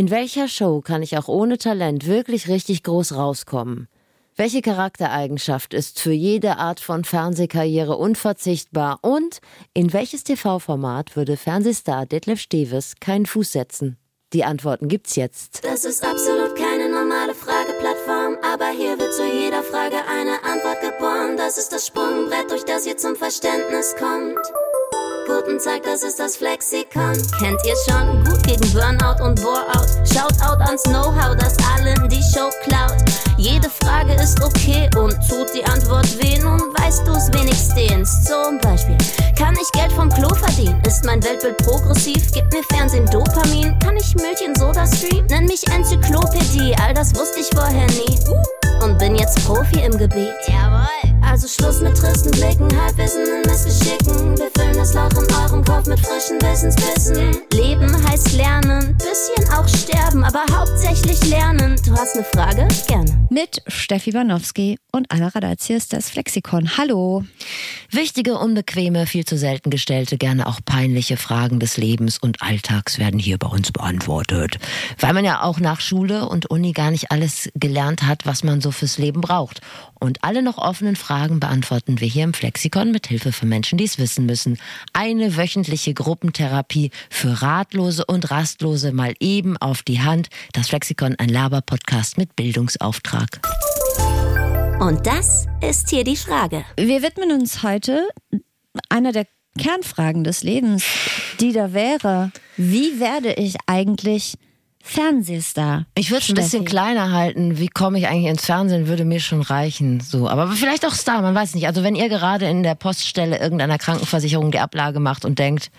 In 0.00 0.10
welcher 0.10 0.48
Show 0.48 0.80
kann 0.80 1.02
ich 1.02 1.18
auch 1.18 1.28
ohne 1.28 1.58
Talent 1.58 2.06
wirklich 2.06 2.48
richtig 2.48 2.84
groß 2.84 3.16
rauskommen? 3.16 3.86
Welche 4.34 4.62
Charaktereigenschaft 4.62 5.74
ist 5.74 6.00
für 6.00 6.12
jede 6.14 6.56
Art 6.56 6.80
von 6.80 7.04
Fernsehkarriere 7.04 7.94
unverzichtbar? 7.98 9.00
Und 9.02 9.42
in 9.74 9.92
welches 9.92 10.24
TV-Format 10.24 11.16
würde 11.16 11.36
Fernsehstar 11.36 12.06
Detlef 12.06 12.40
Steves 12.40 12.94
keinen 12.98 13.26
Fuß 13.26 13.52
setzen? 13.52 13.98
Die 14.32 14.42
Antworten 14.42 14.88
gibt's 14.88 15.16
jetzt. 15.16 15.62
Das 15.64 15.84
ist 15.84 16.02
absolut 16.02 16.56
keine 16.56 16.88
normale 16.88 17.34
Frageplattform, 17.34 18.38
aber 18.42 18.70
hier 18.70 18.98
wird 18.98 19.12
zu 19.12 19.26
jeder 19.26 19.62
Frage 19.62 19.96
eine 20.08 20.42
Antwort 20.50 20.80
geboren. 20.80 21.36
Das 21.36 21.58
ist 21.58 21.74
das 21.74 21.86
Sprungbrett, 21.86 22.50
durch 22.50 22.64
das 22.64 22.86
ihr 22.86 22.96
zum 22.96 23.16
Verständnis 23.16 23.94
kommt. 23.98 24.38
Guten 25.26 25.58
Tag, 25.58 25.82
das 25.84 26.02
ist 26.02 26.18
das 26.18 26.36
Flexikon. 26.36 27.12
Kennt 27.38 27.60
ihr 27.64 27.74
schon? 27.86 28.24
Gut 28.24 28.42
gegen 28.44 28.72
Burnout 28.72 29.22
und 29.24 29.40
Boreout. 29.40 29.86
Shoutout 30.04 30.62
ans 30.64 30.82
Know-how, 30.84 31.36
das 31.36 31.56
allen 31.74 32.08
die 32.08 32.22
Show 32.22 32.48
klaut. 32.62 32.96
Jede 33.36 33.68
Frage 33.68 34.14
ist 34.14 34.42
okay 34.42 34.88
und 34.96 35.12
tut 35.28 35.54
die 35.54 35.64
Antwort 35.64 36.06
weh. 36.18 36.38
Nun 36.38 36.60
weißt 36.78 37.06
du's 37.06 37.28
wenigstens. 37.32 38.24
Zum 38.24 38.58
Beispiel, 38.58 38.96
kann 39.36 39.54
ich 39.60 39.70
Geld 39.72 39.92
vom 39.92 40.08
Klo 40.10 40.28
verdienen? 40.34 40.80
Ist 40.86 41.04
mein 41.04 41.22
Weltbild 41.22 41.56
progressiv? 41.58 42.32
Gibt 42.32 42.52
mir 42.52 42.62
Fernsehen 42.64 43.06
Dopamin? 43.06 43.78
Kann 43.80 43.96
ich 43.96 44.14
Milch 44.16 44.40
in 44.44 44.54
Soda 44.54 44.86
streamen? 44.86 45.26
Nenn 45.26 45.46
mich 45.46 45.66
Enzyklopädie, 45.68 46.74
all 46.82 46.94
das 46.94 47.14
wusste 47.14 47.40
ich 47.40 47.50
vorher 47.54 47.86
nie. 47.86 48.18
Und 48.82 48.98
bin 48.98 49.16
jetzt 49.16 49.44
Profi 49.44 49.80
im 49.80 49.96
Gebiet. 49.96 50.34
Jawohl. 50.46 50.99
Also 51.22 51.46
Schluss 51.48 51.80
mit 51.80 51.96
tristen 51.96 52.30
Blicken, 52.32 52.68
Halbwissen 52.80 53.22
in 53.24 53.50
Missgeschicken. 53.50 54.36
Wir 54.38 54.50
füllen 54.56 54.74
das 54.74 54.94
Loch 54.94 55.10
in 55.10 55.34
eurem 55.34 55.64
Kopf 55.64 55.86
mit 55.86 56.00
frischen 56.00 56.40
Wissensbissen. 56.42 57.36
Leben 57.52 58.08
heißt 58.08 58.32
lernen, 58.32 58.96
bisschen 58.98 59.52
auch 59.52 59.68
sterben, 59.68 60.24
aber 60.24 60.44
hauptsächlich 60.52 61.24
lernen. 61.28 61.76
Du 61.86 61.92
hast 61.92 62.16
eine 62.16 62.24
Frage? 62.24 62.68
Gerne. 62.88 63.26
Mit 63.30 63.62
Steffi 63.68 64.10
Banowski 64.10 64.78
und 64.90 65.10
Anna 65.12 65.28
Radazzi 65.28 65.74
ist 65.74 65.92
das 65.92 66.10
Flexikon. 66.10 66.76
Hallo. 66.76 67.24
Wichtige, 67.90 68.36
unbequeme, 68.38 69.06
viel 69.06 69.24
zu 69.24 69.36
selten 69.36 69.70
gestellte, 69.70 70.16
gerne 70.18 70.46
auch 70.46 70.60
peinliche 70.64 71.16
Fragen 71.16 71.60
des 71.60 71.76
Lebens 71.76 72.18
und 72.18 72.42
Alltags 72.42 72.98
werden 72.98 73.20
hier 73.20 73.38
bei 73.38 73.46
uns 73.46 73.70
beantwortet. 73.72 74.58
Weil 74.98 75.12
man 75.12 75.24
ja 75.24 75.42
auch 75.42 75.60
nach 75.60 75.80
Schule 75.80 76.28
und 76.28 76.46
Uni 76.46 76.72
gar 76.72 76.90
nicht 76.90 77.12
alles 77.12 77.50
gelernt 77.54 78.02
hat, 78.04 78.26
was 78.26 78.42
man 78.42 78.60
so 78.60 78.72
fürs 78.72 78.98
Leben 78.98 79.20
braucht. 79.20 79.60
Und 80.00 80.24
alle 80.24 80.42
noch 80.42 80.58
offenen 80.58 80.96
Fragen 80.96 81.09
beantworten 81.10 82.00
wir 82.00 82.06
hier 82.06 82.22
im 82.22 82.32
Flexikon 82.32 82.92
mit 82.92 83.08
Hilfe 83.08 83.32
für 83.32 83.44
Menschen, 83.44 83.78
die 83.78 83.84
es 83.84 83.98
wissen 83.98 84.26
müssen. 84.26 84.58
Eine 84.92 85.36
wöchentliche 85.36 85.92
Gruppentherapie 85.92 86.92
für 87.10 87.42
Ratlose 87.42 88.04
und 88.06 88.30
Rastlose 88.30 88.92
mal 88.92 89.14
eben 89.18 89.56
auf 89.56 89.82
die 89.82 90.00
Hand. 90.02 90.28
Das 90.52 90.68
Flexikon, 90.68 91.16
ein 91.18 91.28
Laber-Podcast 91.28 92.16
mit 92.16 92.36
Bildungsauftrag. 92.36 93.40
Und 94.78 95.04
das 95.04 95.46
ist 95.68 95.90
hier 95.90 96.04
die 96.04 96.16
Frage. 96.16 96.64
Wir 96.76 97.02
widmen 97.02 97.32
uns 97.32 97.64
heute 97.64 98.08
einer 98.88 99.10
der 99.10 99.26
Kernfragen 99.58 100.22
des 100.22 100.44
Lebens, 100.44 100.84
die 101.40 101.52
da 101.52 101.72
wäre, 101.72 102.30
wie 102.56 103.00
werde 103.00 103.32
ich 103.32 103.56
eigentlich 103.66 104.36
Fernsehstar? 104.82 105.86
Ich 105.94 106.10
würde 106.10 106.22
es 106.22 106.28
ein 106.30 106.34
bisschen 106.34 106.64
kleiner 106.64 107.12
halten. 107.12 107.58
Wie 107.58 107.68
komme 107.68 107.98
ich 107.98 108.08
eigentlich 108.08 108.30
ins 108.30 108.46
Fernsehen, 108.46 108.88
würde 108.88 109.04
mir 109.04 109.20
schon 109.20 109.42
reichen. 109.42 110.00
So, 110.00 110.28
aber 110.28 110.48
vielleicht 110.48 110.86
auch 110.86 110.94
Star, 110.94 111.22
man 111.22 111.34
weiß 111.34 111.54
nicht. 111.54 111.66
Also 111.66 111.82
wenn 111.82 111.94
ihr 111.94 112.08
gerade 112.08 112.48
in 112.48 112.62
der 112.62 112.74
Poststelle 112.74 113.38
irgendeiner 113.38 113.78
Krankenversicherung 113.78 114.50
die 114.50 114.58
Ablage 114.58 114.98
macht 114.98 115.24
und 115.24 115.38
denkt, 115.38 115.70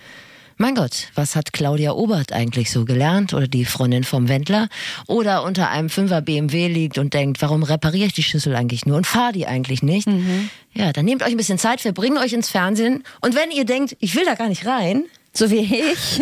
mein 0.56 0.74
Gott, 0.74 1.08
was 1.14 1.34
hat 1.34 1.52
Claudia 1.52 1.92
Obert 1.92 2.32
eigentlich 2.32 2.70
so 2.70 2.84
gelernt? 2.84 3.34
Oder 3.34 3.48
die 3.48 3.64
Freundin 3.64 4.04
vom 4.04 4.28
Wendler? 4.28 4.68
Oder 5.08 5.42
unter 5.42 5.70
einem 5.70 5.90
Fünfer 5.90 6.20
BMW 6.20 6.68
liegt 6.68 6.98
und 6.98 7.14
denkt, 7.14 7.42
warum 7.42 7.62
repariere 7.64 8.06
ich 8.06 8.12
die 8.12 8.22
Schüssel 8.22 8.54
eigentlich 8.54 8.86
nur 8.86 8.96
und 8.96 9.06
fahre 9.06 9.32
die 9.32 9.46
eigentlich 9.46 9.82
nicht? 9.82 10.08
Ja, 10.74 10.92
dann 10.92 11.04
nehmt 11.04 11.22
euch 11.22 11.30
ein 11.30 11.36
bisschen 11.36 11.58
Zeit, 11.58 11.84
wir 11.84 11.92
bringen 11.92 12.18
euch 12.18 12.32
ins 12.32 12.50
Fernsehen. 12.50 13.02
Und 13.20 13.34
wenn 13.34 13.50
ihr 13.50 13.64
denkt, 13.64 13.96
ich 13.98 14.14
will 14.14 14.24
da 14.24 14.34
gar 14.34 14.48
nicht 14.48 14.64
rein, 14.66 15.06
So 15.34 15.50
wie 15.50 15.60
ich. 15.60 16.20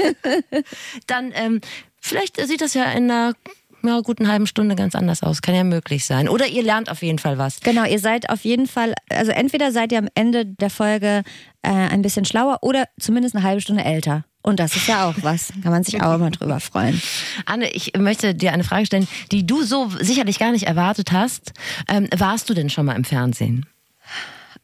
dann 1.07 1.33
ähm, 1.35 1.61
vielleicht 2.00 2.41
sieht 2.47 2.61
das 2.61 2.75
ja 2.75 2.84
in 2.93 3.11
einer 3.11 3.34
ja, 3.83 4.00
guten 4.00 4.28
halben 4.28 4.47
Stunde 4.47 4.77
ganz 4.77 4.94
anders 4.94 5.22
aus. 5.22 5.43
Kann 5.43 5.55
ja 5.55 5.65
möglich 5.65 6.05
sein. 6.05 6.28
Oder 6.28 6.47
ihr 6.47 6.62
lernt 6.62 6.91
auf 6.91 7.03
jeden 7.03 7.19
Fall 7.19 7.38
was. 7.38 7.61
Genau, 7.61 7.84
ihr 7.84 7.99
seid 7.99 8.28
auf 8.31 8.44
jeden 8.44 8.66
Fall, 8.66 8.94
also 9.09 9.33
entweder 9.33 9.72
seid 9.72 9.93
ihr 9.93 9.99
am 9.99 10.09
Ende 10.15 10.47
der 10.47 10.71
Folge 10.71 11.22
äh, 11.62 11.71
ein 11.71 12.03
bisschen 12.03 12.25
schlauer 12.25 12.59
oder 12.62 12.84
zumindest 12.99 13.34
eine 13.34 13.44
halbe 13.44 13.60
Stunde 13.60 13.84
älter. 13.84 14.25
Und 14.43 14.59
das 14.59 14.75
ist 14.75 14.87
ja 14.89 15.09
auch 15.09 15.15
was. 15.21 15.53
Kann 15.62 15.72
man 15.72 15.84
sich 15.84 16.03
auch 16.03 16.15
immer 16.15 16.31
drüber 16.31 16.60
freuen. 16.60 17.00
Anne, 17.44 17.71
ich 17.71 17.93
möchte 17.99 18.34
dir 18.34 18.53
eine 18.53 18.65
Frage 18.65 18.87
stellen, 18.87 19.06
die 19.33 19.47
du 19.47 19.62
so 19.62 19.91
sicherlich 20.00 20.39
gar 20.39 20.53
nicht 20.53 20.66
erwartet 20.66 21.12
hast. 21.12 21.53
Ähm, 21.89 22.09
warst 22.16 22.49
du 22.49 22.55
denn 22.55 22.71
schon 22.71 22.87
mal 22.87 22.97
im 22.97 23.05
Fernsehen? 23.05 23.66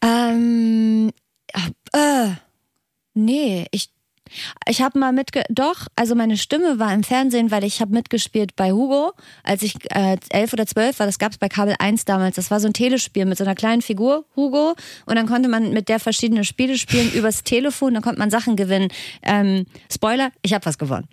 Ähm, 0.03 1.11
äh, 1.93 2.29
nee, 3.13 3.67
ich 3.71 3.91
ich 4.69 4.83
habe 4.83 4.99
mal 4.99 5.13
mitge 5.13 5.45
doch, 5.49 5.87
also 5.97 6.15
meine 6.15 6.37
Stimme 6.37 6.79
war 6.79 6.93
im 6.93 7.03
Fernsehen, 7.03 7.51
weil 7.51 7.65
ich 7.65 7.81
habe 7.81 7.93
mitgespielt 7.93 8.57
bei 8.57 8.73
Hugo, 8.73 9.13
als 9.43 9.63
ich 9.63 9.77
äh, 9.95 10.17
elf 10.31 10.53
oder 10.53 10.67
zwölf 10.67 10.99
war. 10.99 11.07
Das 11.07 11.19
gab 11.19 11.33
es 11.33 11.39
bei 11.39 11.49
Kabel 11.49 11.75
1 11.79 12.05
damals. 12.05 12.37
Das 12.37 12.51
war 12.51 12.61
so 12.61 12.67
ein 12.67 12.73
Telespiel 12.73 13.25
mit 13.25 13.39
so 13.39 13.45
einer 13.45 13.55
kleinen 13.55 13.83
Figur 13.83 14.25
Hugo 14.35 14.75
und 15.07 15.17
dann 15.17 15.27
konnte 15.27 15.49
man 15.49 15.71
mit 15.71 15.89
der 15.89 16.01
verschiedene 16.01 16.45
Spiele 16.45 16.79
spielen 16.79 17.13
übers 17.13 17.43
Telefon. 17.43 17.95
Dann 17.95 18.03
konnte 18.03 18.19
man 18.19 18.31
Sachen 18.31 18.57
gewinnen. 18.57 18.89
Ähm, 19.23 19.67
Spoiler: 19.93 20.31
Ich 20.43 20.55
habe 20.55 20.65
was 20.67 20.79
gewonnen. 20.79 21.09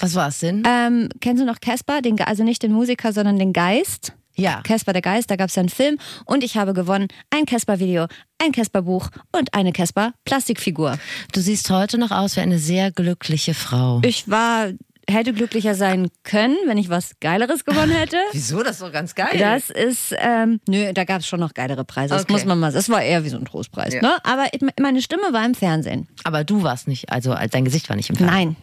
Was 0.00 0.14
war 0.14 0.28
es 0.28 0.40
denn? 0.40 0.62
Ähm, 0.66 1.08
kennst 1.20 1.42
du 1.42 1.46
noch 1.46 1.60
Casper? 1.60 2.02
Den, 2.02 2.20
also 2.20 2.44
nicht 2.44 2.62
den 2.62 2.72
Musiker, 2.72 3.12
sondern 3.12 3.38
den 3.38 3.52
Geist. 3.52 4.12
Ja. 4.36 4.60
Casper 4.62 4.92
der 4.92 5.02
Geist, 5.02 5.30
da 5.30 5.36
gab 5.36 5.48
es 5.48 5.56
ja 5.56 5.60
einen 5.60 5.68
Film 5.68 5.98
und 6.24 6.44
ich 6.44 6.56
habe 6.56 6.74
gewonnen 6.74 7.08
ein 7.30 7.46
Casper-Video, 7.46 8.06
ein 8.38 8.52
Casper-Buch 8.52 9.08
und 9.32 9.54
eine 9.54 9.72
Casper-Plastikfigur. 9.72 10.98
Du 11.32 11.40
siehst 11.40 11.70
heute 11.70 11.98
noch 11.98 12.10
aus 12.10 12.36
wie 12.36 12.40
eine 12.40 12.58
sehr 12.58 12.90
glückliche 12.90 13.54
Frau. 13.54 14.00
Ich 14.04 14.28
war, 14.30 14.70
hätte 15.10 15.32
glücklicher 15.32 15.74
sein 15.74 16.08
können, 16.24 16.56
wenn 16.66 16.78
ich 16.78 16.88
was 16.88 17.12
Geileres 17.20 17.64
gewonnen 17.64 17.92
hätte. 17.92 18.16
Wieso? 18.32 18.62
Das 18.62 18.72
ist 18.72 18.82
doch 18.82 18.92
ganz 18.92 19.14
geil. 19.14 19.38
Das 19.38 19.70
ist, 19.70 20.14
ähm, 20.18 20.60
nö, 20.68 20.92
da 20.92 21.04
gab 21.04 21.20
es 21.20 21.28
schon 21.28 21.40
noch 21.40 21.54
geilere 21.54 21.84
Preise. 21.84 22.14
Das 22.14 22.22
Okay. 22.24 22.32
muss 22.32 22.44
man 22.44 22.58
mal, 22.58 22.72
das 22.72 22.88
war 22.88 23.02
eher 23.02 23.24
wie 23.24 23.28
so 23.28 23.36
ein 23.36 23.44
Trostpreis. 23.44 23.94
Ja. 23.94 24.02
Ne? 24.02 24.16
Aber 24.24 24.46
meine 24.80 25.00
Stimme 25.02 25.32
war 25.32 25.44
im 25.44 25.54
Fernsehen. 25.54 26.08
Aber 26.24 26.42
du 26.44 26.62
warst 26.62 26.88
nicht, 26.88 27.10
also 27.12 27.34
dein 27.50 27.64
Gesicht 27.64 27.88
war 27.88 27.96
nicht 27.96 28.10
im 28.10 28.16
Fernsehen. 28.16 28.56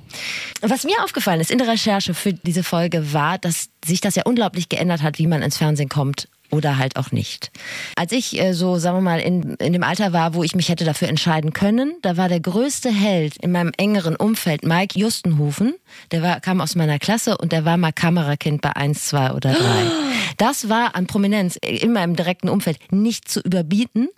Nein. 0.61 0.69
Was 0.69 0.83
mir 0.83 1.01
aufgefallen 1.03 1.39
ist 1.39 1.51
in 1.51 1.57
der 1.59 1.67
Recherche 1.67 2.13
für 2.13 2.33
diese 2.33 2.63
Folge 2.63 3.13
war, 3.13 3.37
dass 3.37 3.69
sich 3.85 4.01
das 4.01 4.15
ja 4.15 4.23
unglaublich 4.25 4.69
geändert 4.69 5.01
hat, 5.01 5.19
wie 5.19 5.27
man 5.27 5.41
ins 5.41 5.57
Fernsehen 5.57 5.89
kommt 5.89 6.27
oder 6.53 6.77
halt 6.77 6.95
auch 6.95 7.11
nicht. 7.11 7.51
Als 7.95 8.11
ich 8.11 8.39
äh, 8.39 8.53
so, 8.53 8.77
sagen 8.77 8.97
wir 8.97 9.01
mal, 9.01 9.19
in, 9.19 9.55
in 9.55 9.73
dem 9.73 9.83
Alter 9.83 10.13
war, 10.13 10.35
wo 10.35 10.43
ich 10.43 10.55
mich 10.55 10.69
hätte 10.69 10.85
dafür 10.85 11.09
entscheiden 11.09 11.51
können, 11.51 11.95
da 12.03 12.15
war 12.15 12.29
der 12.29 12.39
größte 12.39 12.91
Held 12.91 13.37
in 13.37 13.51
meinem 13.51 13.71
engeren 13.77 14.15
Umfeld 14.15 14.63
Mike 14.63 14.97
Justenhofen. 14.97 15.73
Der 16.11 16.21
war, 16.21 16.39
kam 16.39 16.61
aus 16.61 16.75
meiner 16.75 16.99
Klasse 16.99 17.37
und 17.37 17.51
der 17.51 17.65
war 17.65 17.77
mal 17.77 17.91
Kamerakind 17.91 18.61
bei 18.61 18.75
1, 18.75 19.05
2 19.07 19.31
oder 19.31 19.53
3. 19.53 19.59
Das 20.37 20.67
war 20.67 20.95
an 20.95 21.05
Prominenz 21.05 21.57
in 21.57 21.93
meinem 21.93 22.15
direkten 22.15 22.49
Umfeld 22.49 22.77
nicht 22.91 23.29
zu 23.29 23.39
überbieten. 23.41 24.09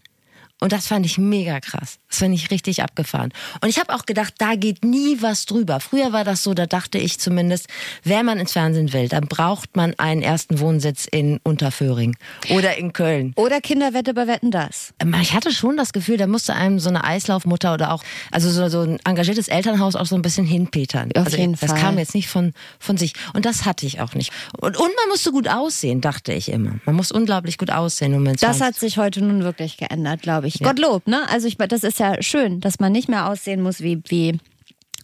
Und 0.62 0.72
das 0.72 0.88
fand 0.88 1.06
ich 1.06 1.18
mega 1.18 1.60
krass. 1.60 2.00
Das 2.10 2.20
fand 2.20 2.34
ich 2.34 2.50
richtig 2.50 2.82
abgefahren. 2.82 3.34
Und 3.62 3.68
ich 3.68 3.78
habe 3.78 3.94
auch 3.94 4.06
gedacht, 4.06 4.36
da 4.38 4.56
geht 4.56 4.86
nie 4.86 5.18
was 5.22 5.46
drüber. 5.46 5.82
Früher 5.82 6.14
war 6.14 6.24
das 6.24 6.44
so, 6.44 6.54
da 6.54 6.66
dachte 6.66 6.98
ich 6.98 7.20
zumindest, 7.20 7.68
wenn 8.04 8.26
man 8.26 8.40
ins 8.40 8.54
Fernsehen 8.54 8.94
will, 8.94 9.10
dann 9.10 9.28
braucht 9.28 9.76
man 9.76 9.94
einen 9.98 10.22
ersten 10.22 10.60
Wohnsitz 10.62 11.08
in 11.12 11.40
Unterföhring 11.44 12.16
oder 12.50 12.78
in 12.78 12.94
Köln. 12.94 13.34
Oder 13.36 13.60
Kinderwette 13.60 14.14
bei 14.14 14.28
Wetten 14.28 14.50
das. 14.50 14.94
Ähm, 15.00 15.14
Ich 15.22 15.34
hatte 15.34 15.52
schon 15.52 15.76
das 15.76 15.92
Gefühl, 15.92 16.16
da 16.16 16.26
musste 16.26 16.54
einem 16.56 16.80
so 16.80 16.88
eine 16.88 17.04
Eislaufmutter 17.04 17.74
oder 17.74 17.92
auch, 17.92 18.02
also 18.32 18.50
so, 18.50 18.70
so 18.70 18.82
ein 18.82 19.00
engagiertes 19.04 19.50
Elternhaus 19.50 19.96
auch 19.98 20.06
so 20.06 20.16
ein 20.16 20.22
bisschen 20.22 20.46
hinpetern. 20.46 21.12
Auf 21.16 21.26
also 21.26 21.38
jeden 21.38 21.58
das 21.58 21.72
Fall. 21.72 21.80
kam 21.80 21.98
jetzt 21.98 22.16
nicht 22.16 22.30
von, 22.30 22.54
von 22.80 22.96
sich. 22.96 23.14
Und 23.34 23.46
das 23.46 23.66
hatte 23.66 23.86
ich 23.86 24.00
auch 24.00 24.14
nicht. 24.14 24.32
Und, 24.58 24.78
und 24.78 24.92
man 24.96 25.10
musste 25.10 25.32
gut 25.32 25.50
aussehen, 25.50 26.00
dachte 26.00 26.32
ich 26.32 26.50
immer. 26.50 26.80
Man 26.86 26.96
muss 26.96 27.12
unglaublich 27.12 27.58
gut 27.58 27.72
aussehen, 27.72 28.14
um 28.16 28.26
ins 28.26 28.40
Das 28.40 28.62
hat 28.62 28.76
sich 28.76 28.98
heute 28.98 29.22
nun 29.22 29.44
wirklich 29.44 29.76
geändert, 29.76 30.22
glaube 30.22 30.45
ich. 30.45 30.45
Gottlob, 30.54 31.08
ne? 31.08 31.28
Also 31.30 31.48
ich, 31.48 31.58
das 31.58 31.84
ist 31.84 32.00
ja 32.00 32.22
schön, 32.22 32.62
dass 32.62 32.80
man 32.80 32.92
nicht 32.92 33.10
mehr 33.10 33.30
aussehen 33.30 33.62
muss 33.62 33.82
wie, 33.82 34.02
wie 34.08 34.40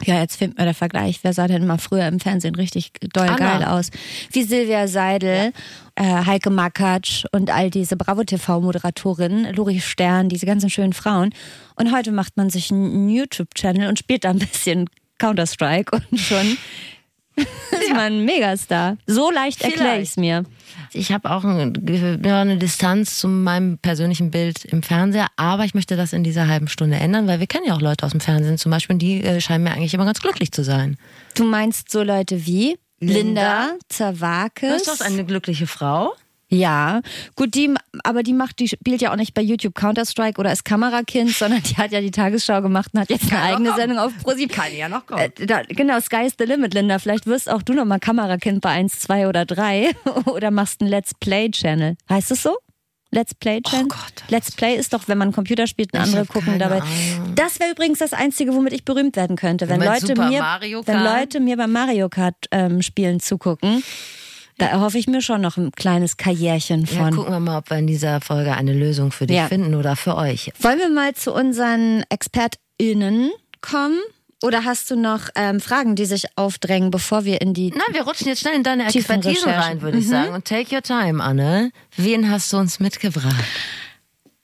ja, 0.05 0.19
jetzt 0.19 0.37
fehlt 0.37 0.57
mir 0.57 0.65
der 0.65 0.73
Vergleich. 0.73 1.19
Wer 1.21 1.33
sah 1.33 1.47
denn 1.47 1.65
mal 1.67 1.77
früher 1.77 2.07
im 2.07 2.19
Fernsehen 2.19 2.55
richtig 2.55 2.91
doll 3.13 3.27
Anna. 3.27 3.35
geil 3.35 3.63
aus? 3.63 3.89
Wie 4.31 4.43
Silvia 4.43 4.87
Seidel, 4.87 5.53
äh, 5.95 6.03
Heike 6.03 6.49
Makatsch 6.49 7.25
und 7.31 7.49
all 7.51 7.69
diese 7.69 7.95
Bravo 7.97 8.23
TV-Moderatorinnen, 8.23 9.53
Lori 9.53 9.79
Stern, 9.79 10.29
diese 10.29 10.45
ganzen 10.45 10.69
schönen 10.69 10.93
Frauen. 10.93 11.33
Und 11.75 11.93
heute 11.93 12.11
macht 12.11 12.37
man 12.37 12.49
sich 12.49 12.71
einen 12.71 13.09
YouTube-Channel 13.09 13.87
und 13.87 13.99
spielt 13.99 14.23
da 14.23 14.31
ein 14.31 14.39
bisschen 14.39 14.89
Counter-Strike 15.19 15.91
und 15.95 16.19
schon 16.19 16.57
ist 17.35 17.89
man 17.89 18.13
ein 18.13 18.25
Megastar. 18.25 18.97
So 19.05 19.31
leicht 19.31 19.61
erkläre 19.61 20.01
ich 20.01 20.09
es 20.09 20.17
mir. 20.17 20.45
Ich 20.93 21.11
habe 21.11 21.31
auch 21.31 21.43
eine 21.43 22.57
Distanz 22.57 23.17
zu 23.17 23.27
meinem 23.27 23.77
persönlichen 23.77 24.29
Bild 24.31 24.65
im 24.65 24.83
Fernseher, 24.83 25.27
aber 25.37 25.63
ich 25.63 25.73
möchte 25.73 25.95
das 25.95 26.11
in 26.13 26.23
dieser 26.23 26.47
halben 26.47 26.67
Stunde 26.67 26.97
ändern, 26.97 27.27
weil 27.27 27.39
wir 27.39 27.47
kennen 27.47 27.65
ja 27.65 27.75
auch 27.75 27.81
Leute 27.81 28.05
aus 28.05 28.11
dem 28.11 28.19
Fernsehen 28.19 28.57
zum 28.57 28.71
Beispiel, 28.71 28.95
und 28.95 28.99
die 28.99 29.23
äh, 29.23 29.39
scheinen 29.39 29.63
mir 29.63 29.71
eigentlich 29.71 29.93
immer 29.93 30.05
ganz 30.05 30.19
glücklich 30.19 30.51
zu 30.51 30.63
sein. 30.63 30.97
Du 31.35 31.45
meinst 31.45 31.91
so 31.91 32.03
Leute 32.03 32.45
wie? 32.45 32.77
Linda 32.99 33.71
Zerwakis. 33.89 34.69
Du 34.69 34.73
bist 34.75 35.01
doch 35.01 35.05
eine 35.05 35.25
glückliche 35.25 35.65
Frau. 35.65 36.13
Ja, 36.53 37.01
gut, 37.35 37.55
die, 37.55 37.73
aber 38.03 38.23
die 38.23 38.33
macht, 38.33 38.59
die 38.59 38.67
spielt 38.67 39.01
ja 39.01 39.13
auch 39.13 39.15
nicht 39.15 39.33
bei 39.33 39.41
YouTube 39.41 39.73
Counter-Strike 39.73 40.37
oder 40.37 40.51
ist 40.51 40.65
Kamerakind, 40.65 41.31
sondern 41.31 41.63
die 41.63 41.77
hat 41.77 41.91
ja 41.91 42.01
die 42.01 42.11
Tagesschau 42.11 42.61
gemacht 42.61 42.89
und 42.93 42.99
hat 42.99 43.09
jetzt 43.09 43.31
eine 43.31 43.41
eigene 43.41 43.73
Sendung 43.73 43.99
auf 43.99 44.11
ProSieben. 44.21 44.53
Kann 44.53 44.75
ja 44.75 44.89
noch 44.89 45.05
kommen. 45.05 45.21
Äh, 45.21 45.45
da, 45.45 45.61
genau, 45.63 45.99
Sky 46.01 46.25
is 46.25 46.33
the 46.37 46.43
limit, 46.43 46.73
Linda. 46.73 46.99
Vielleicht 46.99 47.25
wirst 47.25 47.49
auch 47.49 47.61
du 47.61 47.73
noch 47.73 47.85
mal 47.85 47.99
Kamerakind 47.99 48.59
bei 48.59 48.71
1, 48.71 48.99
2 48.99 49.29
oder 49.29 49.45
3 49.45 49.91
oder 50.25 50.51
machst 50.51 50.81
einen 50.81 50.89
Let's 50.89 51.13
Play-Channel. 51.13 51.95
Heißt 52.09 52.31
es 52.31 52.43
so? 52.43 52.57
Let's 53.13 53.35
Play 53.35 53.61
Channel? 53.61 53.85
Oh 53.85 53.87
Gott. 53.89 54.23
Let's 54.29 54.51
Play 54.51 54.75
ist 54.75 54.93
doch, 54.93 55.07
wenn 55.07 55.17
man 55.17 55.33
Computer 55.33 55.67
spielt 55.67 55.93
und 55.93 55.99
Ich 55.99 56.05
andere 56.05 56.25
gucken 56.25 56.57
dabei. 56.59 56.77
Ahnung. 56.77 57.35
Das 57.35 57.59
wäre 57.59 57.71
übrigens 57.71 57.99
das 57.99 58.13
Einzige, 58.13 58.53
womit 58.53 58.71
ich 58.71 58.85
berühmt 58.85 59.17
werden 59.17 59.35
könnte. 59.35 59.67
Wenn 59.67 59.79
Mit 59.79 59.89
Leute 59.89 60.15
mir, 60.15 60.41
wenn? 60.85 61.03
Leute 61.03 61.41
mir 61.41 61.57
beim 61.57 61.73
Mario 61.73 62.07
Kart 62.07 62.35
ähm, 62.51 62.81
Spielen 62.81 63.19
zugucken, 63.19 63.83
da 64.61 64.67
erhoffe 64.67 64.97
ich 64.97 65.07
mir 65.07 65.21
schon 65.21 65.41
noch 65.41 65.57
ein 65.57 65.71
kleines 65.71 66.17
Karrierchen 66.17 66.85
Ja, 66.85 67.03
von. 67.05 67.15
gucken 67.15 67.33
wir 67.33 67.39
mal, 67.39 67.57
ob 67.57 67.69
wir 67.69 67.77
in 67.77 67.87
dieser 67.87 68.21
Folge 68.21 68.53
eine 68.55 68.73
Lösung 68.73 69.11
für 69.11 69.25
dich 69.27 69.37
Ja. 69.37 69.47
finden 69.47 69.75
oder 69.75 69.95
für 69.95 70.15
euch. 70.15 70.51
Wollen 70.59 70.79
wir 70.79 70.89
mal 70.89 71.13
zu 71.13 71.33
unseren 71.33 72.03
ExpertInnen 72.09 73.31
kommen? 73.61 73.99
Oder 74.43 74.65
hast 74.65 74.89
du 74.89 74.95
noch 74.95 75.29
ähm, 75.35 75.59
Fragen, 75.59 75.95
die 75.95 76.05
sich 76.05 76.25
aufdrängen, 76.35 76.89
bevor 76.89 77.25
wir 77.25 77.41
in 77.41 77.53
die. 77.53 77.69
Nein, 77.69 77.81
wir 77.91 78.01
rutschen 78.01 78.25
jetzt 78.27 78.39
schnell 78.41 78.55
in 78.55 78.63
deine 78.63 78.85
Recherchen. 78.87 79.21
rein, 79.51 79.81
würde 79.83 79.99
ich 79.99 80.07
sagen. 80.07 80.33
Und 80.33 80.45
take 80.45 80.73
your 80.75 80.81
time, 80.81 81.23
Anne. 81.23 81.71
Wen 81.95 82.27
hast 82.31 82.51
du 82.51 82.57
uns 82.57 82.79
mitgebracht? 82.79 83.35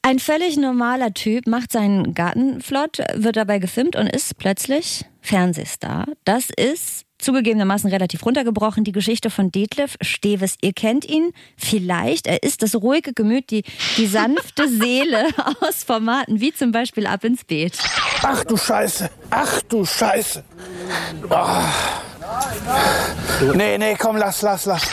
Ein 0.04 0.20
völlig 0.20 0.56
normaler 0.56 1.16
Typ 1.16 1.48
macht 1.48 1.72
seinen 1.72 2.13
Garten 2.13 2.62
flott, 2.62 3.00
wird 3.16 3.38
dabei 3.38 3.58
gefilmt 3.58 3.96
und 3.96 4.06
ist 4.06 4.38
plötzlich 4.38 5.04
Fernsehstar. 5.22 6.06
Das 6.25 6.52
ist 6.56 7.06
zugegebenermaßen 7.19 7.90
relativ 7.90 8.25
runtergebrochen 8.25 8.84
die 8.84 8.92
Geschichte 8.92 9.30
von 9.30 9.52
Detlef 9.52 9.98
Steves. 10.02 10.56
Ihr 10.62 10.74
kennt 10.74 11.06
ihn 11.06 11.31
vielleicht. 11.58 12.28
Er 12.28 12.44
ist 12.44 12.64
das 12.64 12.75
ruhige 12.75 13.14
Gemüt, 13.14 13.50
die, 13.50 13.64
die 13.98 14.08
sanfte 14.08 14.68
Seele 14.69 15.28
aus 15.62 15.84
Formaten 15.84 16.40
wie 16.40 16.54
zum 16.54 16.72
Beispiel 16.72 17.08
Ab 17.08 17.24
ins 17.24 17.44
Beet. 17.44 17.78
Ach 18.22 18.44
du 18.44 18.58
Scheiße. 18.58 19.10
Ach 19.30 19.62
du 19.64 19.86
Scheiße. 19.86 20.44
Oh. 21.30 21.48
Nee, 23.54 23.78
nee, 23.78 23.96
komm, 23.98 24.18
lass, 24.18 24.42
lass, 24.42 24.66
lass. 24.66 24.84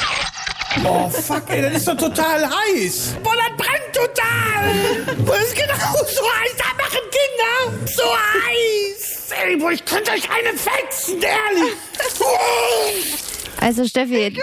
Oh, 0.85 1.09
fuck, 1.09 1.49
ey, 1.51 1.63
das 1.63 1.75
ist 1.75 1.89
doch 1.89 1.97
total 1.97 2.49
heiß. 2.49 3.17
Boah, 3.23 3.35
das 3.37 3.57
brennt 3.57 3.93
total. 3.93 5.25
Das 5.25 5.43
ist 5.45 5.55
genau 5.55 6.05
so 6.05 6.23
heiß. 6.23 6.57
Da 6.59 6.65
machen 6.77 7.05
Kinder 7.11 7.87
so 7.87 8.03
heiß. 8.03 9.14
Ey, 9.43 9.57
boah, 9.57 9.71
ich 9.73 9.85
könnte 9.85 10.13
euch 10.13 10.29
eine 10.31 10.57
fetzen, 10.57 11.21
ehrlich. 11.23 11.75
Also 13.61 13.87
Steffi, 13.87 14.37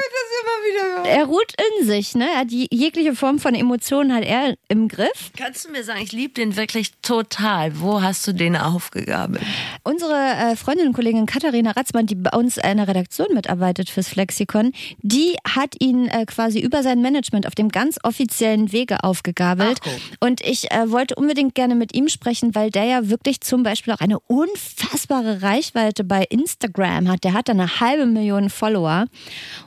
er 1.03 1.25
ruht 1.25 1.53
in 1.79 1.85
sich, 1.85 2.15
ne? 2.15 2.27
Er 2.33 2.39
hat 2.39 2.49
je- 2.51 2.67
jegliche 2.71 3.13
Form 3.13 3.37
von 3.37 3.53
Emotionen 3.53 4.15
hat 4.15 4.23
er 4.23 4.55
im 4.67 4.87
Griff. 4.87 5.31
Kannst 5.37 5.65
du 5.65 5.69
mir 5.71 5.83
sagen, 5.83 6.01
ich 6.01 6.11
liebe 6.11 6.33
den 6.33 6.55
wirklich 6.55 6.91
total. 7.11 7.77
Wo 7.81 8.01
hast 8.01 8.25
du 8.25 8.31
den 8.31 8.55
aufgegabelt? 8.55 9.43
Unsere 9.83 10.13
äh, 10.13 10.55
Freundin 10.55 10.87
und 10.87 10.93
Kollegin 10.93 11.25
Katharina 11.25 11.71
Ratzmann, 11.71 12.05
die 12.05 12.15
bei 12.15 12.29
uns 12.29 12.55
in 12.55 12.77
der 12.77 12.87
Redaktion 12.87 13.27
mitarbeitet 13.33 13.89
fürs 13.89 14.07
Flexikon, 14.07 14.71
die 15.01 15.35
hat 15.45 15.75
ihn 15.79 16.07
äh, 16.07 16.25
quasi 16.25 16.61
über 16.61 16.83
sein 16.83 17.01
Management 17.01 17.47
auf 17.47 17.55
dem 17.55 17.67
ganz 17.67 17.99
offiziellen 18.03 18.71
Wege 18.71 19.03
aufgegabelt. 19.03 19.79
Ach, 19.83 20.25
und 20.25 20.39
ich 20.39 20.71
äh, 20.71 20.89
wollte 20.89 21.15
unbedingt 21.15 21.53
gerne 21.53 21.75
mit 21.75 21.93
ihm 21.93 22.07
sprechen, 22.07 22.55
weil 22.55 22.71
der 22.71 22.85
ja 22.85 23.09
wirklich 23.09 23.41
zum 23.41 23.63
Beispiel 23.63 23.93
auch 23.93 23.99
eine 23.99 24.19
unfassbare 24.21 25.41
Reichweite 25.41 26.05
bei 26.05 26.23
Instagram 26.23 27.09
hat. 27.09 27.25
Der 27.25 27.33
hat 27.33 27.49
da 27.49 27.51
eine 27.51 27.81
halbe 27.81 28.05
Million 28.05 28.49
Follower. 28.49 29.07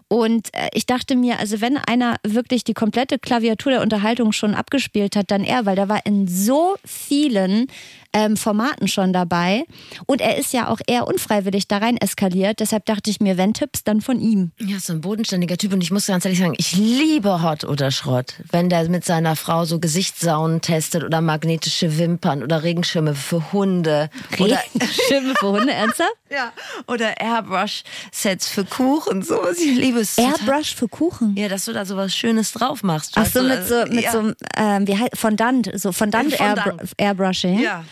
Und 0.08 0.50
ich 0.72 0.86
dachte 0.86 1.16
mir, 1.16 1.40
also 1.40 1.60
wenn 1.60 1.76
einer 1.76 2.16
wirklich 2.22 2.62
die 2.62 2.74
komplette 2.74 3.18
Klaviatur 3.18 3.72
der 3.72 3.82
Unterhaltung 3.82 4.30
schon 4.32 4.54
abgespielt 4.54 5.16
hat, 5.16 5.30
dann 5.30 5.42
er, 5.42 5.66
weil 5.66 5.74
der 5.74 5.88
war 5.88 6.06
in 6.06 6.28
so 6.28 6.76
vielen 6.84 7.33
fühlen, 7.34 7.66
ähm, 8.14 8.36
Formaten 8.36 8.88
schon 8.88 9.12
dabei. 9.12 9.64
Und 10.06 10.20
er 10.20 10.38
ist 10.38 10.52
ja 10.52 10.68
auch 10.68 10.80
eher 10.86 11.06
unfreiwillig 11.06 11.68
da 11.68 11.78
rein 11.78 11.96
eskaliert. 11.98 12.60
Deshalb 12.60 12.86
dachte 12.86 13.10
ich 13.10 13.20
mir, 13.20 13.36
wenn 13.36 13.52
Tipps, 13.52 13.84
dann 13.84 14.00
von 14.00 14.20
ihm. 14.20 14.52
Ja, 14.58 14.78
so 14.78 14.92
ein 14.92 15.00
bodenständiger 15.00 15.58
Typ. 15.58 15.72
Und 15.72 15.82
ich 15.82 15.90
muss 15.90 16.06
ganz 16.06 16.24
ehrlich 16.24 16.38
sagen, 16.38 16.54
ich 16.56 16.74
liebe 16.76 17.42
Hot 17.42 17.64
oder 17.64 17.90
Schrott. 17.90 18.34
Wenn 18.50 18.70
der 18.70 18.88
mit 18.88 19.04
seiner 19.04 19.36
Frau 19.36 19.64
so 19.64 19.80
Gesichtssaunen 19.80 20.60
testet 20.60 21.04
oder 21.04 21.20
magnetische 21.20 21.98
Wimpern 21.98 22.42
oder 22.42 22.62
Regenschirme 22.62 23.14
für 23.14 23.52
Hunde. 23.52 24.08
Oder, 24.38 24.60
Schimme 25.08 25.34
für 25.38 25.48
Hunde, 25.48 25.72
ernsthaft? 25.72 26.14
ja, 26.30 26.52
oder 26.86 27.20
Airbrush-Sets 27.20 28.48
für 28.48 28.64
Kuchen. 28.64 29.22
Sowas. 29.22 29.58
Ich 29.58 29.76
liebe 29.76 30.00
es. 30.00 30.16
Airbrush 30.18 30.74
für 30.74 30.88
Kuchen. 30.88 31.34
Ja, 31.36 31.48
dass 31.48 31.64
du 31.64 31.72
da 31.72 31.84
so 31.84 31.96
was 31.96 32.14
Schönes 32.14 32.52
drauf 32.52 32.82
machst. 32.82 33.12
Ach 33.16 33.26
so, 33.26 33.42
mit 33.42 33.66
so, 33.66 33.84
mit 33.86 34.04
ja. 34.04 34.12
so 34.12 34.32
ähm, 34.56 34.86
wie 34.86 34.96
heißt, 34.96 35.16
Fondant, 35.16 35.70
so 35.74 35.90
Fondant, 35.92 36.32
Äh, 36.32 36.36
Fondant. 36.36 36.66
Airbr 36.66 37.24
Airbrushing. 37.24 37.58
Ja. 37.60 37.84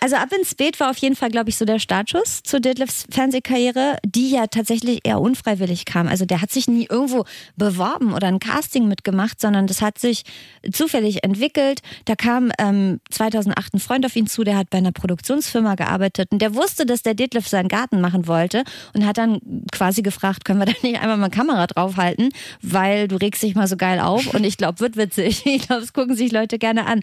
Also 0.00 0.16
ab 0.16 0.32
ins 0.32 0.54
Beet 0.54 0.80
war 0.80 0.90
auf 0.90 0.96
jeden 0.98 1.16
Fall, 1.16 1.30
glaube 1.30 1.50
ich, 1.50 1.56
so 1.56 1.64
der 1.64 1.78
Startschuss 1.78 2.42
zu 2.42 2.60
Detlefs 2.60 3.04
Fernsehkarriere, 3.10 3.96
die 4.04 4.30
ja 4.30 4.46
tatsächlich 4.46 5.00
eher 5.04 5.20
unfreiwillig 5.20 5.84
kam. 5.84 6.08
Also 6.08 6.24
der 6.24 6.40
hat 6.40 6.50
sich 6.50 6.68
nie 6.68 6.86
irgendwo 6.88 7.24
beworben 7.56 8.12
oder 8.12 8.28
ein 8.28 8.40
Casting 8.40 8.88
mitgemacht, 8.88 9.40
sondern 9.40 9.66
das 9.66 9.82
hat 9.82 9.98
sich 9.98 10.24
zufällig 10.72 11.24
entwickelt. 11.24 11.80
Da 12.04 12.14
kam 12.14 12.52
ähm, 12.58 13.00
2008 13.10 13.74
ein 13.74 13.80
Freund 13.80 14.06
auf 14.06 14.16
ihn 14.16 14.26
zu, 14.26 14.44
der 14.44 14.56
hat 14.56 14.70
bei 14.70 14.78
einer 14.78 14.92
Produktionsfirma 14.92 15.74
gearbeitet 15.74 16.28
und 16.32 16.40
der 16.40 16.54
wusste, 16.54 16.86
dass 16.86 17.02
der 17.02 17.14
Detlef 17.14 17.48
seinen 17.48 17.68
Garten 17.68 18.00
machen 18.00 18.26
wollte 18.26 18.64
und 18.94 19.06
hat 19.06 19.18
dann 19.18 19.40
quasi 19.72 20.02
gefragt, 20.02 20.44
können 20.44 20.58
wir 20.60 20.66
da 20.66 20.72
nicht 20.82 21.00
einmal 21.00 21.16
mal 21.16 21.30
Kamera 21.30 21.66
draufhalten, 21.66 22.30
weil 22.62 23.08
du 23.08 23.16
regst 23.16 23.42
dich 23.42 23.54
mal 23.54 23.66
so 23.66 23.76
geil 23.76 24.00
auf 24.00 24.34
und 24.34 24.44
ich 24.44 24.56
glaube, 24.56 24.80
wird 24.80 24.96
witzig. 24.96 25.44
Ich 25.60 25.66
glaube, 25.66 25.82
es 25.82 25.92
gucken 25.92 26.14
sich 26.14 26.32
Leute 26.32 26.58
gerne 26.58 26.86
an. 26.86 27.02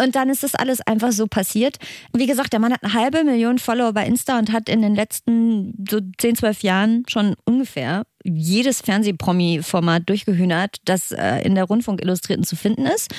Und 0.00 0.16
dann 0.16 0.28
ist 0.28 0.42
das 0.42 0.54
alles 0.54 0.80
einfach 0.80 1.12
so 1.12 1.26
passiert. 1.26 1.76
Wie 2.12 2.26
gesagt, 2.26 2.52
der 2.52 2.60
Mann 2.60 2.72
hat 2.72 2.82
eine 2.82 2.92
halbe 2.92 3.24
Million 3.24 3.58
Follower 3.58 3.92
bei 3.92 4.06
Insta 4.06 4.38
und 4.38 4.52
hat 4.52 4.68
in 4.68 4.82
den 4.82 4.94
letzten 4.94 5.84
so 5.88 6.00
10, 6.18 6.36
12 6.36 6.62
Jahren 6.62 7.04
schon 7.08 7.34
ungefähr 7.44 8.04
jedes 8.24 8.80
Fernsehpromi-Format 8.80 10.08
durchgehühnert, 10.08 10.76
das 10.84 11.12
äh, 11.12 11.40
in 11.42 11.54
der 11.54 11.64
Rundfunk 11.64 12.02
Illustrierten 12.02 12.44
zu 12.44 12.56
finden 12.56 12.86
ist. 12.86 13.12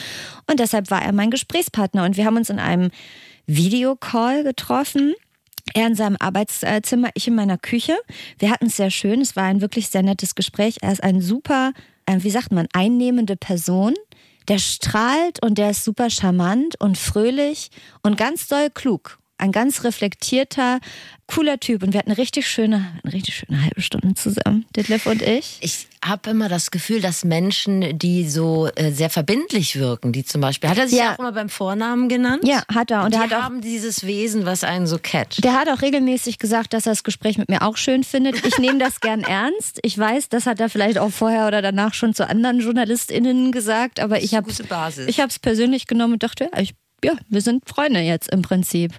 Und 0.49 0.59
deshalb 0.59 0.89
war 0.89 1.03
er 1.03 1.13
mein 1.13 1.31
Gesprächspartner. 1.31 2.05
Und 2.05 2.17
wir 2.17 2.25
haben 2.25 2.37
uns 2.37 2.49
in 2.49 2.59
einem 2.59 2.89
Videocall 3.45 4.43
getroffen. 4.43 5.13
Er 5.73 5.87
in 5.87 5.95
seinem 5.95 6.17
Arbeitszimmer, 6.19 7.09
ich 7.13 7.27
in 7.27 7.35
meiner 7.35 7.57
Küche. 7.57 7.97
Wir 8.39 8.51
hatten 8.51 8.67
es 8.67 8.77
sehr 8.77 8.91
schön. 8.91 9.21
Es 9.21 9.35
war 9.35 9.43
ein 9.43 9.61
wirklich 9.61 9.89
sehr 9.89 10.03
nettes 10.03 10.35
Gespräch. 10.35 10.77
Er 10.81 10.91
ist 10.91 11.03
ein 11.03 11.21
super, 11.21 11.73
äh, 12.05 12.17
wie 12.19 12.29
sagt 12.29 12.51
man, 12.51 12.67
einnehmende 12.73 13.35
Person. 13.35 13.93
Der 14.47 14.59
strahlt 14.59 15.43
und 15.43 15.57
der 15.57 15.71
ist 15.71 15.83
super 15.83 16.09
charmant 16.09 16.79
und 16.79 16.97
fröhlich 16.97 17.69
und 18.03 18.17
ganz 18.17 18.47
doll 18.47 18.69
klug. 18.69 19.17
Ein 19.37 19.51
ganz 19.51 19.83
reflektierter, 19.83 20.79
cooler 21.27 21.59
Typ. 21.59 21.83
Und 21.83 21.91
wir 21.91 21.99
hatten 21.99 22.09
eine 22.11 22.17
richtig 22.17 22.47
schöne, 22.47 22.87
eine 23.03 23.13
richtig 23.13 23.35
schöne 23.35 23.61
halbe 23.63 23.81
Stunde 23.81 24.13
zusammen, 24.13 24.65
Detlef 24.75 25.05
und 25.07 25.21
ich. 25.21 25.57
Ich 25.59 25.87
habe 26.03 26.29
immer 26.29 26.47
das 26.47 26.71
Gefühl, 26.71 27.01
dass 27.01 27.25
Menschen, 27.25 27.97
die 27.97 28.29
so 28.29 28.69
äh, 28.75 28.91
sehr 28.91 29.09
verbindlich 29.09 29.77
wirken, 29.77 30.13
die 30.13 30.23
zum 30.23 30.39
Beispiel, 30.39 30.69
hat 30.69 30.77
er 30.77 30.87
sich 30.87 30.99
Ja. 30.99 31.15
auch 31.15 31.19
immer 31.19 31.31
beim 31.33 31.49
Vornamen 31.49 32.07
genannt? 32.07 32.43
Ja, 32.47 32.63
hat 32.73 32.91
er. 32.91 33.03
Und 33.03 33.13
die 33.13 33.17
er 33.17 33.23
hat 33.23 33.33
auch 33.33 33.41
haben 33.41 33.59
dieses 33.61 34.05
Wesen, 34.05 34.45
was 34.45 34.63
einen 34.63 34.87
so 34.87 34.99
catcht. 35.01 35.43
Der 35.43 35.53
hat 35.53 35.67
auch 35.67 35.81
regelmäßig 35.81 36.39
gesagt, 36.39 36.73
dass 36.73 36.85
er 36.85 36.91
das 36.93 37.03
Gespräch 37.03 37.37
mit 37.37 37.49
mir 37.49 37.61
auch 37.63 37.75
schön 37.75 38.03
findet. 38.05 38.45
Ich 38.45 38.57
nehme 38.59 38.77
das 38.79 39.01
gern 39.01 39.21
ernst. 39.23 39.79
Ich 39.81 39.97
weiß, 39.97 40.29
das 40.29 40.45
hat 40.45 40.59
er 40.61 40.69
vielleicht 40.69 40.97
auch 40.97 41.11
vorher 41.11 41.47
oder 41.47 41.61
danach 41.61 41.93
schon 41.93 42.13
zu 42.13 42.25
anderen 42.29 42.59
JournalistInnen 42.61 43.51
gesagt, 43.51 43.99
aber 43.99 44.21
ich 44.21 44.33
habe 44.35 44.49
es 44.49 45.39
persönlich 45.39 45.87
genommen 45.87 46.13
und 46.13 46.23
dachte, 46.23 46.49
ja, 46.53 46.61
ich 46.61 46.73
ja, 47.05 47.13
wir 47.29 47.41
sind 47.41 47.69
Freunde 47.69 47.99
jetzt 47.99 48.31
im 48.31 48.41
Prinzip. 48.41 48.91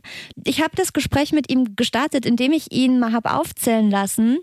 Ich 0.44 0.60
habe 0.60 0.76
das 0.76 0.92
Gespräch 0.92 1.32
mit 1.32 1.50
ihm 1.50 1.74
gestartet, 1.74 2.24
indem 2.24 2.52
ich 2.52 2.72
ihn 2.72 3.00
mal 3.00 3.12
habe 3.12 3.32
aufzählen 3.32 3.90
lassen, 3.90 4.38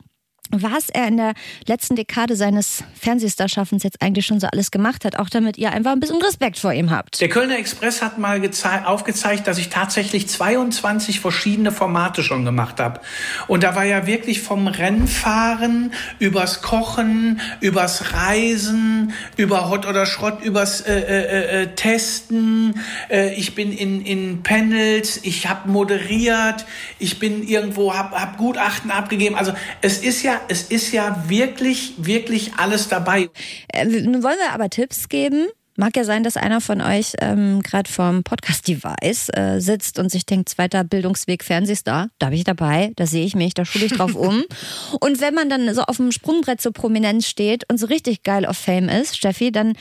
was 0.51 0.89
er 0.89 1.07
in 1.07 1.17
der 1.17 1.33
letzten 1.67 1.95
Dekade 1.95 2.35
seines 2.35 2.83
Fernsehstarschaffens 2.99 3.83
jetzt 3.83 4.01
eigentlich 4.01 4.25
schon 4.25 4.39
so 4.39 4.47
alles 4.47 4.69
gemacht 4.71 5.03
hat, 5.05 5.17
auch 5.17 5.29
damit 5.29 5.57
ihr 5.57 5.71
einfach 5.71 5.91
ein 5.91 5.99
bisschen 5.99 6.21
Respekt 6.21 6.59
vor 6.59 6.73
ihm 6.73 6.91
habt. 6.91 7.19
Der 7.21 7.29
Kölner 7.29 7.57
Express 7.57 8.01
hat 8.01 8.17
mal 8.19 8.39
gezei- 8.39 8.83
aufgezeigt, 8.85 9.47
dass 9.47 9.57
ich 9.57 9.69
tatsächlich 9.69 10.27
22 10.27 11.19
verschiedene 11.19 11.71
Formate 11.71 12.23
schon 12.23 12.45
gemacht 12.45 12.79
habe. 12.79 12.99
Und 13.47 13.63
da 13.63 13.75
war 13.75 13.85
ja 13.85 14.05
wirklich 14.05 14.41
vom 14.41 14.67
Rennfahren 14.67 15.93
übers 16.19 16.61
Kochen, 16.61 17.39
übers 17.61 18.13
Reisen, 18.13 19.13
über 19.37 19.69
Hot 19.69 19.85
oder 19.87 20.05
Schrott, 20.05 20.43
übers 20.43 20.81
äh, 20.81 20.99
äh, 20.99 21.61
äh, 21.63 21.67
Testen. 21.75 22.79
Äh, 23.09 23.33
ich 23.35 23.55
bin 23.55 23.71
in, 23.71 24.05
in 24.05 24.43
Panels, 24.43 25.19
ich 25.23 25.47
habe 25.47 25.69
moderiert, 25.69 26.65
ich 26.99 27.19
bin 27.19 27.47
irgendwo, 27.47 27.93
habe 27.95 28.19
hab 28.19 28.37
Gutachten 28.37 28.91
abgegeben. 28.91 29.35
Also 29.35 29.53
es 29.81 29.97
ist 29.99 30.23
ja, 30.23 30.32
es 30.47 30.63
ist 30.63 30.91
ja 30.91 31.23
wirklich, 31.27 31.93
wirklich 31.97 32.53
alles 32.55 32.87
dabei. 32.87 33.29
Äh, 33.71 33.85
nun 33.85 34.23
wollen 34.23 34.37
wir 34.37 34.53
aber 34.53 34.69
Tipps 34.69 35.09
geben. 35.09 35.47
Mag 35.75 35.97
ja 35.97 36.03
sein, 36.03 36.23
dass 36.23 36.37
einer 36.37 36.61
von 36.61 36.81
euch 36.81 37.13
ähm, 37.19 37.63
gerade 37.63 37.91
vorm 37.91 38.23
Podcast-Device 38.23 39.29
äh, 39.29 39.59
sitzt 39.59 39.97
und 39.97 40.11
sich 40.11 40.23
denkt, 40.25 40.49
zweiter 40.49 40.83
Bildungsweg 40.83 41.43
Fernsehstar, 41.43 42.09
da 42.19 42.29
bin 42.29 42.37
ich 42.37 42.43
dabei, 42.43 42.91
da 42.95 43.07
sehe 43.07 43.25
ich 43.25 43.35
mich, 43.35 43.55
da 43.55 43.65
schule 43.65 43.85
ich 43.85 43.93
drauf 43.93 44.13
um. 44.13 44.43
und 44.99 45.19
wenn 45.19 45.33
man 45.33 45.49
dann 45.49 45.73
so 45.73 45.81
auf 45.81 45.97
dem 45.97 46.11
Sprungbrett 46.11 46.61
zur 46.61 46.73
Prominenz 46.73 47.25
steht 47.25 47.67
und 47.71 47.79
so 47.79 47.87
richtig 47.87 48.21
geil 48.21 48.45
auf 48.45 48.57
Fame 48.57 48.87
ist, 48.87 49.17
Steffi, 49.17 49.51
dann 49.51 49.73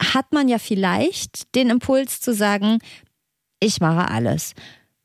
hat 0.00 0.32
man 0.32 0.48
ja 0.48 0.58
vielleicht 0.58 1.52
den 1.56 1.70
Impuls 1.70 2.20
zu 2.20 2.32
sagen, 2.32 2.78
ich 3.58 3.80
mache 3.80 4.08
alles. 4.12 4.54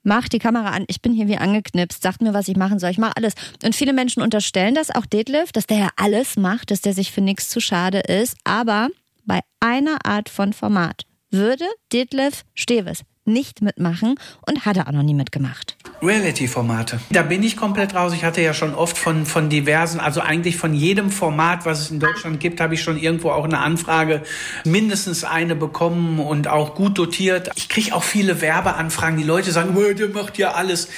Mach 0.08 0.30
die 0.30 0.40
Kamera 0.40 0.70
an, 0.70 0.86
ich 0.88 1.02
bin 1.02 1.12
hier 1.12 1.28
wie 1.28 1.36
angeknipst, 1.36 2.02
sagt 2.02 2.22
mir, 2.22 2.34
was 2.34 2.48
ich 2.48 2.56
machen 2.56 2.80
soll, 2.80 2.92
ich 2.92 2.98
mache 2.98 3.18
alles. 3.18 3.34
Und 3.66 3.76
viele 3.76 3.92
Menschen 3.92 4.24
unterstellen 4.24 4.74
das, 4.74 4.90
auch 4.90 5.06
Detlef, 5.06 5.52
dass 5.52 5.68
der 5.68 5.80
ja 5.80 5.90
alles 5.98 6.38
macht, 6.38 6.72
dass 6.72 6.80
der 6.80 6.94
sich 6.94 7.12
für 7.12 7.20
nichts 7.20 7.50
zu 7.50 7.60
schade 7.60 8.00
ist. 8.00 8.38
Aber 8.46 8.88
bei 9.26 9.42
einer 9.60 10.06
Art 10.06 10.30
von 10.30 10.54
Format 10.54 11.04
würde 11.30 11.66
Detlef 11.92 12.46
Steves 12.56 13.02
nicht 13.26 13.62
mitmachen 13.62 14.16
und 14.48 14.66
hat 14.66 14.78
er 14.78 14.88
auch 14.88 14.94
noch 14.94 15.04
nie 15.04 15.14
mitgemacht. 15.14 15.77
Reality-Formate. 16.02 17.00
Da 17.10 17.24
bin 17.24 17.44
ich 17.44 17.58
komplett 17.58 17.96
raus. 17.96 18.14
Ich 18.14 18.24
hatte 18.24 18.42
ja 18.42 18.54
schon 18.54 18.76
oft 18.76 18.98
von, 18.98 19.26
von 19.26 19.50
diversen, 19.50 20.00
also 20.00 20.22
eigentlich 20.22 20.58
von 20.58 20.74
jedem 20.74 21.10
Format, 21.10 21.66
was 21.66 21.80
es 21.80 21.92
in 21.92 22.00
Deutschland 22.00 22.40
gibt, 22.40 22.62
habe 22.62 22.76
ich 22.76 22.82
schon 22.82 22.98
irgendwo 22.98 23.32
auch 23.32 23.46
eine 23.46 23.60
Anfrage, 23.60 24.22
mindestens 24.64 25.24
eine 25.24 25.56
bekommen 25.56 26.20
und 26.20 26.48
auch 26.48 26.76
gut 26.76 26.98
dotiert. 26.98 27.50
Ich 27.56 27.70
kriege 27.70 27.96
auch 27.96 28.04
viele 28.04 28.42
Werbeanfragen. 28.42 29.18
Die 29.18 29.24
Leute 29.24 29.52
sagen, 29.52 29.76
der 29.96 30.10
macht 30.10 30.38
ja 30.38 30.52
alles. 30.52 30.90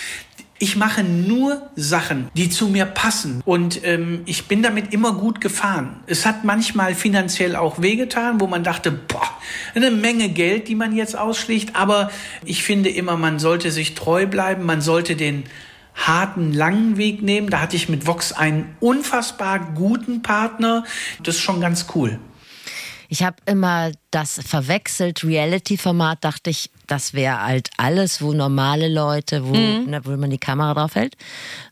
Ich 0.61 0.75
mache 0.75 1.03
nur 1.03 1.69
Sachen, 1.77 2.29
die 2.33 2.49
zu 2.49 2.67
mir 2.67 2.85
passen. 2.85 3.41
Und 3.45 3.83
ähm, 3.85 4.23
ich 4.25 4.47
bin 4.49 4.61
damit 4.61 4.93
immer 4.93 5.13
gut 5.13 5.39
gefahren. 5.39 6.01
Es 6.05 6.25
hat 6.25 6.43
manchmal 6.43 6.95
finanziell 6.95 7.55
auch 7.55 7.81
wehgetan, 7.81 8.41
wo 8.41 8.47
man 8.47 8.65
dachte, 8.65 8.91
boah, 8.91 9.27
eine 9.73 9.89
Menge 9.89 10.27
Geld, 10.27 10.67
die 10.67 10.75
man 10.75 10.93
jetzt 10.93 11.17
ausschlägt. 11.17 11.77
Aber 11.77 12.11
ich 12.43 12.63
finde 12.63 12.89
immer, 12.89 13.15
man 13.15 13.39
sollte 13.39 13.71
sich 13.71 13.95
treu 13.95 14.27
bleiben. 14.27 14.65
Man 14.65 14.81
sollte 14.81 15.15
den 15.15 15.45
harten, 15.95 16.51
langen 16.51 16.97
Weg 16.97 17.21
nehmen. 17.21 17.49
Da 17.49 17.61
hatte 17.61 17.77
ich 17.77 17.87
mit 17.87 18.05
Vox 18.05 18.33
einen 18.33 18.75
unfassbar 18.81 19.59
guten 19.75 20.21
Partner. 20.21 20.83
Das 21.23 21.35
ist 21.35 21.41
schon 21.41 21.61
ganz 21.61 21.87
cool. 21.95 22.19
Ich 23.11 23.23
habe 23.23 23.37
immer 23.47 23.91
das 24.11 24.39
verwechselt. 24.45 25.23
Reality-Format 25.23 26.23
dachte 26.23 26.51
ich, 26.51 26.69
das 26.85 27.15
wäre 27.15 27.41
halt 27.41 27.71
alles, 27.77 28.21
wo 28.21 28.33
normale 28.33 28.87
Leute, 28.87 29.47
wo, 29.47 29.55
mhm. 29.55 29.89
ne, 29.89 30.01
wo 30.03 30.11
man 30.15 30.29
die 30.29 30.37
Kamera 30.37 30.75
drauf 30.75 30.93
hält. 30.93 31.17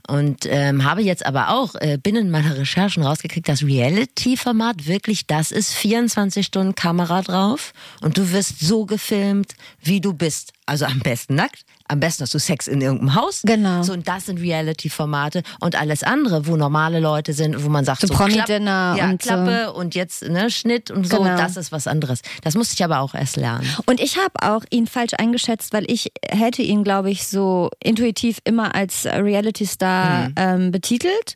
Und 0.07 0.47
ähm, 0.47 0.83
habe 0.83 1.03
jetzt 1.03 1.25
aber 1.25 1.49
auch 1.49 1.75
äh, 1.75 1.99
binnen 2.01 2.31
meiner 2.31 2.57
Recherchen 2.57 3.03
rausgekriegt, 3.03 3.47
dass 3.47 3.63
Reality-Format 3.63 4.87
wirklich 4.87 5.27
das 5.27 5.51
ist, 5.51 5.75
24 5.75 6.43
Stunden 6.43 6.73
Kamera 6.73 7.21
drauf 7.21 7.71
und 8.01 8.17
du 8.17 8.31
wirst 8.31 8.59
so 8.59 8.85
gefilmt, 8.85 9.53
wie 9.79 10.01
du 10.01 10.13
bist. 10.13 10.53
Also 10.65 10.85
am 10.85 10.99
besten 10.99 11.35
nackt, 11.35 11.65
am 11.87 11.99
besten 11.99 12.23
hast 12.23 12.33
du 12.33 12.39
Sex 12.39 12.67
in 12.67 12.81
irgendeinem 12.81 13.15
Haus. 13.15 13.41
Genau. 13.43 13.83
So, 13.83 13.93
und 13.93 14.07
das 14.07 14.25
sind 14.25 14.39
Reality-Formate. 14.39 15.43
Und 15.59 15.79
alles 15.79 16.03
andere, 16.03 16.47
wo 16.47 16.57
normale 16.57 16.99
Leute 16.99 17.33
sind, 17.33 17.63
wo 17.63 17.69
man 17.69 17.85
sagt, 17.85 18.01
so, 18.01 18.07
so 18.07 18.13
Promi-Dinner 18.13 18.95
ja, 18.97 19.09
und 19.09 19.21
Klappe 19.21 19.65
so. 19.67 19.75
und 19.75 19.95
jetzt 19.95 20.23
ne, 20.27 20.49
Schnitt 20.49 20.91
und 20.91 21.07
so, 21.07 21.17
Genau. 21.17 21.37
das 21.37 21.57
ist 21.57 21.71
was 21.71 21.87
anderes. 21.87 22.21
Das 22.43 22.55
musste 22.55 22.73
ich 22.73 22.83
aber 22.83 22.99
auch 22.99 23.13
erst 23.13 23.37
lernen. 23.37 23.67
Und 23.85 23.99
ich 23.99 24.17
habe 24.17 24.33
auch 24.41 24.63
ihn 24.69 24.87
falsch 24.87 25.13
eingeschätzt, 25.17 25.73
weil 25.73 25.89
ich 25.89 26.11
hätte 26.29 26.61
ihn, 26.61 26.83
glaube 26.83 27.09
ich, 27.09 27.27
so 27.27 27.69
intuitiv 27.81 28.39
immer 28.43 28.75
als 28.75 29.05
Reality-Star 29.05 30.31
ähm, 30.35 30.71
betitelt. 30.71 31.35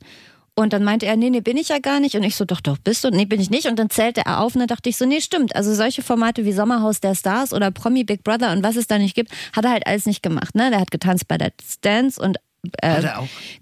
Und 0.54 0.74
dann 0.74 0.84
meinte 0.84 1.06
er, 1.06 1.16
nee, 1.16 1.30
nee, 1.30 1.40
bin 1.40 1.58
ich 1.58 1.70
ja 1.70 1.80
gar 1.80 2.00
nicht. 2.00 2.16
Und 2.16 2.24
ich 2.24 2.36
so, 2.36 2.44
doch, 2.44 2.60
doch, 2.60 2.78
bist 2.78 3.04
du? 3.04 3.10
Nee, 3.10 3.26
bin 3.26 3.40
ich 3.40 3.50
nicht. 3.50 3.68
Und 3.68 3.80
dann 3.80 3.90
zählte 3.90 4.22
er 4.26 4.42
auf 4.42 4.54
und 4.54 4.60
dann 4.60 4.68
dachte 4.68 4.90
ich 4.90 4.98
so, 4.98 5.06
nee, 5.06 5.22
stimmt. 5.22 5.56
Also 5.56 5.74
solche 5.74 6.02
Formate 6.02 6.46
wie 6.46 6.52
Sommerhaus 6.52 7.00
der 7.00 7.16
Stars 7.16 7.54
oder 7.54 7.72
Promi 7.72 8.04
Big 8.04 8.24
Brother 8.24 8.52
und 8.52 8.62
was 8.62 8.76
es 8.76 8.88
da 8.88 8.98
nicht 8.98 9.16
gibt, 9.16 9.32
hat 9.54 9.64
er 9.64 9.72
halt 9.72 9.88
alles 9.88 10.06
nicht 10.06 10.22
gemacht. 10.22 10.54
Ne? 10.56 10.70
Der 10.70 10.82
hat 10.82 10.92
getanzt 10.92 11.28
bei 11.28 11.38
Let's 11.38 11.80
Dance 11.80 12.22
und 12.22 12.38
äh? 12.82 13.02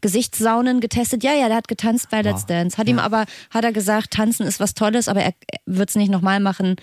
Gesichtssaunen 0.02 0.80
getestet. 0.82 1.24
Ja, 1.24 1.34
ja, 1.34 1.48
der 1.48 1.58
hat 1.58 1.68
getanzt 1.68 2.10
bei 2.10 2.22
Let's 2.22 2.46
Dance. 2.46 2.78
Hat 2.78 2.88
ihm 2.90 3.00
aber, 3.00 3.26
hat 3.50 3.64
er 3.64 3.72
gesagt, 3.72 4.12
tanzen 4.12 4.46
ist 4.46 4.60
was 4.60 4.74
Tolles, 4.74 5.08
aber 5.08 5.22
er 5.22 5.34
wird 5.66 5.90
es 5.90 5.96
nicht 5.96 6.12
nochmal 6.12 6.40
machen. 6.40 6.76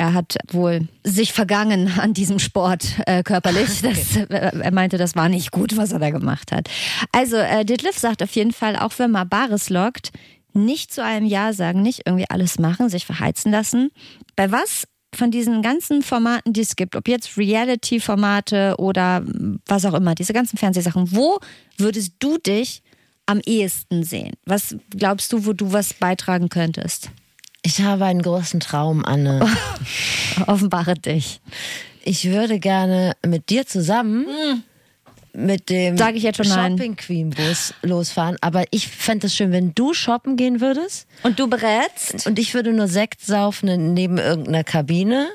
Er 0.00 0.14
hat 0.14 0.36
wohl 0.52 0.86
sich 1.02 1.32
vergangen 1.32 1.98
an 1.98 2.14
diesem 2.14 2.38
Sport 2.38 2.86
äh, 3.06 3.24
körperlich. 3.24 3.82
Das, 3.82 4.16
äh, 4.16 4.26
er 4.28 4.72
meinte, 4.72 4.96
das 4.96 5.16
war 5.16 5.28
nicht 5.28 5.50
gut, 5.50 5.76
was 5.76 5.90
er 5.90 5.98
da 5.98 6.10
gemacht 6.10 6.52
hat. 6.52 6.70
Also 7.10 7.36
äh, 7.36 7.64
Detlef 7.64 7.98
sagt 7.98 8.22
auf 8.22 8.30
jeden 8.36 8.52
Fall, 8.52 8.76
auch 8.76 8.92
wenn 8.98 9.10
man 9.10 9.28
Bares 9.28 9.70
lockt, 9.70 10.12
nicht 10.52 10.92
zu 10.92 11.02
einem 11.02 11.26
Ja 11.26 11.52
sagen, 11.52 11.82
nicht 11.82 12.02
irgendwie 12.06 12.30
alles 12.30 12.58
machen, 12.58 12.88
sich 12.88 13.06
verheizen 13.06 13.50
lassen. 13.50 13.90
Bei 14.36 14.52
was 14.52 14.84
von 15.14 15.30
diesen 15.30 15.62
ganzen 15.62 16.02
Formaten, 16.02 16.52
die 16.52 16.60
es 16.60 16.76
gibt, 16.76 16.94
ob 16.94 17.08
jetzt 17.08 17.36
Reality-Formate 17.36 18.76
oder 18.78 19.24
was 19.66 19.84
auch 19.84 19.94
immer, 19.94 20.14
diese 20.14 20.32
ganzen 20.32 20.58
Fernsehsachen, 20.58 21.12
wo 21.12 21.38
würdest 21.76 22.14
du 22.20 22.38
dich 22.38 22.82
am 23.26 23.40
ehesten 23.44 24.04
sehen? 24.04 24.34
Was 24.44 24.76
glaubst 24.90 25.32
du, 25.32 25.44
wo 25.44 25.52
du 25.52 25.72
was 25.72 25.94
beitragen 25.94 26.48
könntest? 26.48 27.10
Ich 27.62 27.80
habe 27.82 28.04
einen 28.04 28.22
großen 28.22 28.60
Traum, 28.60 29.04
Anne. 29.04 29.40
Offenbare 30.46 30.94
dich. 30.94 31.40
Ich 32.04 32.26
würde 32.30 32.58
gerne 32.58 33.14
mit 33.26 33.50
dir 33.50 33.66
zusammen 33.66 34.26
mit 35.34 35.68
dem 35.68 35.96
Sag 35.96 36.14
ich 36.16 36.22
jetzt 36.22 36.36
schon 36.38 36.48
nein. 36.48 36.72
Shopping 36.72 36.96
Queen 36.96 37.30
Bus 37.30 37.74
losfahren. 37.82 38.36
Aber 38.40 38.64
ich 38.70 38.88
fände 38.88 39.26
es 39.26 39.36
schön, 39.36 39.52
wenn 39.52 39.74
du 39.74 39.92
shoppen 39.94 40.36
gehen 40.36 40.60
würdest 40.60 41.06
Und 41.22 41.38
du 41.38 41.48
berätst? 41.48 42.26
und 42.26 42.38
ich 42.38 42.54
würde 42.54 42.72
nur 42.72 42.88
Sekt 42.88 43.20
saufen 43.24 43.94
neben 43.94 44.18
irgendeiner 44.18 44.64
Kabine. 44.64 45.28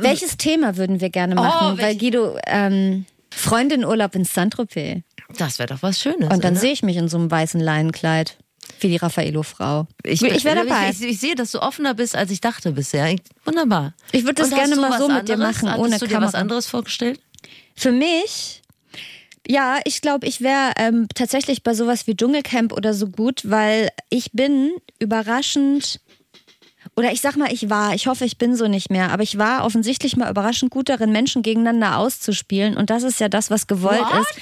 Welches 0.00 0.36
Thema 0.38 0.76
würden 0.78 1.00
wir 1.00 1.10
gerne 1.10 1.34
machen? 1.34 1.74
Oh, 1.74 1.78
Weil 1.78 1.88
welch- 1.94 1.98
Guido, 1.98 2.38
ähm, 2.46 3.04
Freundin-Urlaub 3.30 4.14
in 4.14 4.24
Saint-Tropez. 4.24 5.02
Das 5.36 5.58
wäre 5.58 5.68
doch 5.74 5.82
was 5.82 6.00
Schönes. 6.00 6.30
Und 6.32 6.42
dann 6.42 6.52
oder? 6.52 6.60
sehe 6.60 6.72
ich 6.72 6.82
mich 6.82 6.96
in 6.96 7.08
so 7.08 7.18
einem 7.18 7.30
weißen 7.30 7.60
Leinenkleid. 7.60 8.38
Wie 8.80 8.88
die 8.88 8.96
Raffaello-Frau. 8.96 9.86
Ich, 10.04 10.22
ich 10.22 10.44
wäre 10.44 10.64
dabei. 10.66 10.90
Ich, 10.90 11.00
ich, 11.02 11.10
ich 11.10 11.20
sehe, 11.20 11.34
dass 11.34 11.52
du 11.52 11.60
offener 11.60 11.94
bist, 11.94 12.16
als 12.16 12.30
ich 12.30 12.40
dachte 12.40 12.72
bisher. 12.72 13.14
Wunderbar. 13.44 13.94
Ich 14.12 14.24
würde 14.24 14.34
das 14.34 14.48
Und 14.52 14.58
hast 14.58 14.68
gerne 14.68 14.80
mal 14.80 14.98
so 14.98 15.08
mit 15.08 15.28
dir 15.28 15.36
machen, 15.36 15.68
Hattest 15.70 15.78
ohne 15.84 15.98
du 15.98 16.06
dir 16.06 16.14
was 16.16 16.32
Kamera. 16.32 16.38
anderes 16.38 16.66
vorgestellt? 16.66 17.20
Für 17.76 17.92
mich, 17.92 18.62
ja, 19.46 19.78
ich 19.84 20.00
glaube, 20.00 20.26
ich 20.26 20.40
wäre 20.40 20.72
ähm, 20.76 21.06
tatsächlich 21.14 21.62
bei 21.62 21.74
sowas 21.74 22.06
wie 22.06 22.16
Dschungelcamp 22.16 22.72
oder 22.72 22.94
so 22.94 23.08
gut, 23.08 23.42
weil 23.44 23.90
ich 24.10 24.32
bin 24.32 24.72
überraschend. 24.98 26.00
Oder 26.96 27.12
ich 27.12 27.20
sag 27.20 27.36
mal, 27.36 27.52
ich 27.52 27.70
war, 27.70 27.94
ich 27.94 28.06
hoffe, 28.06 28.24
ich 28.24 28.38
bin 28.38 28.54
so 28.56 28.68
nicht 28.68 28.90
mehr, 28.90 29.10
aber 29.10 29.22
ich 29.22 29.38
war 29.38 29.64
offensichtlich 29.64 30.16
mal 30.16 30.30
überraschend 30.30 30.70
gut 30.70 30.88
darin, 30.88 31.10
Menschen 31.12 31.42
gegeneinander 31.42 31.98
auszuspielen. 31.98 32.76
Und 32.76 32.90
das 32.90 33.02
ist 33.02 33.20
ja 33.20 33.28
das, 33.28 33.50
was 33.50 33.66
gewollt 33.66 34.00
What? 34.00 34.20
ist. 34.20 34.38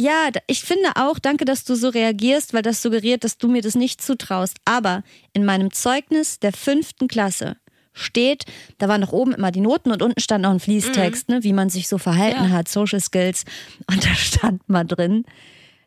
Ja, 0.00 0.30
ich 0.46 0.62
finde 0.62 0.88
auch, 0.96 1.18
danke, 1.18 1.44
dass 1.44 1.64
du 1.64 1.74
so 1.74 1.90
reagierst, 1.90 2.54
weil 2.54 2.62
das 2.62 2.80
suggeriert, 2.80 3.22
dass 3.22 3.36
du 3.36 3.48
mir 3.48 3.60
das 3.60 3.74
nicht 3.74 4.00
zutraust. 4.00 4.56
Aber 4.64 5.02
in 5.34 5.44
meinem 5.44 5.74
Zeugnis 5.74 6.38
der 6.38 6.54
fünften 6.54 7.06
Klasse 7.06 7.58
steht, 7.92 8.44
da 8.78 8.88
waren 8.88 9.02
noch 9.02 9.12
oben 9.12 9.34
immer 9.34 9.50
die 9.50 9.60
Noten 9.60 9.90
und 9.90 10.00
unten 10.00 10.18
stand 10.18 10.44
noch 10.44 10.52
ein 10.52 10.60
Fließtext, 10.60 11.28
ne, 11.28 11.44
wie 11.44 11.52
man 11.52 11.68
sich 11.68 11.86
so 11.86 11.98
verhalten 11.98 12.44
Ja. 12.44 12.48
hat, 12.48 12.68
Social 12.68 13.00
Skills. 13.00 13.44
Und 13.90 14.02
da 14.02 14.14
stand 14.14 14.66
mal 14.70 14.84
drin, 14.84 15.26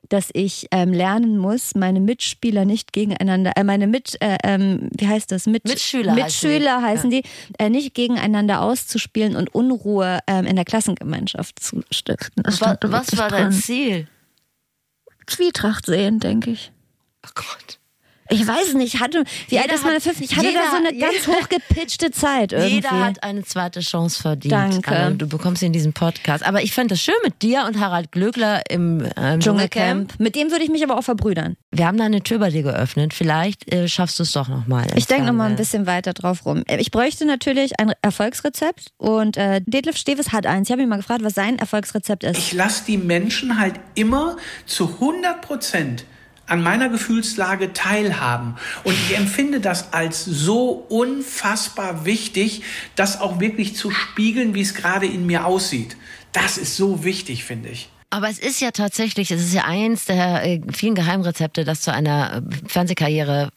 dass 0.10 0.30
ich 0.34 0.68
ähm, 0.72 0.92
lernen 0.94 1.38
muss, 1.38 1.76
meine 1.76 2.00
Mitspieler 2.00 2.66
nicht 2.66 2.94
gegeneinander, 2.94 3.54
äh, 3.56 3.64
meine 3.64 3.88
Mit, 3.88 4.22
äh, 4.22 4.38
ähm, 4.44 4.90
wie 4.98 5.08
heißt 5.08 5.32
das? 5.32 5.46
Mit, 5.48 5.66
Mitschüler 5.66 6.14
Mitschüler 6.14 6.82
heißen 6.82 7.10
die. 7.10 7.18
heißen 7.18 7.56
die, 7.58 7.64
äh, 7.64 7.70
nicht 7.70 7.94
gegeneinander 7.94 8.62
auszuspielen 8.62 9.36
und 9.36 9.54
Unruhe 9.56 10.20
ähm, 10.28 10.46
in 10.46 10.56
der 10.56 10.66
Klassengemeinschaft 10.66 11.60
zu 11.60 11.84
stiften. 11.90 12.44
Was, 12.46 12.62
was 12.62 13.18
war 13.18 13.30
dein. 13.30 13.52
Ziel? 13.52 14.08
Zwietracht 15.26 15.86
sehen, 15.86 16.20
denke 16.20 16.52
ich. 16.52 16.72
Oh 17.26 17.32
Gott. 17.36 17.80
Ich 18.30 18.48
weiß 18.48 18.74
nicht, 18.76 19.00
hatte, 19.00 19.24
wie 19.50 19.58
alt 19.58 19.66
Jeder 19.66 19.76
ist 19.76 19.84
meine 19.84 19.96
hat- 19.98 20.04
fünf? 20.04 20.22
Ich 20.22 20.36
hatte 20.36 20.48
jeder- 20.48 20.62
da 20.64 20.72
so 20.72 20.78
eine 20.78 20.98
ganz 20.98 21.28
hochgepitchte 21.28 22.12
Zeit 22.12 22.52
irgendwie. 22.54 22.76
Jeder 22.76 22.90
hat 23.06 23.22
eine 23.24 23.44
zweite 23.44 23.82
Chance 23.82 24.22
verdient. 24.22 24.52
Danke. 24.54 24.96
Anne, 24.96 25.16
du 25.16 25.28
bekommst 25.28 25.60
sie 25.60 25.66
in 25.66 25.74
diesem 25.74 25.94
Podcast. 25.94 26.46
Aber 26.46 26.62
ich 26.64 26.72
fände 26.72 26.94
es 26.96 27.02
schön 27.02 27.14
mit 27.24 27.42
dir 27.42 27.66
und 27.68 27.80
Harald 27.80 28.12
Glöckler 28.12 28.62
im 28.70 29.08
ähm, 29.18 29.40
Dschungelcamp. 29.40 30.20
Mit 30.20 30.36
dem 30.36 30.52
würde 30.52 30.64
ich 30.64 30.70
mich 30.70 30.84
aber 30.84 30.98
auch 30.98 31.04
verbrüdern. 31.04 31.56
Wir 31.72 31.86
haben 31.88 31.98
da 31.98 32.06
eine 32.06 32.22
Tür 32.22 32.40
bei 32.40 32.50
dir 32.50 32.64
geöffnet. 32.64 33.14
Vielleicht 33.14 33.72
äh, 33.74 33.88
schaffst 33.88 34.20
du 34.20 34.24
es 34.24 34.32
doch 34.32 34.48
nochmal. 34.48 34.88
Ich 34.96 35.06
denke 35.08 35.26
noch 35.28 35.34
mal 35.34 35.50
ein 35.50 35.56
bisschen 35.56 35.86
weiter 35.86 36.14
drauf 36.14 36.46
rum. 36.46 36.64
Ich 36.78 36.92
bräuchte 36.92 37.26
natürlich 37.26 37.80
ein 37.80 37.94
Erfolgsrezept 38.02 38.92
und 38.98 39.38
äh, 39.38 39.62
Detlef 39.66 39.98
Steves 39.98 40.32
hat 40.32 40.46
eins. 40.46 40.70
Ich 40.70 40.72
habe 40.72 40.82
ihn 40.82 40.90
mal 40.90 40.98
gefragt, 40.98 41.24
was 41.24 41.34
sein 41.34 41.60
Erfolgsrezept 41.60 42.24
ist. 42.24 42.38
Ich 42.38 42.54
lasse 42.54 42.86
die 42.88 42.98
Menschen 42.98 43.60
halt 43.60 43.76
immer 43.96 44.38
zu 44.66 44.86
100 44.88 45.42
Prozent 45.42 46.06
an 46.48 46.62
meiner 46.62 46.90
Gefühlslage 46.90 47.74
teilhaben. 47.74 48.56
Und 48.84 48.94
ich 48.94 49.18
empfinde 49.18 49.60
das 49.60 49.94
als 49.94 50.26
so 50.26 50.70
unfassbar 50.90 52.06
wichtig, 52.06 52.64
das 52.96 53.22
auch 53.22 53.40
wirklich 53.40 53.76
zu 53.76 53.92
spiegeln, 53.92 54.54
wie 54.54 54.62
es 54.62 54.74
gerade 54.74 55.06
in 55.06 55.26
mir 55.26 55.46
aussieht. 55.46 55.96
Das 56.32 56.58
ist 56.58 56.76
so 56.76 57.04
wichtig, 57.04 57.44
finde 57.44 57.70
ich. 57.70 57.90
Aber 58.10 58.30
es 58.30 58.40
ist 58.40 58.62
ja 58.62 58.72
tatsächlich, 58.72 59.32
es 59.32 59.42
ist 59.42 59.54
ja 59.54 59.64
eins 59.66 60.06
der 60.06 60.46
äh, 60.46 60.62
vielen 60.72 60.96
Geheimrezepte, 60.96 61.64
das 61.64 61.82
zu 61.82 61.92
einer 61.92 62.44
äh, 62.44 62.68
Fernsehkarriere 62.68 63.50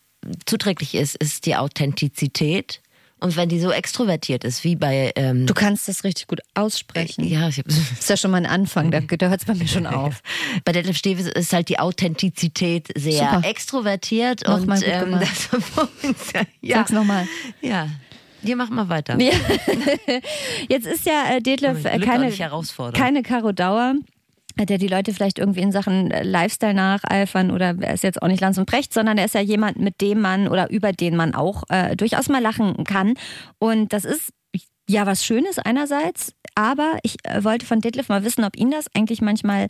zuträglich 0.46 0.94
ist, 0.94 1.16
ist 1.16 1.46
die 1.46 1.56
Authentizität 1.56 2.80
Und 3.18 3.34
wenn 3.36 3.48
die 3.48 3.60
so 3.60 3.70
extrovertiert 3.72 4.44
ist, 4.44 4.62
wie 4.62 4.76
bei. 4.76 5.10
Ähm, 5.16 5.46
Du 5.46 5.54
kannst 5.54 5.88
das 5.88 6.04
richtig 6.04 6.26
gut 6.26 6.40
aussprechen. 6.54 7.24
ja, 7.24 7.48
ich 7.48 7.58
hab, 7.58 7.66
Ist 7.68 8.10
ja 8.10 8.16
schon 8.16 8.30
mal 8.30 8.36
ein 8.38 8.46
Anfang, 8.46 8.90
da, 8.90 9.00
da 9.00 9.28
hört 9.28 9.40
es 9.40 9.46
bei 9.46 9.54
mir 9.54 9.66
schon 9.66 9.86
auf. 9.86 10.22
bei 10.64 10.72
Detlef 10.72 10.96
Steves 10.98 11.26
ist 11.26 11.52
halt 11.52 11.68
die 11.70 11.78
Authentizität 11.78 12.88
sehr 12.94 13.30
Super. 13.32 13.40
extrovertiert 13.48 14.46
Noch 14.46 14.60
und 14.60 14.82
ähm, 14.84 15.12
das, 15.20 15.48
ja, 16.60 16.76
Sag's 16.76 16.92
nochmal. 16.92 17.26
ja. 17.62 17.88
Hier 18.42 18.54
mach 18.54 18.68
mal 18.70 18.88
weiter. 18.88 19.18
Ja. 19.18 19.32
Jetzt 20.68 20.86
ist 20.86 21.04
ja 21.06 21.34
äh, 21.36 21.40
Detlef 21.40 21.84
äh, 21.84 21.98
keine, 21.98 22.30
keine 22.92 23.22
Caro 23.22 23.50
Dauer. 23.52 23.94
Der 24.58 24.78
die 24.78 24.88
Leute 24.88 25.12
vielleicht 25.12 25.38
irgendwie 25.38 25.60
in 25.60 25.72
Sachen 25.72 26.10
äh, 26.10 26.22
Lifestyle 26.22 26.74
nacheifern 26.74 27.50
oder 27.50 27.74
er 27.78 27.94
ist 27.94 28.04
jetzt 28.04 28.22
auch 28.22 28.28
nicht 28.28 28.40
Lanz 28.40 28.56
und 28.56 28.66
Brecht, 28.66 28.92
sondern 28.94 29.18
er 29.18 29.26
ist 29.26 29.34
ja 29.34 29.42
jemand, 29.42 29.78
mit 29.78 30.00
dem 30.00 30.20
man 30.20 30.48
oder 30.48 30.70
über 30.70 30.92
den 30.92 31.14
man 31.14 31.34
auch 31.34 31.64
äh, 31.68 31.94
durchaus 31.94 32.28
mal 32.28 32.40
lachen 32.40 32.84
kann. 32.84 33.14
Und 33.58 33.92
das 33.92 34.04
ist 34.04 34.32
ja 34.88 35.04
was 35.06 35.24
Schönes 35.24 35.58
einerseits, 35.58 36.32
aber 36.54 36.98
ich 37.02 37.16
äh, 37.24 37.44
wollte 37.44 37.66
von 37.66 37.80
Detlef 37.80 38.08
mal 38.08 38.24
wissen, 38.24 38.44
ob 38.44 38.56
ihn 38.56 38.70
das 38.70 38.86
eigentlich 38.94 39.20
manchmal 39.20 39.68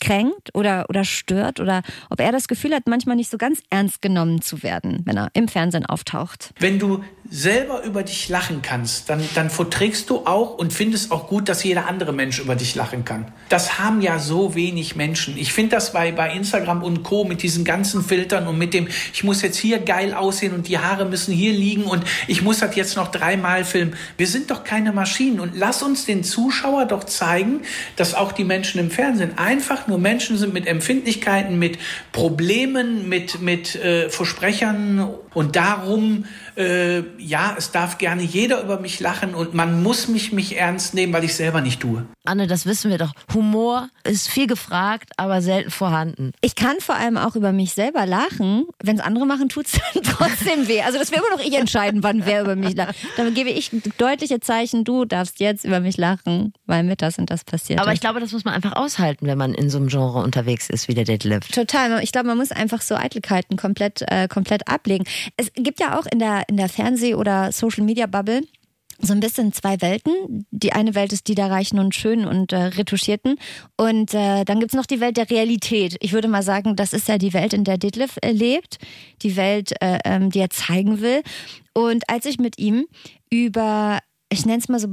kränkt 0.00 0.54
oder, 0.54 0.86
oder 0.88 1.04
stört 1.04 1.60
oder 1.60 1.82
ob 2.10 2.20
er 2.20 2.32
das 2.32 2.48
Gefühl 2.48 2.74
hat, 2.74 2.86
manchmal 2.86 3.16
nicht 3.16 3.30
so 3.30 3.38
ganz 3.38 3.60
ernst 3.70 4.02
genommen 4.02 4.40
zu 4.42 4.62
werden, 4.62 5.02
wenn 5.04 5.16
er 5.16 5.30
im 5.34 5.48
Fernsehen 5.48 5.86
auftaucht. 5.86 6.50
Wenn 6.58 6.78
du 6.78 7.04
selber 7.28 7.82
über 7.84 8.02
dich 8.02 8.28
lachen 8.28 8.60
kannst, 8.62 9.08
dann, 9.08 9.22
dann 9.34 9.48
verträgst 9.48 10.10
du 10.10 10.26
auch 10.26 10.58
und 10.58 10.72
findest 10.72 11.12
auch 11.12 11.28
gut, 11.28 11.48
dass 11.48 11.64
jeder 11.64 11.88
andere 11.88 12.12
Mensch 12.12 12.38
über 12.38 12.56
dich 12.56 12.74
lachen 12.74 13.04
kann. 13.04 13.32
Das 13.48 13.78
haben 13.78 14.02
ja 14.02 14.18
so 14.18 14.54
wenig 14.54 14.96
Menschen. 14.96 15.38
Ich 15.38 15.52
finde 15.52 15.76
das 15.76 15.92
bei, 15.92 16.12
bei 16.12 16.34
Instagram 16.34 16.82
und 16.82 17.02
Co. 17.02 17.24
mit 17.24 17.42
diesen 17.42 17.64
ganzen 17.64 18.02
Filtern 18.02 18.46
und 18.46 18.58
mit 18.58 18.74
dem, 18.74 18.88
ich 19.12 19.24
muss 19.24 19.40
jetzt 19.40 19.56
hier 19.56 19.78
geil 19.78 20.14
aussehen 20.14 20.52
und 20.52 20.68
die 20.68 20.78
Haare 20.78 21.06
müssen 21.06 21.32
hier 21.32 21.52
liegen 21.52 21.84
und 21.84 22.04
ich 22.26 22.42
muss 22.42 22.58
das 22.58 22.76
jetzt 22.76 22.96
noch 22.96 23.08
dreimal 23.08 23.64
filmen. 23.64 23.94
Wir 24.18 24.26
sind 24.26 24.50
doch 24.50 24.64
keine 24.64 24.92
Maschinen 24.92 25.40
und 25.40 25.52
lass 25.56 25.82
uns 25.82 26.04
den 26.04 26.24
Zuschauer 26.24 26.86
doch 26.86 27.04
zeigen, 27.04 27.62
dass 27.96 28.14
auch 28.14 28.32
die 28.32 28.44
Menschen 28.44 28.78
im 28.78 28.90
Fernsehen 28.90 29.38
einfach 29.38 29.81
nur 29.88 29.98
Menschen 29.98 30.36
sind 30.36 30.54
mit 30.54 30.66
Empfindlichkeiten, 30.66 31.58
mit 31.58 31.78
Problemen, 32.12 33.08
mit, 33.08 33.40
mit 33.40 33.76
äh, 33.76 34.10
Versprechern 34.10 35.08
und 35.34 35.56
darum, 35.56 36.24
äh, 36.56 37.00
ja, 37.18 37.54
es 37.56 37.70
darf 37.70 37.98
gerne 37.98 38.22
jeder 38.22 38.62
über 38.62 38.78
mich 38.78 39.00
lachen 39.00 39.34
und 39.34 39.54
man 39.54 39.82
muss 39.82 40.08
mich, 40.08 40.32
mich 40.32 40.56
ernst 40.56 40.94
nehmen, 40.94 41.12
weil 41.12 41.24
ich 41.24 41.34
selber 41.34 41.60
nicht 41.60 41.80
tue. 41.80 42.04
Anne, 42.24 42.46
das 42.46 42.66
wissen 42.66 42.90
wir 42.90 42.98
doch. 42.98 43.12
Humor 43.34 43.88
ist 44.04 44.28
viel 44.28 44.46
gefragt, 44.46 45.12
aber 45.16 45.42
selten 45.42 45.70
vorhanden. 45.70 46.32
Ich 46.40 46.54
kann 46.54 46.76
vor 46.80 46.94
allem 46.94 47.16
auch 47.16 47.34
über 47.34 47.52
mich 47.52 47.72
selber 47.72 48.06
lachen. 48.06 48.66
Wenn 48.82 48.96
es 48.96 49.02
andere 49.02 49.26
machen, 49.26 49.48
tut 49.48 49.66
es 49.66 49.72
dann 49.94 50.02
trotzdem 50.02 50.68
weh. 50.68 50.82
Also 50.82 50.98
das 50.98 51.10
will 51.10 51.18
immer 51.18 51.36
noch 51.36 51.44
ich 51.44 51.54
entscheiden, 51.54 52.02
wann 52.02 52.24
wer 52.26 52.42
über 52.42 52.54
mich 52.54 52.76
lacht. 52.76 52.94
Dann 53.16 53.34
gebe 53.34 53.50
ich 53.50 53.70
deutliche 53.98 54.40
Zeichen, 54.40 54.84
du 54.84 55.04
darfst 55.04 55.40
jetzt 55.40 55.64
über 55.64 55.80
mich 55.80 55.96
lachen, 55.96 56.52
weil 56.66 56.84
mit 56.84 57.02
das 57.02 57.18
und 57.18 57.30
das 57.30 57.44
passiert. 57.44 57.80
Aber 57.80 57.90
ist. 57.90 57.96
ich 57.96 58.00
glaube, 58.00 58.20
das 58.20 58.32
muss 58.32 58.44
man 58.44 58.54
einfach 58.54 58.76
aushalten, 58.76 59.26
wenn 59.26 59.38
man 59.38 59.54
in 59.54 59.70
so 59.72 59.78
einem 59.78 59.88
Genre 59.88 60.22
unterwegs 60.22 60.70
ist 60.70 60.86
wie 60.86 60.94
der 60.94 61.04
Deadlift. 61.04 61.52
Total. 61.52 62.02
Ich 62.02 62.12
glaube, 62.12 62.28
man 62.28 62.38
muss 62.38 62.52
einfach 62.52 62.82
so 62.82 62.94
Eitelkeiten 62.94 63.56
komplett, 63.56 64.02
äh, 64.06 64.28
komplett 64.28 64.68
ablegen. 64.68 65.04
Es 65.36 65.50
gibt 65.54 65.80
ja 65.80 65.98
auch 65.98 66.06
in 66.06 66.20
der, 66.20 66.44
in 66.48 66.56
der 66.56 66.68
Fernseh- 66.68 67.14
oder 67.14 67.50
Social-Media-Bubble 67.50 68.42
so 69.02 69.12
ein 69.12 69.20
bisschen 69.20 69.52
zwei 69.52 69.80
Welten. 69.80 70.46
Die 70.50 70.72
eine 70.72 70.94
Welt 70.94 71.12
ist 71.12 71.26
die 71.28 71.34
der 71.34 71.50
Reichen 71.50 71.78
und 71.78 71.94
Schönen 71.94 72.24
und 72.26 72.52
äh, 72.52 72.56
Retuschierten. 72.56 73.36
Und 73.76 74.14
äh, 74.14 74.44
dann 74.44 74.60
gibt's 74.60 74.76
noch 74.76 74.86
die 74.86 75.00
Welt 75.00 75.16
der 75.16 75.28
Realität. 75.28 75.96
Ich 76.00 76.12
würde 76.12 76.28
mal 76.28 76.42
sagen, 76.42 76.76
das 76.76 76.92
ist 76.92 77.08
ja 77.08 77.18
die 77.18 77.32
Welt, 77.32 77.52
in 77.52 77.64
der 77.64 77.78
Detlef 77.78 78.16
äh, 78.22 78.30
lebt. 78.30 78.78
Die 79.22 79.36
Welt, 79.36 79.72
äh, 79.80 79.98
ähm, 80.04 80.30
die 80.30 80.38
er 80.38 80.50
zeigen 80.50 81.00
will. 81.00 81.22
Und 81.74 82.08
als 82.08 82.26
ich 82.26 82.38
mit 82.38 82.58
ihm 82.58 82.86
über, 83.28 83.98
ich 84.28 84.46
nenne 84.46 84.58
es 84.58 84.68
mal 84.68 84.78
so 84.78 84.88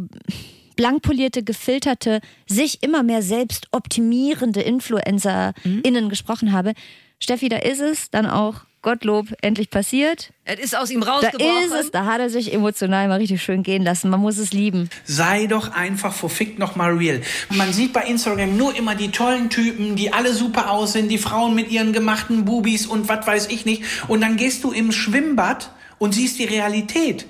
blank 0.79 1.01
polierte, 1.01 1.43
gefilterte, 1.43 2.21
sich 2.47 2.81
immer 2.83 3.03
mehr 3.03 3.21
selbst 3.21 3.67
optimierende 3.71 4.61
InfluencerInnen 4.61 6.07
gesprochen 6.07 6.53
habe. 6.53 6.71
Steffi, 7.19 7.49
da 7.49 7.57
ist 7.57 7.81
es 7.81 8.09
dann 8.11 8.25
auch, 8.25 8.61
Gottlob, 8.81 9.27
endlich 9.41 9.71
passiert. 9.71 10.31
Es 10.45 10.57
ist 10.59 10.77
aus 10.77 10.89
ihm 10.89 11.01
Da 11.01 11.11
rausgebrochen. 11.11 11.65
ist 11.65 11.73
es, 11.73 11.91
da 11.91 12.05
hat 12.05 12.21
er 12.21 12.29
sich 12.29 12.53
emotional 12.53 13.09
mal 13.09 13.17
richtig 13.17 13.43
schön 13.43 13.61
gehen 13.61 13.83
lassen. 13.83 14.09
Man 14.09 14.21
muss 14.21 14.37
es 14.37 14.53
lieben. 14.53 14.89
Sei 15.03 15.47
doch 15.47 15.73
einfach 15.73 16.13
verfickt 16.13 16.59
noch 16.59 16.77
mal 16.77 16.93
real. 16.93 17.19
Man 17.49 17.73
sieht 17.73 17.91
bei 17.91 18.03
Instagram 18.05 18.55
nur 18.55 18.73
immer 18.77 18.95
die 18.95 19.11
tollen 19.11 19.49
Typen, 19.49 19.97
die 19.97 20.13
alle 20.13 20.33
super 20.33 20.71
aussehen, 20.71 21.09
die 21.09 21.17
Frauen 21.17 21.55
mit 21.55 21.69
ihren 21.71 21.91
gemachten 21.91 22.45
Bubis 22.45 22.87
und 22.87 23.09
was 23.09 23.27
weiß 23.27 23.47
ich 23.47 23.65
nicht. 23.65 23.83
Und 24.07 24.21
dann 24.21 24.37
gehst 24.37 24.63
du 24.63 24.71
im 24.71 24.93
Schwimmbad 24.93 25.71
und 25.97 26.13
siehst 26.13 26.39
die 26.39 26.45
Realität. 26.45 27.25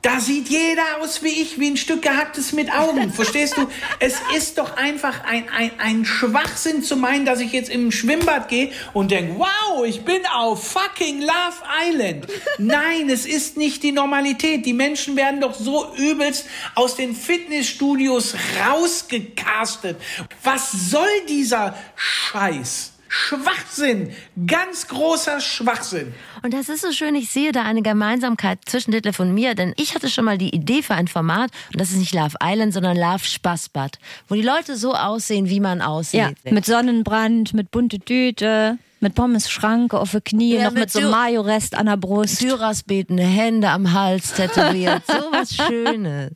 Da 0.00 0.20
sieht 0.20 0.48
jeder 0.48 1.00
aus 1.00 1.24
wie 1.24 1.42
ich, 1.42 1.58
wie 1.58 1.70
ein 1.70 1.76
Stück 1.76 2.02
gehacktes 2.02 2.52
mit 2.52 2.72
Augen. 2.72 3.12
Verstehst 3.12 3.56
du? 3.56 3.66
Es 3.98 4.14
ist 4.36 4.58
doch 4.58 4.76
einfach 4.76 5.24
ein, 5.24 5.48
ein, 5.48 5.72
ein 5.78 6.04
Schwachsinn 6.04 6.84
zu 6.84 6.96
meinen, 6.96 7.24
dass 7.24 7.40
ich 7.40 7.52
jetzt 7.52 7.68
im 7.68 7.90
Schwimmbad 7.90 8.48
gehe 8.48 8.70
und 8.92 9.10
denke, 9.10 9.34
wow, 9.38 9.84
ich 9.84 10.02
bin 10.02 10.24
auf 10.32 10.68
fucking 10.68 11.20
Love 11.20 11.62
Island. 11.84 12.28
Nein, 12.58 13.10
es 13.10 13.26
ist 13.26 13.56
nicht 13.56 13.82
die 13.82 13.90
Normalität. 13.90 14.64
Die 14.66 14.72
Menschen 14.72 15.16
werden 15.16 15.40
doch 15.40 15.54
so 15.54 15.92
übelst 15.96 16.46
aus 16.76 16.94
den 16.94 17.16
Fitnessstudios 17.16 18.36
rausgecastet. 18.68 20.00
Was 20.44 20.70
soll 20.70 21.08
dieser 21.28 21.76
Scheiß? 21.96 22.92
Schwachsinn. 23.08 24.12
Ganz 24.46 24.86
großer 24.88 25.40
Schwachsinn. 25.40 26.14
Und 26.42 26.54
das 26.54 26.68
ist 26.68 26.82
so 26.82 26.92
schön, 26.92 27.14
ich 27.14 27.30
sehe 27.30 27.52
da 27.52 27.62
eine 27.62 27.82
Gemeinsamkeit 27.82 28.60
zwischen 28.66 28.92
Detlef 28.92 29.18
und 29.20 29.32
mir, 29.32 29.54
denn 29.54 29.74
ich 29.76 29.94
hatte 29.94 30.08
schon 30.08 30.24
mal 30.24 30.38
die 30.38 30.54
Idee 30.54 30.82
für 30.82 30.94
ein 30.94 31.08
Format, 31.08 31.50
und 31.72 31.80
das 31.80 31.90
ist 31.90 31.96
nicht 31.96 32.14
Love 32.14 32.36
Island, 32.42 32.72
sondern 32.72 32.96
Love 32.96 33.24
Spaßbad, 33.24 33.98
wo 34.28 34.34
die 34.34 34.42
Leute 34.42 34.76
so 34.76 34.94
aussehen, 34.94 35.48
wie 35.48 35.60
man 35.60 35.80
aussieht. 35.80 36.20
Ja, 36.20 36.30
mit 36.50 36.66
Sonnenbrand, 36.66 37.54
mit 37.54 37.70
bunte 37.70 37.98
Tüte, 37.98 38.78
mit 39.00 39.14
Pommes 39.14 39.50
Schranke 39.50 39.98
auf 39.98 40.12
den 40.12 40.24
Knie, 40.24 40.54
Ja, 40.56 40.64
noch 40.64 40.72
mit, 40.72 40.80
mit 40.80 40.90
so 40.90 41.00
Mayo-Rest 41.00 41.74
an 41.74 41.86
der 41.86 41.96
Brust. 41.96 42.38
Syras 42.38 42.82
betende 42.82 43.22
Hände 43.22 43.68
am 43.70 43.92
Hals 43.92 44.32
tätowiert, 44.34 45.02
so 45.06 45.12
was 45.32 45.54
Schönes. 45.54 46.32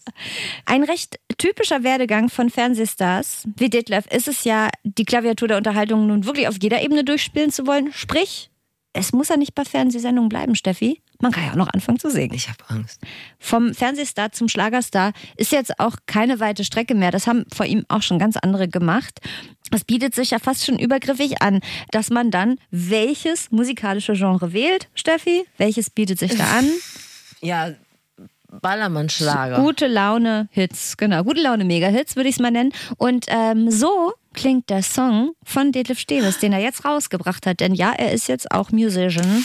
Ein 0.67 0.85
recht 0.85 1.19
typischer 1.39 1.83
Werdegang 1.83 2.29
von 2.29 2.51
Fernsehstars 2.51 3.49
wie 3.57 3.69
Detlef 3.69 4.07
ist 4.07 4.29
es 4.29 4.45
ja, 4.45 4.69
die 4.85 5.05
Klaviatur 5.05 5.49
der 5.49 5.57
Unterhaltung 5.57 6.07
nun 6.07 6.25
wirklich 6.25 6.49
auf 6.49 6.57
jeder 6.61 6.83
Ebene 6.83 7.05
durchspielen 7.05 7.51
zu 7.51 7.67
wollen. 7.67 7.93
Sprich, 7.93 8.51
es 8.93 9.13
muss 9.13 9.29
ja 9.29 9.37
nicht 9.37 9.55
bei 9.55 9.65
Fernsehsendungen 9.65 10.29
bleiben, 10.29 10.55
Steffi. 10.55 11.01
Man 11.21 11.33
kann 11.33 11.45
ja 11.45 11.53
auch 11.53 11.57
noch 11.57 11.73
anfangen 11.73 11.99
zu 11.99 12.11
singen. 12.11 12.35
Ich 12.35 12.49
habe 12.49 12.59
Angst. 12.69 13.01
Vom 13.39 13.75
Fernsehstar 13.75 14.33
zum 14.33 14.49
Schlagerstar 14.49 15.13
ist 15.37 15.53
jetzt 15.53 15.79
auch 15.79 15.97
keine 16.07 16.41
weite 16.41 16.65
Strecke 16.65 16.95
mehr. 16.95 17.11
Das 17.11 17.27
haben 17.27 17.47
vor 17.55 17.65
ihm 17.65 17.85
auch 17.89 18.03
schon 18.03 18.19
ganz 18.19 18.37
andere 18.37 18.69
gemacht. 18.69 19.21
Es 19.71 19.85
bietet 19.85 20.15
sich 20.15 20.33
ja 20.33 20.39
fast 20.39 20.67
schon 20.67 20.79
übergriffig 20.79 21.41
an, 21.41 21.61
dass 21.91 22.11
man 22.11 22.31
dann 22.31 22.59
welches 22.71 23.51
musikalische 23.51 24.13
Genre 24.13 24.53
wählt, 24.53 24.89
Steffi? 24.95 25.47
Welches 25.57 25.89
bietet 25.89 26.19
sich 26.19 26.37
da 26.37 26.45
an? 26.59 26.69
Ja, 27.41 27.73
Ballermann-Schlager. 28.61 29.57
Gute 29.57 29.87
Laune 29.87 30.49
Hits, 30.51 30.97
genau. 30.97 31.25
Gute 31.25 31.43
Laune 31.43 31.65
Mega-Hits 31.65 32.17
würde 32.17 32.29
ich 32.29 32.37
es 32.37 32.41
mal 32.41 32.51
nennen. 32.51 32.73
Und 32.99 33.27
ähm, 33.29 33.71
so 33.71 34.13
klingt 34.35 34.71
der 34.71 34.83
Song 34.83 35.33
von 35.45 35.73
Detlef 35.73 35.99
Steves, 35.99 36.39
den 36.39 36.53
er 36.53 36.61
jetzt 36.61 36.85
rausgebracht 36.85 37.47
hat. 37.47 37.61
Denn 37.61 37.75
ja, 37.75 37.93
er 37.93 38.13
ist 38.13 38.29
jetzt 38.29 38.51
auch 38.51 38.71
Musician. 38.71 39.45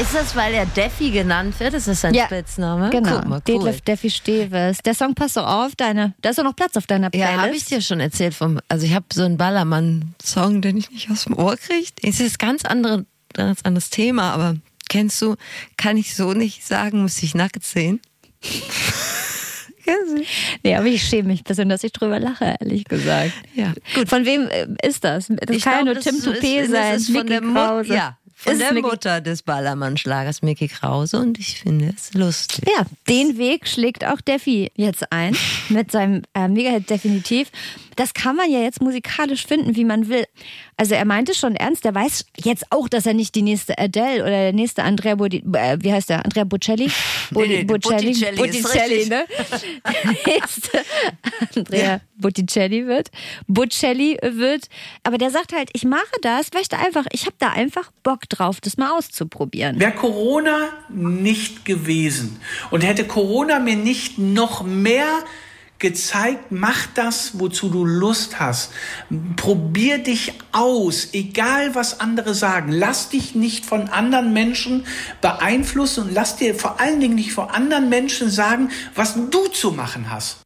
Ist 0.00 0.12
das, 0.14 0.34
weil 0.34 0.54
er 0.54 0.66
Defi 0.66 1.10
genannt 1.10 1.58
wird? 1.60 1.74
Ist 1.74 1.86
das 1.86 2.00
sein 2.00 2.14
Ja, 2.14 2.24
Spitzname? 2.26 2.90
Genau. 2.90 3.16
Guck 3.18 3.26
mal, 3.28 3.36
cool. 3.36 3.54
Detlef 3.54 3.80
Defi 3.82 4.10
Steves. 4.10 4.78
Der 4.78 4.94
Song 4.94 5.14
passt 5.14 5.36
doch 5.36 5.46
auf 5.46 5.76
deine. 5.76 6.14
Da 6.20 6.30
ist 6.30 6.38
doch 6.38 6.42
noch 6.44 6.56
Platz 6.56 6.76
auf 6.76 6.86
deiner 6.86 7.10
Playlist. 7.10 7.32
Ja, 7.36 7.42
habe 7.42 7.54
ich 7.54 7.64
dir 7.64 7.80
schon 7.80 8.00
erzählt 8.00 8.34
vom. 8.34 8.58
Also 8.68 8.86
ich 8.86 8.94
habe 8.94 9.06
so 9.12 9.22
einen 9.22 9.36
Ballermann-Song, 9.36 10.62
den 10.62 10.76
ich 10.78 10.90
nicht 10.90 11.10
aus 11.10 11.24
dem 11.24 11.38
Ohr 11.38 11.56
kriege. 11.56 11.86
Es 12.02 12.18
ist 12.20 12.38
ganz 12.40 12.64
andere, 12.64 13.06
ganz 13.34 13.60
anderes 13.62 13.90
Thema, 13.90 14.32
aber 14.32 14.56
kennst 14.88 15.22
du? 15.22 15.36
Kann 15.76 15.96
ich 15.96 16.16
so 16.16 16.32
nicht 16.32 16.66
sagen, 16.66 17.02
muss 17.02 17.22
ich 17.22 17.34
nackt 17.34 17.64
sehen. 17.64 18.00
Kennst 19.84 20.16
du? 20.16 20.22
Nee, 20.62 20.76
aber 20.76 20.86
ich 20.86 21.02
schäme 21.02 21.28
mich 21.28 21.40
ein 21.40 21.44
bisschen, 21.44 21.68
dass 21.68 21.84
ich 21.84 21.92
drüber 21.92 22.18
lache, 22.18 22.56
ehrlich 22.58 22.84
gesagt. 22.84 23.32
Ja, 23.54 23.74
Gut. 23.94 24.08
Von 24.08 24.24
wem 24.24 24.48
äh, 24.48 24.66
ist 24.82 25.04
das? 25.04 25.26
Das 25.28 25.54
Ich 25.54 25.62
kann 25.62 25.86
ja 25.86 25.92
glaube, 25.92 25.94
nur 25.94 26.00
Tim 26.02 26.22
Toupet 26.22 26.70
sein. 26.70 26.92
Das 26.94 27.02
ist 27.02 27.06
von 27.10 27.26
Mickey 27.26 27.28
der, 27.28 27.40
Krause. 27.42 27.94
ja, 27.94 28.16
von 28.44 28.58
der 28.58 28.72
Mickey- 28.72 28.86
Mutter 28.88 29.20
des 29.20 29.42
Ballermann-Schlagers, 29.42 30.42
Mickey 30.42 30.68
Krause. 30.68 31.18
Und 31.18 31.38
ich 31.38 31.60
finde 31.60 31.92
es 31.96 32.14
lustig. 32.14 32.64
Ja, 32.76 32.84
den 33.08 33.36
Weg 33.38 33.66
schlägt 33.68 34.04
auch 34.06 34.20
Defi 34.20 34.70
jetzt 34.76 35.10
ein 35.12 35.36
mit 35.68 35.90
seinem 35.90 36.22
äh, 36.34 36.48
Mega-Hit 36.48 36.88
definitiv. 36.90 37.50
Das 37.96 38.14
kann 38.14 38.36
man 38.36 38.50
ja 38.50 38.60
jetzt 38.60 38.80
musikalisch 38.80 39.46
finden, 39.46 39.76
wie 39.76 39.84
man 39.84 40.08
will. 40.08 40.24
Also 40.76 40.94
er 40.94 41.04
meinte 41.04 41.34
schon 41.34 41.54
ernst, 41.54 41.84
er 41.84 41.94
weiß 41.94 42.26
jetzt 42.36 42.64
auch, 42.70 42.88
dass 42.88 43.06
er 43.06 43.14
nicht 43.14 43.34
die 43.34 43.42
nächste 43.42 43.78
Adele 43.78 44.22
oder 44.22 44.30
der 44.30 44.52
nächste 44.52 44.82
Andrea 44.82 45.14
Bodi, 45.14 45.44
äh, 45.52 45.78
wie 45.80 45.92
heißt 45.92 46.10
der? 46.10 46.24
Andrea 46.24 46.44
Bocelli? 46.44 46.90
Nee, 47.30 47.46
nee, 47.46 47.64
Bocelli, 47.64 48.12
Botticelli 48.12 48.30
ist 48.30 48.36
Botticelli, 48.36 48.94
richtig. 48.94 49.10
ne? 49.10 49.24
Der 49.84 50.34
nächste 50.34 50.78
Andrea 51.56 52.00
Botticelli 52.16 52.86
wird, 52.86 53.10
Bocelli 53.46 54.18
wird. 54.22 54.68
Aber 55.02 55.18
der 55.18 55.30
sagt 55.30 55.52
halt, 55.52 55.70
ich 55.72 55.84
mache 55.84 56.04
das, 56.22 56.52
möchte 56.52 56.78
einfach, 56.78 57.06
ich 57.12 57.26
habe 57.26 57.36
da 57.38 57.50
einfach 57.50 57.90
Bock 58.02 58.28
drauf, 58.28 58.60
das 58.60 58.76
mal 58.76 58.96
auszuprobieren. 58.96 59.80
Wäre 59.80 59.92
Corona 59.92 60.68
nicht 60.88 61.64
gewesen 61.64 62.40
und 62.70 62.84
hätte 62.84 63.04
Corona 63.04 63.58
mir 63.58 63.76
nicht 63.76 64.18
noch 64.18 64.62
mehr 64.62 65.24
gezeigt, 65.84 66.46
mach 66.50 66.86
das, 66.94 67.38
wozu 67.38 67.68
du 67.68 67.84
Lust 67.84 68.40
hast. 68.40 68.72
Probier 69.36 69.98
dich 69.98 70.32
aus, 70.50 71.10
egal 71.12 71.74
was 71.74 72.00
andere 72.00 72.32
sagen. 72.32 72.72
Lass 72.72 73.10
dich 73.10 73.34
nicht 73.34 73.66
von 73.66 73.88
anderen 73.90 74.32
Menschen 74.32 74.86
beeinflussen 75.20 76.04
und 76.04 76.14
lass 76.14 76.36
dir 76.36 76.54
vor 76.54 76.80
allen 76.80 77.00
Dingen 77.00 77.16
nicht 77.16 77.32
von 77.32 77.50
anderen 77.50 77.90
Menschen 77.90 78.30
sagen, 78.30 78.70
was 78.94 79.14
du 79.28 79.48
zu 79.48 79.72
machen 79.72 80.08
hast. 80.08 80.38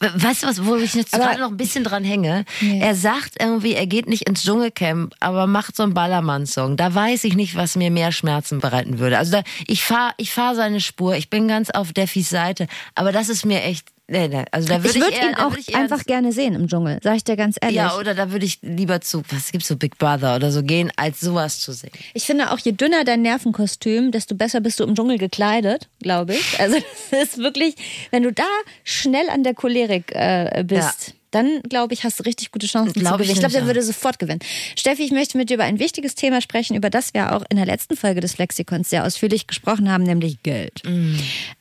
Weißt 0.00 0.42
du 0.42 0.48
was, 0.48 0.66
wo 0.66 0.74
ich 0.76 0.94
jetzt 0.94 1.12
gerade 1.12 1.40
noch 1.40 1.50
ein 1.50 1.56
bisschen 1.56 1.84
dran 1.84 2.02
hänge? 2.02 2.44
Er 2.60 2.94
sagt 2.96 3.40
irgendwie, 3.40 3.74
er 3.74 3.86
geht 3.86 4.08
nicht 4.08 4.28
ins 4.28 4.42
Dschungelcamp, 4.42 5.14
aber 5.20 5.46
macht 5.46 5.76
so 5.76 5.84
einen 5.84 5.94
Ballermann-Song. 5.94 6.76
Da 6.76 6.92
weiß 6.92 7.22
ich 7.22 7.36
nicht, 7.36 7.54
was 7.54 7.76
mir 7.76 7.90
mehr 7.92 8.10
Schmerzen 8.10 8.58
bereiten 8.58 8.98
würde. 8.98 9.16
Also 9.16 9.32
da, 9.32 9.42
ich 9.66 9.84
fahre 9.84 10.12
ich 10.16 10.32
fahr 10.32 10.54
seine 10.54 10.80
Spur, 10.80 11.14
ich 11.14 11.30
bin 11.30 11.46
ganz 11.48 11.70
auf 11.70 11.92
Deffis 11.92 12.28
Seite, 12.28 12.66
aber 12.96 13.12
das 13.12 13.28
ist 13.28 13.46
mir 13.46 13.62
echt. 13.62 13.86
Nee, 14.08 14.28
nee. 14.28 14.44
Also 14.52 14.68
da 14.68 14.76
würde 14.76 14.90
Ich 14.90 14.96
ich, 14.96 15.02
würde 15.02 15.16
eher, 15.16 15.30
ihn 15.30 15.34
auch 15.34 15.50
würd 15.50 15.60
ich 15.66 15.74
einfach 15.74 16.04
gerne 16.04 16.32
sehen 16.32 16.54
im 16.54 16.68
Dschungel, 16.68 17.00
sag 17.02 17.16
ich 17.16 17.24
dir 17.24 17.36
ganz 17.36 17.56
ehrlich. 17.60 17.76
Ja, 17.76 17.96
oder 17.96 18.14
da 18.14 18.30
würde 18.30 18.46
ich 18.46 18.60
lieber 18.62 19.00
zu, 19.00 19.22
was 19.30 19.50
gibt's 19.50 19.66
so, 19.66 19.76
Big 19.76 19.98
Brother 19.98 20.36
oder 20.36 20.52
so 20.52 20.62
gehen, 20.62 20.92
als 20.96 21.20
sowas 21.20 21.58
zu 21.58 21.72
sehen. 21.72 21.90
Ich 22.14 22.24
finde 22.24 22.52
auch, 22.52 22.58
je 22.58 22.72
dünner 22.72 23.02
dein 23.04 23.22
Nervenkostüm, 23.22 24.12
desto 24.12 24.36
besser 24.36 24.60
bist 24.60 24.78
du 24.78 24.84
im 24.84 24.94
Dschungel 24.94 25.18
gekleidet, 25.18 25.88
glaube 26.00 26.34
ich. 26.34 26.60
Also 26.60 26.76
das 27.10 27.22
ist 27.22 27.38
wirklich, 27.38 27.74
wenn 28.12 28.22
du 28.22 28.32
da 28.32 28.44
schnell 28.84 29.28
an 29.28 29.42
der 29.42 29.54
Cholerik 29.54 30.12
äh, 30.14 30.62
bist. 30.64 31.08
Ja. 31.08 31.14
Dann, 31.32 31.60
glaube 31.68 31.92
ich, 31.92 32.04
hast 32.04 32.20
du 32.20 32.22
richtig 32.22 32.52
gute 32.52 32.66
Chancen 32.66 32.94
zu 32.94 33.00
Glaub 33.00 33.14
ich 33.14 33.26
gewinnen. 33.26 33.32
Ich 33.32 33.40
glaube, 33.40 33.52
der 33.52 33.66
würde 33.66 33.82
sofort 33.82 34.18
gewinnen. 34.18 34.38
Steffi, 34.76 35.02
ich 35.02 35.10
möchte 35.10 35.36
mit 35.36 35.50
dir 35.50 35.54
über 35.54 35.64
ein 35.64 35.80
wichtiges 35.80 36.14
Thema 36.14 36.40
sprechen, 36.40 36.76
über 36.76 36.88
das 36.88 37.12
wir 37.12 37.34
auch 37.34 37.42
in 37.50 37.56
der 37.56 37.66
letzten 37.66 37.96
Folge 37.96 38.20
des 38.20 38.38
Lexikons 38.38 38.88
sehr 38.88 39.04
ausführlich 39.04 39.46
gesprochen 39.46 39.90
haben, 39.90 40.04
nämlich 40.04 40.42
Geld. 40.44 40.82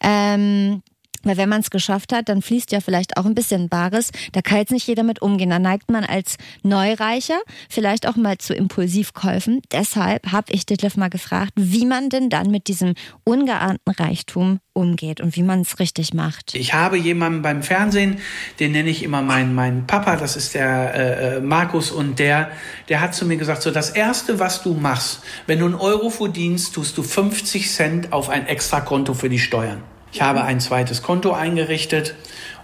Ähm, 0.02 0.84
weil 1.26 1.38
wenn 1.38 1.50
man 1.50 1.62
es 1.62 1.70
geschafft 1.70 2.14
hat, 2.14 2.30
dann 2.30 2.42
fließt 2.42 2.72
ja 2.72 2.80
vielleicht 2.80 3.18
auch 3.18 3.26
ein 3.26 3.36
bisschen 3.36 3.70
Bares. 3.70 4.12
Da 4.32 4.42
kann 4.42 4.60
jetzt 4.60 4.72
nicht 4.72 4.88
jeder 4.88 5.04
mit 5.04 5.22
umgehen. 5.22 5.50
Da 5.50 5.60
neigt 5.60 5.92
man 5.92 6.06
als 6.06 6.38
Neureicher 6.64 7.40
vielleicht 7.70 8.08
auch 8.08 8.16
mal 8.16 8.38
zu 8.38 8.54
Impulsivkäufen. 8.54 9.62
Deshalb 9.72 10.32
habe 10.32 10.52
ich 10.52 10.66
Detlef 10.66 10.98
mal 10.98 11.10
gefragt, 11.10 11.54
wie 11.56 11.86
man 11.86 12.10
denn 12.10 12.30
dann 12.30 12.52
mit 12.52 12.68
diesem 12.68 12.94
ungeahnten 13.24 13.92
Reichtum 13.92 14.60
umgeht 14.74 15.22
und 15.22 15.36
wie 15.36 15.44
man 15.44 15.62
es 15.62 15.80
richtig 15.80 16.14
macht. 16.14 16.54
Ich 16.54 16.74
habe 16.74 16.98
jemanden 16.98 17.42
beim 17.42 17.64
Fernsehen, 17.64 18.18
den 18.60 18.74
nenne 18.74 18.90
ich 18.90 19.04
immer 19.04 19.22
meinen 19.22 19.56
meinen 19.56 19.88
Papa, 19.88 20.18
das 20.18 20.36
ist 20.36 20.54
der 20.54 20.94
äh, 20.94 21.38
äh, 21.38 21.42
Markus 21.42 21.92
und 21.92 22.20
der, 22.20 22.52
der 22.90 23.02
hat 23.02 23.16
zu 23.16 23.26
mir 23.26 23.38
gesagt, 23.38 23.62
so 23.62 23.72
das 23.72 23.90
erste, 23.90 24.40
was 24.40 24.64
du 24.64 24.74
machst, 24.74 25.22
wenn 25.48 25.60
du 25.60 25.66
einen 25.66 25.76
Euro 25.76 26.10
verdienst, 26.10 26.76
tust 26.76 26.98
du 26.98 27.04
50 27.04 27.72
Cent 27.72 28.14
auf 28.14 28.30
ein 28.30 28.48
Extrakonto 28.48 29.14
für 29.14 29.30
die 29.30 29.40
Steuern. 29.40 29.82
Ich 30.16 30.22
habe 30.22 30.46
ein 30.46 30.62
zweites 30.62 31.02
Konto 31.02 31.34
eingerichtet 31.34 32.16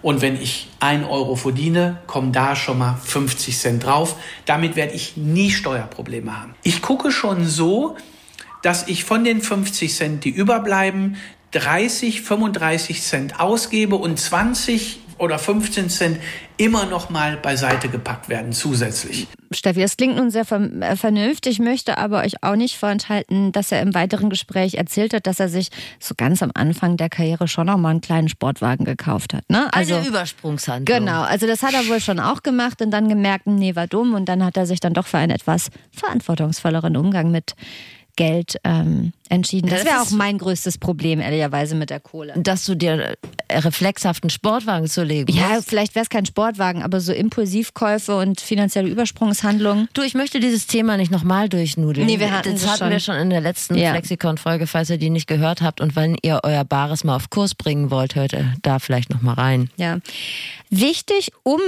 und 0.02 0.22
wenn 0.22 0.42
ich 0.42 0.70
ein 0.80 1.04
Euro 1.04 1.36
verdiene, 1.36 1.98
kommen 2.08 2.32
da 2.32 2.56
schon 2.56 2.78
mal 2.78 2.96
50 2.96 3.58
Cent 3.58 3.86
drauf. 3.86 4.16
Damit 4.46 4.78
werde 4.78 4.94
ich 4.94 5.18
nie 5.18 5.52
Steuerprobleme 5.52 6.40
haben. 6.40 6.56
Ich 6.64 6.82
gucke 6.82 7.12
schon 7.12 7.46
so, 7.46 7.98
dass 8.62 8.88
ich 8.88 9.04
von 9.04 9.26
den 9.26 9.42
50 9.42 9.94
Cent, 9.94 10.24
die 10.24 10.30
überbleiben, 10.30 11.18
30, 11.52 12.22
35 12.22 13.02
Cent 13.02 13.42
ausgebe 13.42 13.98
und 13.98 14.18
20 14.18 15.02
oder 15.22 15.38
15 15.38 15.90
Cent 15.90 16.18
immer 16.58 16.86
noch 16.86 17.10
mal 17.10 17.38
beiseite 17.38 17.90
gepackt 17.90 18.28
werden 18.28 18.54
zusätzlich. 18.54 19.28
Steffi, 19.52 19.82
das 19.82 19.98
klingt 19.98 20.16
nun 20.16 20.32
sehr 20.32 20.50
äh, 20.52 20.96
vernünftig, 20.96 21.60
möchte 21.60 21.98
aber 21.98 22.22
euch 22.22 22.44
auch 22.44 22.56
nicht 22.56 22.78
vorenthalten, 22.78 23.52
dass 23.52 23.72
er 23.72 23.82
im 23.82 23.94
weiteren 23.94 24.30
Gespräch 24.30 24.76
erzählt 24.76 25.14
hat, 25.14 25.28
dass 25.28 25.40
er 25.40 25.50
sich 25.50 25.70
so 26.00 26.16
ganz 26.18 26.42
am 26.42 26.52
Anfang 26.54 26.98
der 26.98 27.10
Karriere 27.10 27.48
schon 27.48 27.68
noch 27.68 27.78
mal 27.78 27.90
einen 27.90 28.02
kleinen 28.02 28.30
Sportwagen 28.30 28.86
gekauft 28.86 29.34
hat. 29.34 29.48
Ne? 29.50 29.68
Also 29.74 29.96
Eine 29.96 30.08
Übersprungshandlung. 30.08 31.00
Genau, 31.00 31.22
also 31.22 31.46
das 31.46 31.62
hat 31.62 31.74
er 31.74 31.88
wohl 31.88 32.00
schon 32.00 32.20
auch 32.20 32.42
gemacht 32.42 32.82
und 32.82 32.92
dann 32.92 33.08
gemerkt, 33.08 33.46
nee, 33.46 33.76
war 33.76 33.88
dumm 33.88 34.14
und 34.16 34.26
dann 34.26 34.44
hat 34.44 34.58
er 34.58 34.66
sich 34.66 34.80
dann 34.80 34.94
doch 34.94 35.06
für 35.06 35.20
einen 35.20 35.32
etwas 35.32 35.70
verantwortungsvolleren 35.92 36.98
Umgang 36.98 37.30
mit 37.30 37.54
Geld 38.16 38.58
ähm, 38.64 39.14
entschieden. 39.30 39.70
Das 39.70 39.84
Das 39.84 39.88
wäre 39.94 40.02
auch 40.02 40.12
mein 40.12 40.38
größtes 40.38 40.78
Problem, 40.78 41.20
ehrlicherweise, 41.20 41.76
mit 41.76 41.90
der 41.90 42.00
Kohle. 42.00 42.34
Dass 42.38 42.66
du 42.66 42.76
dir 42.76 43.16
äh, 43.48 43.58
reflexhaft 43.58 44.24
einen 44.24 44.30
Sportwagen 44.30 44.88
zulegen 44.88 45.34
Ja, 45.36 45.50
musst. 45.56 45.70
vielleicht 45.70 45.96
wäre 45.96 46.04
es 46.04 46.10
kein 46.10 46.26
Sportwagen, 46.26 46.84
aber 46.84 47.00
so 47.00 47.14
Impulsivkäufe 47.14 48.16
und 48.18 48.42
finanzielle 48.42 48.90
Übersprungshandlungen. 48.90 49.88
Du, 49.94 50.02
ich 50.02 50.14
möchte 50.14 50.40
dieses 50.40 50.68
Thema 50.68 50.98
nicht 50.98 51.12
nochmal 51.12 51.50
durchnudeln. 51.50 52.06
Nee, 52.06 52.20
wir 52.20 52.32
hatten 52.32 52.54
das 52.54 52.68
hatten 52.68 52.78
schon. 52.80 52.90
wir 52.90 53.00
schon 53.00 53.16
in 53.16 53.30
der 53.30 53.42
letzten 53.42 53.76
Ja. 53.76 53.92
Flexikon-Folge, 53.92 54.68
falls 54.68 54.90
ihr 54.90 54.98
die 54.98 55.10
nicht 55.10 55.28
gehört 55.28 55.62
habt. 55.62 55.82
Und 55.82 55.96
wenn 55.96 56.18
ihr 56.22 56.42
euer 56.44 56.64
Bares 56.66 57.04
mal 57.04 57.16
auf 57.16 57.30
Kurs 57.30 57.56
bringen 57.56 57.92
wollt, 57.92 58.16
hört 58.16 58.34
ihr 58.34 58.54
da 58.62 58.80
vielleicht 58.80 59.10
nochmal 59.10 59.36
rein. 59.36 59.70
Ja. 59.78 60.00
Wichtig, 60.70 61.32
um 61.44 61.60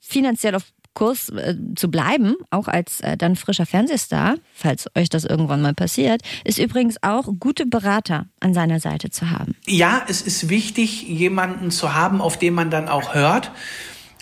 finanziell 0.00 0.54
auf 0.54 0.64
Kurs 0.94 1.30
äh, 1.30 1.54
zu 1.74 1.90
bleiben, 1.90 2.34
auch 2.50 2.68
als 2.68 3.00
äh, 3.00 3.16
dann 3.16 3.36
frischer 3.36 3.66
Fernsehstar, 3.66 4.36
falls 4.54 4.88
euch 4.94 5.08
das 5.08 5.24
irgendwann 5.24 5.62
mal 5.62 5.74
passiert, 5.74 6.22
ist 6.44 6.58
übrigens 6.58 6.96
auch 7.02 7.28
gute 7.40 7.66
Berater 7.66 8.26
an 8.40 8.54
seiner 8.54 8.80
Seite 8.80 9.10
zu 9.10 9.30
haben. 9.30 9.56
Ja, 9.66 10.02
es 10.08 10.22
ist 10.22 10.48
wichtig, 10.48 11.02
jemanden 11.02 11.70
zu 11.70 11.94
haben, 11.94 12.20
auf 12.20 12.38
den 12.38 12.54
man 12.54 12.70
dann 12.70 12.88
auch 12.88 13.14
hört. 13.14 13.50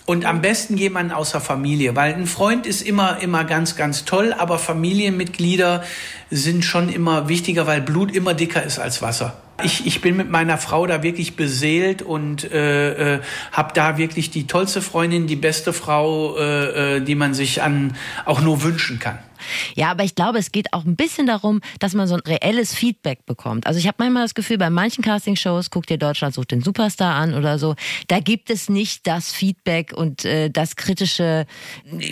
Und 0.07 0.25
am 0.25 0.43
besten 0.43 0.77
jemanden 0.77 1.13
aus 1.13 1.31
der 1.31 1.41
Familie, 1.41 1.95
weil 1.95 2.15
ein 2.15 2.27
Freund 2.27 2.67
ist 2.67 2.83
immer, 2.83 3.21
immer 3.21 3.45
ganz, 3.45 3.77
ganz 3.77 4.05
toll, 4.05 4.35
aber 4.37 4.59
Familienmitglieder 4.59 5.85
sind 6.31 6.65
schon 6.65 6.89
immer 6.89 7.29
wichtiger, 7.29 7.69
weil 7.69 7.81
Blut 7.81 8.13
immer 8.13 8.35
dicker 8.35 8.63
ist 8.63 8.81
als 8.81 9.03
Wasser. 9.03 9.41
Ich, 9.64 9.87
ich 9.87 10.01
bin 10.01 10.16
mit 10.16 10.31
meiner 10.31 10.59
Frau 10.59 10.87
da 10.87 11.03
wirklich 11.03 11.37
beseelt 11.37 12.03
und 12.03 12.51
äh, 12.51 13.16
äh, 13.16 13.20
habe 13.53 13.73
da 13.75 13.99
wirklich 13.99 14.31
die 14.31 14.46
tollste 14.46 14.83
Freundin, 14.83 15.27
die 15.27 15.37
beste 15.37 15.73
Frau, 15.73 16.37
äh, 16.37 16.96
äh, 16.96 17.01
die 17.01 17.14
man 17.14 17.35
sich 17.35 17.62
an 17.62 17.96
auch 18.25 18.40
nur 18.40 18.62
wünschen 18.62 18.99
kann. 18.99 19.18
Ja, 19.75 19.90
aber 19.90 20.05
ich 20.05 20.14
glaube, 20.14 20.38
es 20.38 20.53
geht 20.53 20.73
auch 20.73 20.85
ein 20.85 20.96
bisschen 20.96 21.27
darum, 21.27 21.61
dass 21.79 21.94
man 21.94 22.07
so 22.07 22.14
ein 22.14 22.20
reelles 22.20 22.75
Feedback 22.75 23.25
bekommt. 23.27 23.66
Also 23.66 23.79
ich 23.79 23.87
habe 23.87 23.96
manchmal 23.99 24.25
das 24.25 24.35
Gefühl, 24.35 24.59
bei 24.59 24.70
manchen 24.70 25.03
Castingshows, 25.03 25.70
guck 25.70 25.87
dir 25.87 25.99
Deutschland 25.99 26.35
sucht 26.35 26.51
den 26.51 26.62
Superstar 26.62 27.14
an 27.14 27.35
oder 27.35 27.59
so, 27.59 27.75
da 28.09 28.20
gibt 28.20 28.51
es 28.51 28.68
nicht 28.68 29.07
das 29.07 29.33
Feedback 29.33 29.92
und 29.94 30.25
äh, 30.25 30.51
das 30.51 30.77
kritische, 30.77 31.46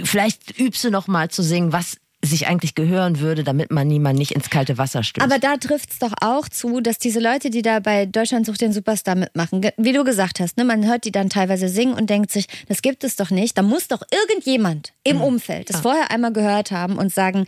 vielleicht 0.05 0.59
übst 0.59 0.85
du 0.85 0.91
noch 0.91 1.07
mal 1.07 1.31
zu 1.31 1.43
singen, 1.43 1.73
was 1.73 1.99
sich 2.29 2.47
eigentlich 2.47 2.75
gehören 2.75 3.19
würde, 3.21 3.43
damit 3.43 3.71
man 3.71 3.89
niemand 3.89 4.19
nicht 4.19 4.33
ins 4.33 4.51
kalte 4.51 4.79
Wasser 4.79 5.03
stößt. 5.03 5.25
Aber 5.25 5.39
da 5.39 5.57
trifft 5.57 5.91
es 5.91 5.99
doch 5.99 6.13
auch 6.21 6.49
zu, 6.49 6.81
dass 6.81 6.99
diese 6.99 7.21
Leute, 7.21 7.51
die 7.51 7.63
da 7.63 7.81
bei 7.81 8.07
Deutschland 8.07 8.47
sucht 8.47 8.61
den 8.61 8.73
Superstar 8.73 9.17
mitmachen, 9.17 9.67
wie 9.77 9.93
du 9.93 10.05
gesagt 10.05 10.41
hast, 10.41 10.57
ne, 10.57 10.65
man 10.65 10.87
hört 10.87 11.05
die 11.05 11.13
dann 11.13 11.31
teilweise 11.31 11.69
singen 11.69 11.95
und 11.95 12.09
denkt 12.11 12.31
sich, 12.31 12.47
das 12.69 12.83
gibt 12.83 13.03
es 13.05 13.17
doch 13.17 13.31
nicht. 13.31 13.59
Da 13.59 13.63
muss 13.63 13.89
doch 13.89 14.03
irgendjemand 14.13 14.93
im 15.03 15.21
Umfeld 15.21 15.71
das 15.71 15.81
vorher 15.81 16.11
einmal 16.11 16.33
gehört 16.33 16.71
haben 16.71 16.99
und 16.99 17.13
sagen, 17.13 17.47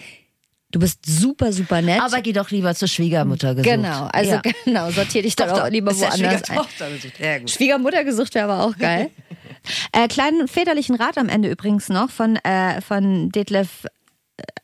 du 0.71 0.79
bist 0.79 1.05
super, 1.07 1.53
super 1.53 1.83
nett. 1.83 2.01
Aber 2.01 2.21
geh 2.21 2.33
doch 2.33 2.51
lieber 2.51 2.75
zur 2.75 2.89
Schwiegermutter 2.89 3.55
gesucht. 3.55 3.75
Genau, 3.75 4.09
also 4.13 4.31
Ja. 4.33 4.43
genau, 4.65 4.91
sortier 4.91 5.23
dich 5.23 5.37
doch 5.37 5.49
auch 5.49 5.69
lieber 5.69 5.91
Ist 5.91 6.01
ja 6.01 6.11
woanders 6.11 6.51
ein. 6.51 6.57
Gesucht. 6.57 7.17
Sehr 7.19 7.41
gut. 7.41 7.51
Schwiegermutter 7.51 8.05
gesucht 8.05 8.35
wäre 8.35 8.51
aber 8.51 8.65
auch 8.65 8.77
geil. 8.77 9.11
äh, 9.93 10.09
kleinen 10.09 10.49
väterlichen 10.49 10.95
Rat 10.97 11.19
am 11.19 11.29
Ende 11.29 11.51
übrigens 11.51 11.89
noch 11.89 12.11
von, 12.11 12.37
äh, 12.37 12.81
von 12.81 13.31
Detlef 13.31 13.87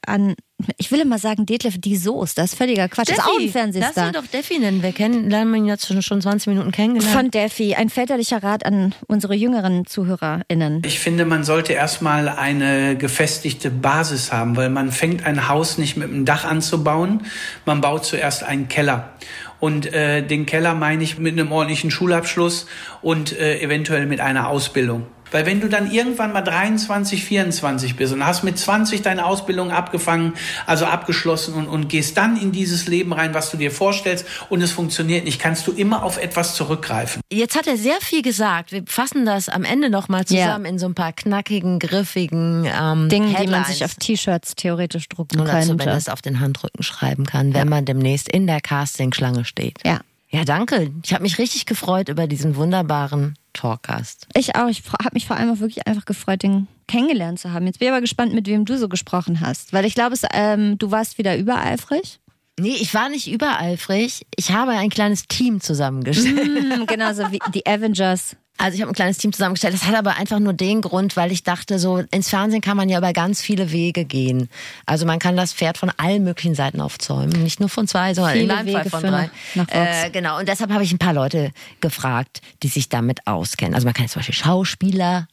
an, 0.06 0.34
ich 0.78 0.90
will 0.90 1.00
immer 1.00 1.18
sagen 1.18 1.46
Detlef 1.46 1.78
die 1.78 1.96
Soße, 1.96 2.34
das 2.34 2.52
ist 2.52 2.58
völliger 2.58 2.88
Quatsch. 2.88 3.08
Das 3.08 3.18
ist 3.18 3.24
auch 3.24 3.38
ein 3.38 3.44
Lass 3.44 3.52
Fernsehstar. 3.52 4.06
ihn 4.08 4.12
doch 4.12 4.26
Deffi 4.26 4.58
nennen. 4.58 4.82
Wir 4.82 4.92
kennen, 4.92 5.28
lernen 5.28 5.54
ihn 5.54 5.66
jetzt 5.66 5.86
schon, 5.86 6.00
schon 6.02 6.22
20 6.22 6.48
Minuten 6.48 6.72
kennengelernt. 6.72 7.14
Von 7.14 7.30
Defi, 7.30 7.74
ein 7.74 7.90
väterlicher 7.90 8.42
Rat 8.42 8.64
an 8.64 8.94
unsere 9.06 9.34
jüngeren 9.34 9.86
ZuhörerInnen. 9.86 10.82
Ich 10.86 10.98
finde, 10.98 11.24
man 11.24 11.44
sollte 11.44 11.72
erstmal 11.72 12.28
eine 12.28 12.96
gefestigte 12.96 13.70
Basis 13.70 14.32
haben, 14.32 14.56
weil 14.56 14.70
man 14.70 14.92
fängt 14.92 15.26
ein 15.26 15.48
Haus 15.48 15.78
nicht 15.78 15.96
mit 15.96 16.08
einem 16.08 16.24
Dach 16.24 16.44
anzubauen, 16.44 17.22
man 17.64 17.80
baut 17.80 18.04
zuerst 18.04 18.42
einen 18.42 18.68
Keller. 18.68 19.12
Und 19.58 19.92
äh, 19.92 20.22
den 20.22 20.46
Keller 20.46 20.74
meine 20.74 21.02
ich 21.02 21.18
mit 21.18 21.32
einem 21.32 21.50
ordentlichen 21.50 21.90
Schulabschluss 21.90 22.66
und 23.02 23.38
äh, 23.38 23.60
eventuell 23.60 24.06
mit 24.06 24.20
einer 24.20 24.48
Ausbildung. 24.48 25.06
Weil 25.36 25.44
wenn 25.44 25.60
du 25.60 25.68
dann 25.68 25.90
irgendwann 25.90 26.32
mal 26.32 26.40
23, 26.40 27.22
24 27.22 27.94
bist 27.96 28.10
und 28.14 28.24
hast 28.24 28.42
mit 28.42 28.58
20 28.58 29.02
deine 29.02 29.26
Ausbildung 29.26 29.70
abgefangen, 29.70 30.32
also 30.64 30.86
abgeschlossen 30.86 31.52
und, 31.52 31.68
und 31.68 31.90
gehst 31.90 32.16
dann 32.16 32.38
in 32.40 32.52
dieses 32.52 32.86
Leben 32.86 33.12
rein, 33.12 33.34
was 33.34 33.50
du 33.50 33.58
dir 33.58 33.70
vorstellst 33.70 34.24
und 34.48 34.62
es 34.62 34.72
funktioniert 34.72 35.26
nicht, 35.26 35.38
kannst 35.38 35.66
du 35.66 35.72
immer 35.72 36.04
auf 36.04 36.16
etwas 36.16 36.54
zurückgreifen. 36.54 37.20
Jetzt 37.30 37.54
hat 37.54 37.66
er 37.66 37.76
sehr 37.76 38.00
viel 38.00 38.22
gesagt. 38.22 38.72
Wir 38.72 38.82
fassen 38.86 39.26
das 39.26 39.50
am 39.50 39.64
Ende 39.64 39.90
nochmal 39.90 40.24
zusammen 40.24 40.64
Ja. 40.64 40.70
in 40.70 40.78
so 40.78 40.86
ein 40.86 40.94
paar 40.94 41.12
knackigen, 41.12 41.80
griffigen 41.80 42.64
ähm, 42.64 43.10
Dingen, 43.10 43.36
die 43.38 43.46
man 43.46 43.66
sich 43.66 43.84
auf 43.84 43.94
T-Shirts 43.94 44.54
theoretisch 44.54 45.06
drucken 45.10 45.38
Oder 45.38 45.50
könnte. 45.50 45.66
zumindest 45.66 46.10
auf 46.10 46.22
den 46.22 46.40
Handrücken 46.40 46.82
schreiben 46.82 47.26
kann, 47.26 47.52
wenn 47.52 47.68
man 47.68 47.84
demnächst 47.84 48.30
in 48.30 48.46
der 48.46 48.62
Casting-Schlange 48.62 49.44
steht. 49.44 49.80
Ja. 49.84 50.00
Ja, 50.30 50.44
danke. 50.44 50.90
Ich 51.04 51.12
habe 51.12 51.22
mich 51.22 51.38
richtig 51.38 51.66
gefreut 51.66 52.08
über 52.08 52.26
diesen 52.26 52.56
wunderbaren 52.56 53.36
Talkcast. 53.56 54.28
Ich 54.34 54.54
auch. 54.56 54.68
Ich 54.68 54.82
habe 54.92 55.14
mich 55.14 55.26
vor 55.26 55.36
allem 55.36 55.50
auch 55.50 55.60
wirklich 55.60 55.86
einfach 55.86 56.04
gefreut, 56.04 56.42
den 56.42 56.68
kennengelernt 56.86 57.40
zu 57.40 57.52
haben. 57.52 57.66
Jetzt 57.66 57.78
bin 57.78 57.86
ich 57.88 57.92
aber 57.92 58.00
gespannt, 58.00 58.32
mit 58.32 58.46
wem 58.46 58.64
du 58.64 58.78
so 58.78 58.88
gesprochen 58.88 59.40
hast. 59.40 59.72
Weil 59.72 59.84
ich 59.84 59.94
glaube, 59.94 60.14
es, 60.14 60.22
ähm, 60.32 60.78
du 60.78 60.90
warst 60.90 61.18
wieder 61.18 61.36
übereifrig. 61.36 62.20
Nee, 62.58 62.76
ich 62.80 62.94
war 62.94 63.08
nicht 63.08 63.30
übereifrig. 63.30 64.26
Ich 64.36 64.52
habe 64.52 64.72
ein 64.72 64.88
kleines 64.88 65.26
Team 65.28 65.60
zusammengestellt. 65.60 66.76
Hm, 66.78 66.86
Genauso 66.86 67.30
wie 67.30 67.38
die 67.52 67.66
Avengers. 67.66 68.36
Also 68.58 68.74
ich 68.76 68.80
habe 68.82 68.90
ein 68.90 68.94
kleines 68.94 69.18
Team 69.18 69.32
zusammengestellt. 69.32 69.74
Das 69.74 69.84
hat 69.84 69.94
aber 69.94 70.16
einfach 70.16 70.38
nur 70.38 70.52
den 70.54 70.80
Grund, 70.80 71.16
weil 71.16 71.30
ich 71.32 71.42
dachte, 71.42 71.78
so 71.78 71.98
ins 72.10 72.28
Fernsehen 72.30 72.60
kann 72.62 72.76
man 72.76 72.88
ja 72.88 72.98
über 72.98 73.12
ganz 73.12 73.42
viele 73.42 73.70
Wege 73.70 74.04
gehen. 74.04 74.48
Also 74.86 75.04
man 75.06 75.18
kann 75.18 75.36
das 75.36 75.52
Pferd 75.52 75.76
von 75.78 75.90
allen 75.96 76.24
möglichen 76.24 76.54
Seiten 76.54 76.80
aufzäumen, 76.80 77.42
nicht 77.42 77.60
nur 77.60 77.68
von 77.68 77.86
zwei, 77.86 78.14
sondern 78.14 78.34
in 78.34 78.40
Viele 78.42 78.54
meinem 78.54 78.66
Fall 78.72 78.80
Wege 78.80 78.90
von 78.90 79.00
führen 79.00 79.30
drei. 79.74 80.04
Äh, 80.06 80.10
genau. 80.10 80.38
Und 80.38 80.48
deshalb 80.48 80.70
habe 80.72 80.84
ich 80.84 80.92
ein 80.92 80.98
paar 80.98 81.12
Leute 81.12 81.50
gefragt, 81.80 82.40
die 82.62 82.68
sich 82.68 82.88
damit 82.88 83.26
auskennen. 83.26 83.74
Also 83.74 83.84
man 83.84 83.94
kann 83.94 84.04
jetzt 84.04 84.12
zum 84.12 84.20
Beispiel 84.20 84.34
Schauspielerin 84.34 85.26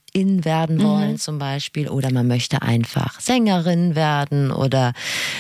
werden 0.46 0.78
Mhm. 0.78 0.84
wollen 0.84 1.18
zum 1.18 1.40
Beispiel 1.40 1.90
oder 1.90 2.12
man 2.12 2.28
möchte 2.28 2.62
einfach 2.62 3.20
Sängerin 3.20 3.96
werden 3.96 4.52
oder 4.52 4.94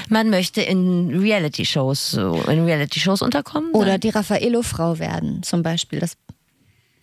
man 0.09 0.29
möchte 0.31 0.61
in 0.61 1.19
Reality-Shows 1.19 2.13
in 2.15 2.65
Reality-Shows 2.65 3.21
unterkommen. 3.21 3.71
Oder 3.73 3.97
die 3.97 4.09
Raffaello-Frau 4.09 4.97
werden, 4.99 5.43
zum 5.43 5.61
Beispiel. 5.63 5.99
Das, 5.99 6.17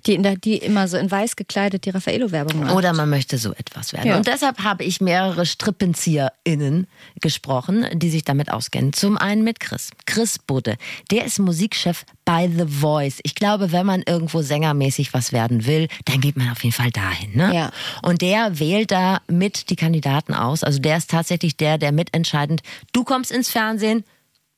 die, 0.07 0.15
in 0.15 0.23
der, 0.23 0.37
die 0.37 0.57
immer 0.59 0.89
so 0.89 0.97
in 0.97 1.11
weiß 1.11 1.37
gekleidet 1.37 1.85
die 1.85 1.91
Raffaello-Werbung 1.91 2.61
macht. 2.61 2.75
Oder 2.75 2.93
man 2.93 3.11
möchte 3.11 3.39
so 3.39 3.53
etwas 3.53 3.93
werden. 3.93 4.09
Ja. 4.09 4.17
Und 4.17 4.27
deshalb 4.27 4.63
habe 4.63 4.85
ich 4.85 5.01
mehrere 5.01 5.47
StrippenzieherInnen 5.47 6.87
gesprochen, 7.21 7.87
die 7.93 8.11
sich 8.11 8.25
damit 8.25 8.51
auskennen. 8.51 8.93
Zum 8.93 9.17
einen 9.17 9.45
mit 9.45 9.61
Chris. 9.61 9.91
Chris 10.07 10.39
Budde. 10.39 10.77
Der 11.11 11.25
ist 11.25 11.39
Musikchef 11.39 12.05
bei 12.25 12.49
The 12.49 12.67
Voice. 12.67 13.21
Ich 13.23 13.35
glaube, 13.35 13.73
wenn 13.73 13.87
man 13.87 14.03
irgendwo 14.07 14.43
sängermäßig 14.43 15.13
was 15.13 15.33
werden 15.33 15.67
will, 15.67 15.89
dann 16.05 16.21
geht 16.21 16.37
man 16.37 16.51
auf 16.51 16.63
jeden 16.63 16.75
Fall 16.75 16.91
dahin. 16.91 17.37
Ne? 17.37 17.55
Ja. 17.55 17.71
Und 18.03 18.23
der 18.23 18.59
wählt 18.59 18.91
da 18.91 19.21
mit 19.29 19.71
die 19.71 19.77
Kandidaten 19.77 20.35
aus. 20.35 20.65
Also 20.65 20.79
der 20.79 20.97
ist 20.97 21.11
tatsächlich 21.11 21.57
der, 21.57 21.79
der 21.79 21.93
mitentscheidend, 21.93 22.63
du 22.93 23.05
kommst 23.05 23.31
ins 23.31 23.51
Fernsehen, 23.51 24.05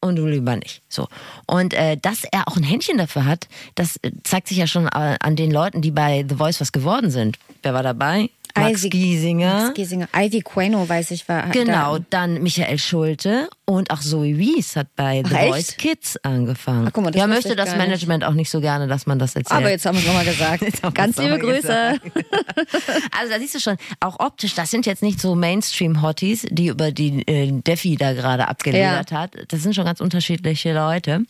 und 0.02 0.16
du 0.16 0.26
lieber 0.26 0.56
nicht. 0.56 0.82
So. 0.88 1.08
Und 1.46 1.72
äh, 1.74 1.96
dass 1.96 2.24
er 2.24 2.48
auch 2.48 2.56
ein 2.56 2.62
Händchen 2.62 2.98
dafür 2.98 3.24
hat, 3.24 3.48
das 3.74 3.96
äh, 4.02 4.10
zeigt 4.24 4.48
sich 4.48 4.58
ja 4.58 4.66
schon 4.66 4.86
äh, 4.86 5.16
an 5.20 5.36
den 5.36 5.50
Leuten, 5.50 5.80
die 5.80 5.90
bei 5.90 6.26
The 6.28 6.34
Voice 6.34 6.60
was 6.60 6.72
geworden 6.72 7.10
sind. 7.10 7.38
Wer 7.62 7.72
war 7.72 7.82
dabei? 7.82 8.28
Max 8.56 8.82
Ivy- 8.84 8.90
Giesinger. 8.90 9.54
Max 9.64 9.74
Giesinger. 9.74 10.08
Ivy 10.14 10.40
Queno, 10.42 10.88
weiß 10.88 11.10
ich, 11.12 11.28
war 11.28 11.48
Genau, 11.50 11.98
Da. 11.98 12.04
dann 12.10 12.42
Michael 12.42 12.78
Schulte 12.78 13.48
und 13.64 13.90
auch 13.90 14.00
Zoe 14.00 14.36
Wies 14.38 14.76
hat 14.76 14.88
bei 14.96 15.22
The 15.24 15.34
Ach, 15.34 15.40
echt? 15.40 15.48
Voice 15.54 15.76
Kids 15.76 16.16
angefangen. 16.24 16.86
Ach, 16.88 16.92
guck 16.92 17.04
mal, 17.04 17.10
das 17.10 17.20
ja, 17.20 17.26
möchte 17.26 17.56
das 17.56 17.70
gar 17.70 17.76
nicht. 17.76 17.86
Management 17.86 18.24
auch 18.24 18.34
nicht 18.34 18.50
so 18.50 18.60
gerne, 18.60 18.86
dass 18.86 19.06
man 19.06 19.18
das 19.18 19.34
erzählt. 19.36 19.58
Aber 19.58 19.70
jetzt 19.70 19.86
haben 19.86 19.94
wir 19.96 20.00
es 20.00 20.06
nochmal 20.06 20.24
gesagt. 20.24 20.64
Ganz 20.94 21.16
liebe 21.18 21.38
Grüße. 21.38 22.00
Also 23.18 23.32
da 23.32 23.38
siehst 23.38 23.54
du 23.54 23.60
schon, 23.60 23.76
auch 24.00 24.18
optisch, 24.20 24.54
das 24.54 24.70
sind 24.70 24.86
jetzt 24.86 25.02
nicht 25.02 25.20
so 25.20 25.34
Mainstream-Hotties, 25.34 26.46
die 26.50 26.68
über 26.68 26.90
die 26.92 27.26
äh, 27.28 27.50
Defi 27.52 27.96
da 27.96 28.12
gerade 28.12 28.48
abgeledert 28.48 29.12
hat. 29.12 29.32
Das 29.48 29.62
sind 29.62 29.74
schon 29.74 29.84
ganz 29.84 30.00
unterschiedliche 30.00 30.72
Leute. 30.74 31.22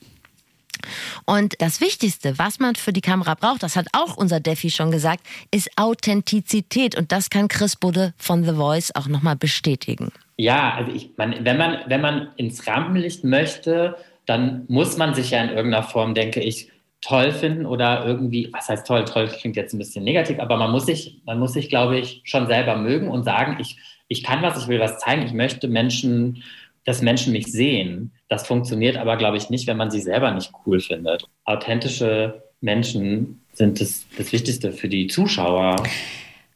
Und 1.26 1.54
das 1.60 1.80
Wichtigste, 1.80 2.38
was 2.38 2.58
man 2.58 2.74
für 2.74 2.92
die 2.92 3.00
Kamera 3.00 3.34
braucht, 3.34 3.62
das 3.62 3.76
hat 3.76 3.86
auch 3.92 4.16
unser 4.16 4.40
Defi 4.40 4.70
schon 4.70 4.90
gesagt, 4.90 5.24
ist 5.50 5.70
Authentizität. 5.76 6.96
Und 6.96 7.12
das 7.12 7.30
kann 7.30 7.48
Chris 7.48 7.76
Budde 7.76 8.14
von 8.16 8.44
The 8.44 8.54
Voice 8.54 8.94
auch 8.94 9.08
nochmal 9.08 9.36
bestätigen. 9.36 10.12
Ja, 10.36 10.74
also 10.74 10.92
ich, 10.92 11.10
man, 11.16 11.44
wenn 11.44 11.56
man, 11.56 11.78
wenn 11.86 12.00
man 12.00 12.28
ins 12.36 12.66
Rampenlicht 12.66 13.24
möchte, 13.24 13.96
dann 14.26 14.64
muss 14.68 14.96
man 14.96 15.14
sich 15.14 15.30
ja 15.30 15.42
in 15.42 15.50
irgendeiner 15.50 15.84
Form, 15.84 16.14
denke 16.14 16.40
ich, 16.40 16.70
toll 17.00 17.32
finden 17.32 17.66
oder 17.66 18.06
irgendwie, 18.06 18.48
was 18.52 18.68
heißt 18.68 18.86
toll? 18.86 19.04
Toll 19.04 19.28
klingt 19.28 19.56
jetzt 19.56 19.74
ein 19.74 19.78
bisschen 19.78 20.04
negativ, 20.04 20.38
aber 20.38 20.56
man 20.56 20.70
muss 20.70 20.86
sich, 20.86 21.20
man 21.26 21.38
muss 21.38 21.52
sich, 21.52 21.68
glaube 21.68 21.98
ich, 21.98 22.22
schon 22.24 22.46
selber 22.46 22.76
mögen 22.76 23.08
und 23.08 23.24
sagen, 23.24 23.56
ich, 23.60 23.76
ich 24.08 24.22
kann 24.22 24.40
was, 24.42 24.62
ich 24.62 24.68
will 24.68 24.80
was 24.80 24.98
zeigen, 24.98 25.22
ich 25.22 25.32
möchte 25.32 25.68
Menschen, 25.68 26.42
dass 26.84 27.02
Menschen 27.02 27.32
mich 27.32 27.50
sehen. 27.50 28.12
Das 28.32 28.46
funktioniert 28.46 28.96
aber, 28.96 29.18
glaube 29.18 29.36
ich, 29.36 29.50
nicht, 29.50 29.66
wenn 29.66 29.76
man 29.76 29.90
sie 29.90 30.00
selber 30.00 30.30
nicht 30.30 30.52
cool 30.64 30.80
findet. 30.80 31.28
Authentische 31.44 32.42
Menschen 32.62 33.42
sind 33.52 33.78
das, 33.78 34.06
das 34.16 34.32
Wichtigste 34.32 34.72
für 34.72 34.88
die 34.88 35.06
Zuschauer. 35.06 35.76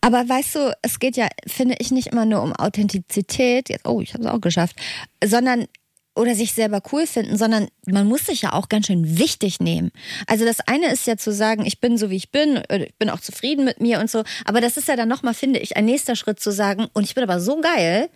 Aber 0.00 0.26
weißt 0.26 0.54
du, 0.54 0.74
es 0.80 0.98
geht 0.98 1.18
ja, 1.18 1.28
finde 1.46 1.74
ich, 1.78 1.90
nicht 1.90 2.06
immer 2.06 2.24
nur 2.24 2.42
um 2.42 2.54
Authentizität, 2.54 3.68
jetzt, 3.68 3.86
oh, 3.86 4.00
ich 4.00 4.14
habe 4.14 4.24
es 4.24 4.30
auch 4.30 4.40
geschafft, 4.40 4.76
sondern 5.22 5.66
oder 6.14 6.34
sich 6.34 6.54
selber 6.54 6.80
cool 6.92 7.06
finden, 7.06 7.36
sondern 7.36 7.68
man 7.84 8.06
muss 8.06 8.24
sich 8.24 8.40
ja 8.40 8.54
auch 8.54 8.70
ganz 8.70 8.86
schön 8.86 9.18
wichtig 9.18 9.60
nehmen. 9.60 9.90
Also 10.26 10.46
das 10.46 10.60
eine 10.60 10.90
ist 10.90 11.06
ja 11.06 11.18
zu 11.18 11.30
sagen, 11.30 11.66
ich 11.66 11.78
bin 11.78 11.98
so 11.98 12.08
wie 12.08 12.16
ich 12.16 12.30
bin, 12.30 12.56
äh, 12.70 12.84
ich 12.84 12.94
bin 12.94 13.10
auch 13.10 13.20
zufrieden 13.20 13.66
mit 13.66 13.82
mir 13.82 14.00
und 14.00 14.10
so, 14.10 14.24
aber 14.46 14.62
das 14.62 14.78
ist 14.78 14.88
ja 14.88 14.96
dann 14.96 15.10
nochmal, 15.10 15.34
finde 15.34 15.58
ich, 15.58 15.76
ein 15.76 15.84
nächster 15.84 16.16
Schritt 16.16 16.40
zu 16.40 16.52
sagen, 16.52 16.86
und 16.94 17.04
ich 17.04 17.14
bin 17.14 17.22
aber 17.22 17.38
so 17.38 17.60
geil, 17.60 18.08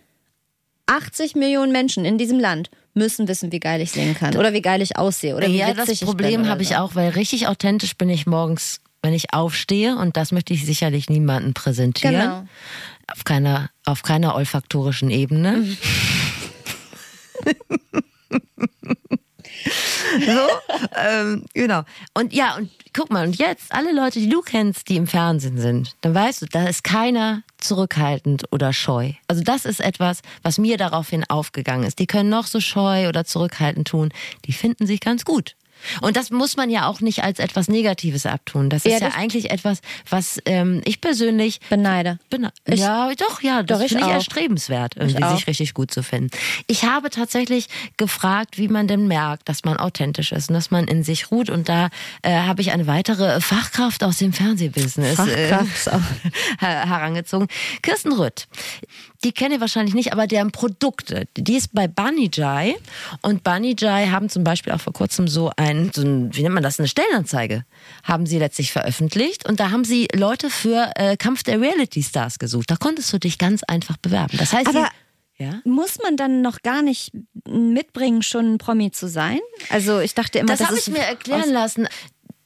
80 0.87 1.35
Millionen 1.35 1.71
Menschen 1.71 2.05
in 2.05 2.17
diesem 2.17 2.39
Land 2.39 2.71
müssen 2.93 3.27
wissen, 3.27 3.51
wie 3.51 3.59
geil 3.59 3.81
ich 3.81 3.91
singen 3.91 4.15
kann 4.15 4.35
oder 4.37 4.53
wie 4.53 4.61
geil 4.61 4.81
ich 4.81 4.97
aussehe 4.97 5.35
oder 5.35 5.47
wie 5.47 5.57
ja, 5.57 5.67
witzig 5.77 5.99
das 5.99 6.07
Problem 6.07 6.47
habe 6.47 6.61
ich 6.61 6.75
auch, 6.77 6.95
weil 6.95 7.09
richtig 7.09 7.47
authentisch 7.47 7.95
bin 7.95 8.09
ich 8.09 8.25
morgens, 8.25 8.81
wenn 9.01 9.13
ich 9.13 9.33
aufstehe 9.33 9.95
und 9.95 10.17
das 10.17 10.31
möchte 10.31 10.53
ich 10.53 10.65
sicherlich 10.65 11.09
niemandem 11.09 11.53
präsentieren. 11.53 12.15
Genau. 12.15 12.45
Auf 13.11 13.23
keiner, 13.23 13.69
auf 13.85 14.03
keiner 14.03 14.35
olfaktorischen 14.35 15.09
Ebene. 15.09 15.57
Mhm. 15.57 15.77
so, 20.19 20.47
ähm, 20.95 21.45
genau. 21.53 21.83
Und 22.13 22.33
ja, 22.33 22.55
und 22.55 22.69
guck 22.93 23.11
mal, 23.11 23.25
und 23.25 23.37
jetzt, 23.37 23.73
alle 23.73 23.93
Leute, 23.93 24.19
die 24.19 24.29
du 24.29 24.41
kennst, 24.41 24.89
die 24.89 24.95
im 24.95 25.07
Fernsehen 25.07 25.57
sind, 25.57 25.95
dann 26.01 26.13
weißt 26.13 26.41
du, 26.41 26.45
da 26.47 26.67
ist 26.67 26.83
keiner 26.83 27.43
zurückhaltend 27.57 28.45
oder 28.51 28.73
scheu. 28.73 29.13
Also 29.27 29.43
das 29.43 29.65
ist 29.65 29.79
etwas, 29.79 30.21
was 30.41 30.57
mir 30.57 30.77
daraufhin 30.77 31.23
aufgegangen 31.29 31.85
ist. 31.85 31.99
Die 31.99 32.07
können 32.07 32.29
noch 32.29 32.47
so 32.47 32.59
scheu 32.59 33.07
oder 33.07 33.25
zurückhaltend 33.25 33.87
tun, 33.87 34.09
die 34.45 34.53
finden 34.53 34.85
sich 34.85 34.99
ganz 34.99 35.25
gut. 35.25 35.55
Und 36.01 36.15
das 36.17 36.29
muss 36.31 36.57
man 36.57 36.69
ja 36.69 36.87
auch 36.87 37.01
nicht 37.01 37.23
als 37.23 37.39
etwas 37.39 37.67
Negatives 37.67 38.25
abtun. 38.25 38.69
Das 38.69 38.83
Ja, 38.83 38.95
ist 38.95 39.01
ja 39.01 39.07
das- 39.09 39.17
eigentlich 39.17 39.51
etwas, 39.51 39.79
was 40.09 40.39
ähm, 40.45 40.81
ich 40.85 41.01
persönlich 41.01 41.59
Beneide. 41.69 42.19
Bena 42.29 42.51
Ich- 42.65 42.79
ja, 42.79 43.11
doch, 43.15 43.41
ja, 43.41 43.63
das 43.63 43.77
Doch, 43.79 43.83
ich 43.85 43.89
finde 43.91 44.05
ich 44.05 44.11
auch. 44.11 44.15
erstrebenswert, 44.15 44.95
irgendwie 44.97 45.23
auch. 45.23 45.35
sich 45.35 45.47
richtig 45.47 45.73
gut 45.73 45.91
zu 45.91 46.03
finden. 46.03 46.31
Ich 46.67 46.83
habe 46.85 47.09
tatsächlich 47.09 47.67
gefragt, 47.97 48.57
wie 48.57 48.67
man 48.67 48.87
denn 48.87 49.07
merkt, 49.07 49.49
dass 49.49 49.63
man 49.63 49.77
authentisch 49.77 50.31
ist 50.31 50.49
und 50.49 50.55
dass 50.55 50.71
man 50.71 50.85
in 50.87 51.03
sich 51.03 51.31
ruht. 51.31 51.49
Und 51.49 51.69
da 51.69 51.89
äh, 52.21 52.31
habe 52.41 52.61
ich 52.61 52.71
eine 52.71 52.87
weitere 52.87 53.41
Fachkraft 53.41 54.03
aus 54.03 54.17
dem 54.17 54.33
Fernsehbusiness 54.33 55.19
äh, 55.19 55.53
herangezogen. 56.59 57.47
Kirsten 57.81 58.13
Rütt. 58.13 58.47
Die 59.23 59.31
kenne 59.31 59.55
ich 59.55 59.61
wahrscheinlich 59.61 59.93
nicht, 59.93 60.13
aber 60.13 60.25
deren 60.25 60.51
Produkte, 60.51 61.25
die 61.37 61.55
ist 61.55 61.73
bei 61.73 61.87
Bunny 61.87 62.29
Jai. 62.33 62.75
Und 63.21 63.43
Bunny 63.43 63.75
Jai 63.77 64.07
haben 64.07 64.29
zum 64.29 64.43
Beispiel 64.43 64.73
auch 64.73 64.81
vor 64.81 64.93
kurzem 64.93 65.27
so 65.27 65.51
ein, 65.57 65.91
so 65.93 66.01
ein, 66.01 66.35
wie 66.35 66.41
nennt 66.41 66.55
man 66.55 66.63
das, 66.63 66.79
eine 66.79 66.87
Stellenanzeige, 66.87 67.65
haben 68.03 68.25
sie 68.25 68.39
letztlich 68.39 68.71
veröffentlicht. 68.71 69.47
Und 69.47 69.59
da 69.59 69.69
haben 69.71 69.83
sie 69.83 70.07
Leute 70.13 70.49
für 70.49 70.91
äh, 70.95 71.17
Kampf 71.17 71.43
der 71.43 71.61
Reality 71.61 72.01
Stars 72.01 72.39
gesucht. 72.39 72.71
Da 72.71 72.77
konntest 72.77 73.13
du 73.13 73.19
dich 73.19 73.37
ganz 73.37 73.63
einfach 73.63 73.97
bewerben. 73.97 74.37
Das 74.37 74.53
heißt, 74.53 74.67
Aber 74.67 74.89
ja? 75.41 75.59
Muss 75.63 75.97
man 76.03 76.17
dann 76.17 76.41
noch 76.43 76.61
gar 76.61 76.83
nicht 76.83 77.11
mitbringen, 77.47 78.21
schon 78.21 78.53
ein 78.53 78.57
Promi 78.59 78.91
zu 78.91 79.07
sein? 79.07 79.39
Also 79.69 79.99
ich 79.99 80.13
dachte 80.13 80.37
immer, 80.37 80.49
Das, 80.49 80.59
das, 80.59 80.67
habe 80.67 80.77
ich 80.77 80.87
mir 80.87 80.99
erklären 80.99 81.51
lassen. 81.51 81.87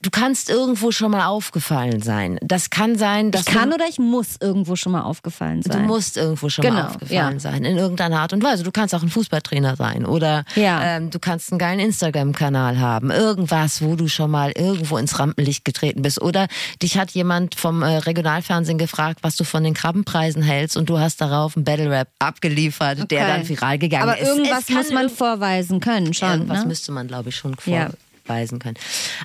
Du 0.06 0.12
kannst 0.12 0.52
irgendwo 0.52 0.92
schon 0.92 1.10
mal 1.10 1.26
aufgefallen 1.26 2.00
sein. 2.04 2.38
Das 2.44 2.70
kann 2.70 2.96
sein, 2.96 3.32
dass 3.32 3.42
Ich 3.42 3.48
kann 3.48 3.70
du, 3.70 3.76
oder 3.76 3.86
ich 3.90 3.98
muss 3.98 4.36
irgendwo 4.40 4.76
schon 4.76 4.92
mal 4.92 5.02
aufgefallen 5.02 5.62
Du 5.62 5.72
sein. 5.74 5.88
musst 5.88 6.16
irgendwo 6.16 6.48
schon 6.48 6.64
mal 6.64 6.70
Genau, 6.76 6.88
aufgefallen 6.90 7.34
ja. 7.34 7.40
sein, 7.40 7.66
in 7.66 7.76
irgendeiner 7.76 8.20
Art 8.20 8.32
und 8.32 8.44
Weise. 8.44 8.62
Du 8.62 8.72
kannst 8.72 8.94
auch 8.94 9.02
ein 9.02 9.10
Fußballtrainer 9.10 9.76
sein 9.76 10.06
oder 10.06 10.44
Ja. 10.54 10.84
ähm, 10.98 11.10
du 11.10 11.18
kannst 11.18 11.52
einen 11.52 11.58
geilen 11.58 11.80
Instagram-Kanal 11.80 12.80
haben. 12.80 13.10
Irgendwas, 13.10 13.82
wo 13.82 13.96
du 13.96 14.08
schon 14.08 14.30
mal 14.30 14.52
irgendwo 14.56 14.98
ins 14.98 15.18
Rampenlicht 15.18 15.66
getreten 15.66 16.04
bist. 16.04 16.22
Oder 16.22 16.46
dich 16.84 17.00
hat 17.00 17.10
jemand 17.12 17.56
vom 17.56 17.82
äh, 17.82 17.98
Regionalfernsehen 17.98 18.78
gefragt, 18.78 19.20
was 19.24 19.36
du 19.38 19.44
von 19.44 19.64
den 19.64 19.74
Krabbenpreisen 19.74 20.44
hältst 20.44 20.78
und 20.78 20.88
du 20.88 21.00
hast 21.00 21.20
darauf 21.20 21.56
einen 21.58 21.66
Battle-Rap 21.66 22.10
abgeliefert, 22.20 23.10
der 23.10 23.24
Okay. 23.24 23.28
dann 23.38 23.50
viral 23.50 23.80
gegangen 23.80 24.04
Aber 24.04 24.20
ist. 24.20 24.28
irgendwas 24.28 24.60
Es 24.60 24.68
kann 24.68 24.76
muss 24.78 24.92
man 24.92 25.10
vorweisen 25.10 25.80
können 25.80 26.14
schon. 26.14 26.30
Irgendwas 26.30 26.60
ne? 26.60 26.68
müsste 26.68 26.92
man, 26.92 27.08
glaube 27.08 27.30
ich, 27.30 27.36
schon 27.36 27.56
vor, 27.56 27.74
Ja. 27.74 27.90
Nachweisen 28.26 28.60
können. 28.60 28.78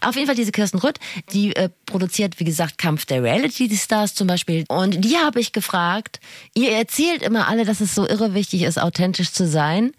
Auf 0.03 0.15
jeden 0.15 0.27
Fall 0.27 0.37
diese 0.37 0.53
Kirsten 0.53 0.79
Rütt, 0.79 0.99
die 1.33 1.55
äh, 1.57 1.69
produziert, 1.87 2.39
wie 2.39 2.45
gesagt, 2.45 2.79
Kampf 2.79 3.07
der 3.07 3.23
Reality 3.23 3.69
Stars 3.77 4.15
zum 4.15 4.27
Beispiel. 4.27 4.65
Und 4.69 5.05
die 5.05 5.17
habe 5.17 5.41
ich 5.41 5.53
gefragt, 5.53 6.21
ihr 6.55 6.73
erzählt 6.73 7.23
immer 7.23 7.49
alle, 7.49 7.65
dass 7.65 7.81
es 7.81 7.95
so 7.95 8.07
irre 8.07 8.35
wichtig 8.35 8.63
ist, 8.63 8.81
authentisch 8.81 9.33
zu 9.33 9.47
sein. 9.47 9.93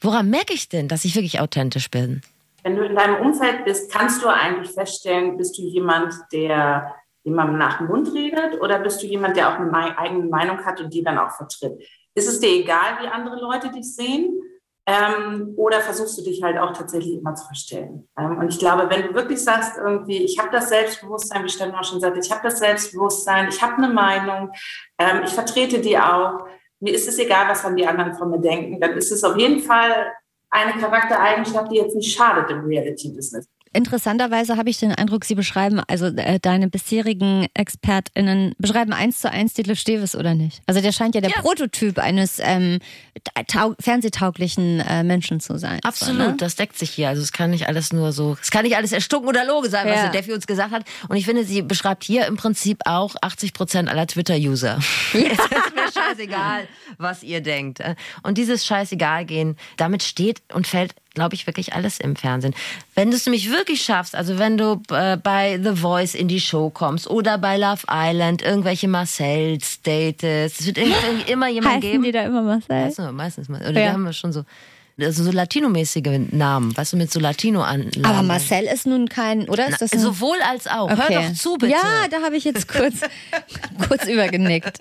Woran 0.00 0.30
merke 0.30 0.54
ich 0.54 0.68
denn, 0.68 0.88
dass 0.88 1.04
ich 1.04 1.14
wirklich 1.14 1.40
authentisch 1.40 1.90
bin? 1.90 2.22
Wenn 2.62 2.76
du 2.76 2.84
in 2.84 2.94
deinem 2.94 3.16
Umfeld 3.26 3.64
bist, 3.64 3.90
kannst 3.90 4.22
du 4.22 4.28
eigentlich 4.28 4.70
feststellen, 4.70 5.36
bist 5.36 5.56
du 5.58 5.62
jemand, 5.62 6.14
der 6.32 6.94
jemandem 7.24 7.58
nach 7.58 7.78
dem 7.78 7.88
Mund 7.88 8.12
redet 8.14 8.60
oder 8.60 8.78
bist 8.78 9.02
du 9.02 9.06
jemand, 9.06 9.36
der 9.36 9.48
auch 9.48 9.58
eine 9.58 9.98
eigene 9.98 10.24
Meinung 10.24 10.64
hat 10.64 10.80
und 10.80 10.92
die 10.92 11.02
dann 11.02 11.18
auch 11.18 11.30
vertritt? 11.30 11.82
Ist 12.14 12.28
es 12.28 12.40
dir 12.40 12.50
egal, 12.50 13.00
wie 13.00 13.06
andere 13.06 13.40
Leute 13.40 13.70
dich 13.70 13.94
sehen? 13.94 14.40
Ähm, 14.88 15.52
oder 15.56 15.82
versuchst 15.82 16.16
du 16.16 16.22
dich 16.22 16.42
halt 16.42 16.56
auch 16.56 16.72
tatsächlich 16.72 17.18
immer 17.18 17.34
zu 17.34 17.44
verstellen? 17.44 18.08
Ähm, 18.18 18.38
und 18.38 18.48
ich 18.48 18.58
glaube, 18.58 18.88
wenn 18.88 19.02
du 19.02 19.14
wirklich 19.14 19.44
sagst, 19.44 19.76
irgendwie, 19.76 20.24
ich 20.24 20.38
habe 20.38 20.48
das 20.50 20.70
Selbstbewusstsein, 20.70 21.44
wie 21.44 21.50
Stefan 21.50 21.74
auch 21.74 21.84
schon 21.84 22.00
sagte, 22.00 22.20
ich 22.20 22.30
habe 22.30 22.40
das 22.42 22.58
Selbstbewusstsein, 22.58 23.48
ich 23.50 23.60
habe 23.60 23.74
eine 23.74 23.92
Meinung, 23.92 24.50
ähm, 24.98 25.24
ich 25.26 25.34
vertrete 25.34 25.82
die 25.82 25.98
auch, 25.98 26.46
mir 26.80 26.94
ist 26.94 27.06
es 27.06 27.18
egal, 27.18 27.48
was 27.48 27.60
dann 27.60 27.76
die 27.76 27.86
anderen 27.86 28.14
von 28.14 28.30
mir 28.30 28.40
denken, 28.40 28.80
dann 28.80 28.92
ist 28.92 29.12
es 29.12 29.22
auf 29.24 29.36
jeden 29.36 29.60
Fall 29.60 30.10
eine 30.48 30.80
Charaktereigenschaft, 30.80 31.70
die 31.70 31.76
jetzt 31.76 31.94
nicht 31.94 32.16
schadet 32.16 32.50
im 32.50 32.64
Reality-Business. 32.64 33.46
Interessanterweise 33.72 34.56
habe 34.56 34.70
ich 34.70 34.78
den 34.78 34.92
Eindruck, 34.92 35.24
Sie 35.24 35.34
beschreiben, 35.34 35.80
also 35.86 36.06
äh, 36.06 36.38
deine 36.40 36.68
bisherigen 36.68 37.46
ExpertInnen 37.54 38.54
beschreiben 38.58 38.92
eins 38.92 39.20
zu 39.20 39.30
eins 39.30 39.54
Detlef 39.54 39.78
Steves 39.78 40.14
oder 40.14 40.34
nicht? 40.34 40.62
Also 40.66 40.80
der 40.80 40.92
scheint 40.92 41.14
ja 41.14 41.20
der 41.20 41.30
ja. 41.30 41.40
Prototyp 41.40 41.98
eines 41.98 42.38
ähm, 42.40 42.78
fernsehtauglichen 43.80 44.80
äh, 44.80 45.02
Menschen 45.02 45.40
zu 45.40 45.58
sein. 45.58 45.80
Absolut, 45.82 46.20
so, 46.20 46.28
ne? 46.28 46.36
das 46.38 46.56
deckt 46.56 46.78
sich 46.78 46.90
hier. 46.90 47.08
Also 47.08 47.22
es 47.22 47.32
kann 47.32 47.50
nicht 47.50 47.68
alles 47.68 47.92
nur 47.92 48.12
so, 48.12 48.36
es 48.40 48.50
kann 48.50 48.64
nicht 48.64 48.76
alles 48.76 48.92
erstunken 48.92 49.28
oder 49.28 49.44
loge 49.44 49.68
sein, 49.68 49.86
ja. 49.86 49.94
was 49.94 50.00
der 50.02 50.10
Defi 50.10 50.32
uns 50.32 50.46
gesagt 50.46 50.72
hat. 50.72 50.84
Und 51.08 51.16
ich 51.16 51.24
finde, 51.24 51.44
sie 51.44 51.62
beschreibt 51.62 52.04
hier 52.04 52.26
im 52.26 52.36
Prinzip 52.36 52.80
auch 52.86 53.14
80 53.20 53.52
Prozent 53.52 53.88
aller 53.88 54.06
Twitter-User. 54.06 54.78
Ja. 55.12 55.20
es 55.20 55.38
ist 55.38 55.74
mir 55.74 55.92
scheißegal, 55.92 56.68
was 56.96 57.22
ihr 57.22 57.40
denkt. 57.40 57.82
Und 58.22 58.38
dieses 58.38 58.64
Scheißegal 58.64 59.24
gehen, 59.24 59.56
damit 59.76 60.02
steht 60.02 60.42
und 60.52 60.66
fällt 60.66 60.94
glaube 61.18 61.34
ich, 61.34 61.46
wirklich 61.46 61.74
alles 61.74 62.00
im 62.00 62.16
Fernsehen. 62.16 62.54
Wenn 62.94 63.10
du 63.10 63.16
es 63.16 63.26
nämlich 63.26 63.50
wirklich 63.50 63.82
schaffst, 63.82 64.14
also 64.14 64.38
wenn 64.38 64.56
du 64.56 64.80
äh, 64.90 65.16
bei 65.16 65.60
The 65.62 65.76
Voice 65.76 66.14
in 66.14 66.28
die 66.28 66.40
Show 66.40 66.70
kommst 66.70 67.08
oder 67.10 67.38
bei 67.38 67.56
Love 67.56 67.82
Island 67.90 68.42
irgendwelche 68.42 68.88
Marcells 68.88 69.82
datest, 69.82 70.60
es 70.60 70.66
wird 70.66 70.78
irgendwie 70.78 71.30
immer 71.30 71.48
jemand 71.48 71.76
Heißen 71.76 71.90
geben. 71.90 72.04
die 72.04 72.12
da 72.12 72.22
immer 72.22 72.42
Marcel? 72.42 72.68
Meistens, 72.68 73.12
meistens. 73.12 73.48
Oder 73.48 73.66
ja. 73.66 73.72
die 73.72 73.88
haben 73.88 74.04
wir 74.04 74.12
schon 74.12 74.32
so 74.32 74.44
also 75.00 75.24
so 75.24 75.30
latinomäßige 75.30 76.20
Namen, 76.30 76.76
weißt 76.76 76.92
du, 76.92 76.96
mit 76.96 77.12
so 77.12 77.20
Latino 77.20 77.62
an. 77.62 77.90
Aber 78.02 78.22
Marcel 78.22 78.64
ist 78.64 78.86
nun 78.86 79.08
kein, 79.08 79.48
oder 79.48 79.68
ist 79.68 79.80
das 79.80 79.90
Na, 79.94 80.00
sowohl 80.00 80.36
als 80.48 80.66
auch. 80.66 80.90
Okay. 80.90 81.14
Hör 81.14 81.22
doch 81.22 81.34
zu, 81.34 81.54
bitte. 81.54 81.72
Ja, 81.72 82.08
da 82.10 82.22
habe 82.22 82.36
ich 82.36 82.44
jetzt 82.44 82.68
kurz, 82.68 83.00
kurz 83.88 84.06
übergenickt. 84.06 84.80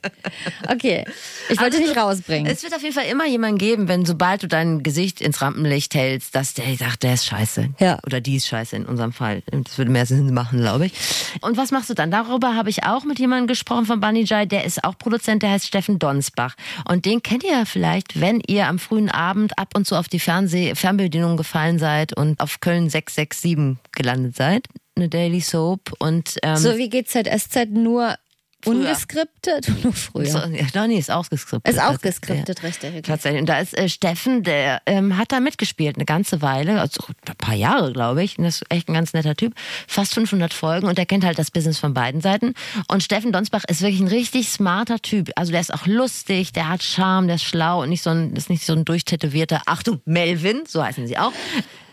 Okay, 0.68 1.06
ich 1.50 1.60
wollte 1.60 1.78
also, 1.78 1.88
dich 1.88 1.98
rausbringen. 1.98 2.52
Es 2.52 2.64
wird 2.64 2.74
auf 2.74 2.82
jeden 2.82 2.94
Fall 2.94 3.06
immer 3.06 3.28
jemanden 3.28 3.58
geben, 3.58 3.88
wenn 3.88 4.06
sobald 4.06 4.44
du 4.44 4.48
dein 4.48 4.84
Gesicht 4.84 5.22
ins 5.22 5.42
Rampenlicht 5.42 5.94
hältst, 5.96 6.36
dass 6.36 6.54
der 6.54 6.76
sagt, 6.76 7.04
der 7.04 7.14
ist 7.14 7.26
scheiße. 7.26 7.70
Ja. 7.80 8.00
Oder 8.06 8.22
die 8.22 8.36
ist 8.36 8.48
scheiße 8.48 8.76
in 8.76 8.86
unserem 8.86 9.14
Fall. 9.14 9.44
Das 9.52 9.78
würde 9.78 9.92
mehr 9.92 10.06
Sinn 10.06 10.34
machen, 10.34 10.60
glaube 10.60 10.88
ich. 10.88 10.94
Und 11.42 11.58
was 11.58 11.72
machst 11.72 11.90
du 11.90 11.94
dann? 11.94 12.12
Darüber 12.12 12.56
habe 12.56 12.70
ich 12.70 12.84
auch 12.84 13.04
mit 13.04 13.20
jemandem 13.20 13.48
gesprochen 13.48 13.86
von 13.86 14.00
Bunny 14.00 14.24
Jai, 14.24 14.46
der 14.46 14.66
ist 14.66 14.84
auch 14.84 14.98
Produzent, 14.98 15.44
der 15.44 15.52
heißt 15.52 15.68
Steffen 15.68 16.00
Donsbach. 16.00 16.56
Und 16.90 17.06
den 17.06 17.22
kennt 17.22 17.44
ihr 17.44 17.52
ja 17.52 17.66
vielleicht, 17.66 18.20
wenn 18.20 18.42
ihr 18.48 18.68
am 18.68 18.80
frühen 18.80 19.10
Abend 19.10 19.58
ab 19.58 19.70
und 19.76 19.86
zu 19.86 19.96
auf 19.96 20.07
die 20.08 20.20
Fernseh 20.20 20.76
Fernbedienung 20.76 21.38
gefallen 21.38 21.80
seid 21.80 22.14
und 22.14 22.40
auf 22.40 22.60
Köln 22.60 22.90
667 22.90 23.78
gelandet 23.92 24.36
seid. 24.36 24.68
Eine 24.96 25.10
Daily 25.10 25.42
Soap 25.42 25.94
und 26.00 26.38
ähm, 26.42 26.58
so 26.58 26.78
wie 26.78 26.90
GZSZ 26.90 27.70
nur 27.70 28.16
Früher. 28.64 28.76
Ungeskriptet? 28.76 29.72
Nur 29.84 29.94
früher. 29.94 30.26
So, 30.26 30.40
ja, 30.40 30.88
nee, 30.88 30.98
ist 30.98 31.12
auch 31.12 31.30
geskriptet. 31.30 31.74
Ist 31.74 31.80
auch 31.80 32.00
geskriptet, 32.02 32.60
ja. 32.60 32.68
richtig. 32.68 33.04
Tatsächlich. 33.04 33.42
Und 33.42 33.50
da 33.50 33.60
ist 33.60 33.78
äh, 33.78 33.88
Steffen, 33.88 34.42
der 34.44 34.82
ähm, 34.88 35.16
hat 35.16 35.32
da 35.32 35.40
mitgespielt 35.40 35.96
eine 35.96 36.06
ganze 36.06 36.42
Weile, 36.42 36.82
also 36.82 37.04
ein 37.08 37.36
paar 37.38 37.54
Jahre, 37.54 37.94
glaube 37.94 38.24
ich. 38.24 38.38
Und 38.38 38.46
das 38.46 38.62
ist 38.62 38.66
echt 38.70 38.90
ein 38.90 38.94
ganz 38.94 39.14
netter 39.14 39.36
Typ. 39.36 39.54
Fast 39.88 40.16
500 40.16 40.54
Folgen 40.54 40.88
und 40.88 40.98
der 40.98 41.06
kennt 41.06 41.24
halt 41.24 41.38
das 41.38 41.52
Business 41.52 41.78
von 41.78 41.94
beiden 41.94 42.22
Seiten. 42.22 42.56
Und 42.88 43.04
Steffen 43.04 43.32
Donsbach 43.32 43.64
ist 43.68 43.82
wirklich 43.82 44.02
ein 44.02 44.08
richtig 44.08 44.50
smarter 44.50 45.00
Typ. 45.00 45.30
Also 45.36 45.52
der 45.52 45.62
ist 45.62 45.74
auch 45.74 45.86
lustig, 45.86 46.52
der 46.52 46.68
hat 46.68 46.82
Charme, 46.82 47.28
der 47.28 47.36
ist 47.36 47.44
schlau 47.44 47.84
und 47.84 47.90
nicht 47.90 48.02
so 48.02 48.10
ein, 48.10 48.36
ist 48.36 48.50
nicht 48.50 48.66
so 48.66 48.74
ein 48.74 48.86
durchtätowierter, 48.86 49.62
Achtung, 49.68 50.02
Melvin, 50.06 50.64
so 50.68 50.84
heißen 50.84 51.06
sie 51.06 51.18
auch 51.18 51.34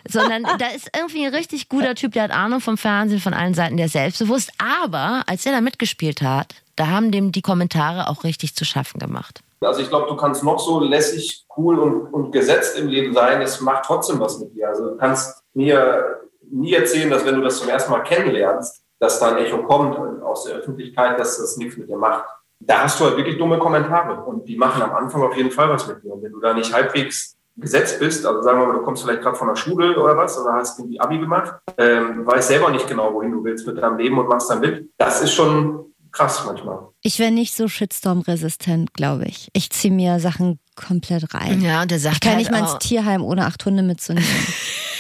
sondern 0.09 0.43
da 0.59 0.69
ist 0.75 0.91
irgendwie 0.97 1.27
ein 1.27 1.35
richtig 1.35 1.69
guter 1.69 1.95
Typ, 1.95 2.13
der 2.13 2.25
hat 2.25 2.31
Ahnung 2.31 2.61
vom 2.61 2.77
Fernsehen, 2.77 3.21
von 3.21 3.35
allen 3.35 3.55
Seiten, 3.55 3.77
der 3.77 3.87
ist 3.87 3.93
selbstbewusst. 3.93 4.53
Aber 4.59 5.23
als 5.27 5.47
er 5.47 5.53
da 5.53 5.61
mitgespielt 5.61 6.23
hat, 6.23 6.55
da 6.77 6.89
haben 6.89 7.11
dem 7.11 7.33
die 7.33 7.43
Kommentare 7.43 8.09
auch 8.09 8.25
richtig 8.25 8.55
zu 8.55 8.65
schaffen 8.65 8.99
gemacht. 8.99 9.41
Also 9.61 9.81
ich 9.81 9.89
glaube, 9.89 10.09
du 10.09 10.17
kannst 10.17 10.43
noch 10.43 10.59
so 10.59 10.81
lässig, 10.81 11.47
cool 11.57 11.79
und, 11.79 12.13
und 12.13 12.33
gesetzt 12.33 12.79
im 12.79 12.89
Leben 12.89 13.15
sein, 13.15 13.41
es 13.41 13.61
macht 13.61 13.85
trotzdem 13.87 14.21
was 14.21 14.39
mit 14.39 14.55
dir. 14.55 14.69
Also 14.69 14.91
du 14.91 14.97
kannst 14.97 15.43
mir 15.55 16.21
nie 16.51 16.75
erzählen, 16.75 17.11
dass 17.11 17.25
wenn 17.25 17.37
du 17.37 17.43
das 17.43 17.59
zum 17.59 17.69
ersten 17.69 17.91
Mal 17.91 18.03
kennenlernst, 18.03 18.83
dass 18.99 19.21
da 19.21 19.35
ein 19.35 19.39
Echo 19.39 19.63
kommt 19.63 19.99
aus 20.23 20.45
der 20.45 20.57
Öffentlichkeit, 20.57 21.19
dass 21.19 21.39
das 21.39 21.57
nichts 21.57 21.77
mit 21.77 21.89
dir 21.89 21.97
macht. 21.97 22.25
Da 22.61 22.85
hast 22.85 23.01
du 23.01 23.05
halt 23.05 23.17
wirklich 23.17 23.37
dumme 23.39 23.59
Kommentare 23.59 24.23
und 24.25 24.47
die 24.49 24.57
machen 24.57 24.83
am 24.83 24.93
Anfang 24.95 25.23
auf 25.23 25.37
jeden 25.37 25.51
Fall 25.51 25.69
was 25.69 25.87
mit 25.87 26.03
dir. 26.03 26.13
Und 26.13 26.23
wenn 26.23 26.33
du 26.33 26.41
da 26.41 26.55
nicht 26.55 26.73
halbwegs 26.73 27.37
gesetzt 27.57 27.99
bist, 28.01 28.27
also 28.27 28.43
sagen 28.43 28.61
wir 28.61 28.67
mal, 28.67 28.75
du 28.75 28.83
kommst 28.83 29.03
vielleicht 29.03 29.23
gerade 29.23 29.37
von 29.37 29.49
der 29.49 29.57
Schule 29.57 29.97
oder 29.99 30.17
was 30.17 30.39
oder 30.39 30.55
hast 30.55 30.79
irgendwie 30.79 31.01
Abi 31.01 31.19
gemacht, 31.19 31.55
ähm, 31.79 32.27
weißt 32.27 32.49
selber 32.49 32.71
nicht 32.71 32.89
genau, 32.89 33.13
wohin 33.15 33.31
du 33.31 33.45
willst 33.45 33.67
mit 33.67 33.79
deinem 33.79 33.99
Leben 33.99 34.19
und 34.19 34.29
machst 34.29 34.51
dann 34.51 34.61
mit. 34.61 34.91
Das 34.99 35.21
ist 35.21 35.33
schon 35.33 35.85
krass 36.15 36.45
manchmal. 36.47 36.79
Ich 37.03 37.19
wäre 37.19 37.31
nicht 37.31 37.55
so 37.55 37.69
Shitstorm-resistent, 37.69 38.95
glaube 38.95 39.25
ich. 39.27 39.49
Ich 39.53 39.71
ziehe 39.71 39.93
mir 39.93 40.21
Sachen 40.21 40.59
komplett 40.75 41.35
rein. 41.35 41.61
Ja, 41.61 41.83
und 41.83 41.91
der 41.91 41.99
sagt 41.99 42.17
ich 42.17 42.21
kann 42.21 42.33
halt 42.33 42.39
nicht 42.39 42.51
mal 42.51 42.61
ins 42.61 42.79
Tierheim 42.79 43.23
ohne 43.23 43.47
acht 43.47 43.65
Hunde 43.65 43.83
mitzunehmen. 43.83 44.29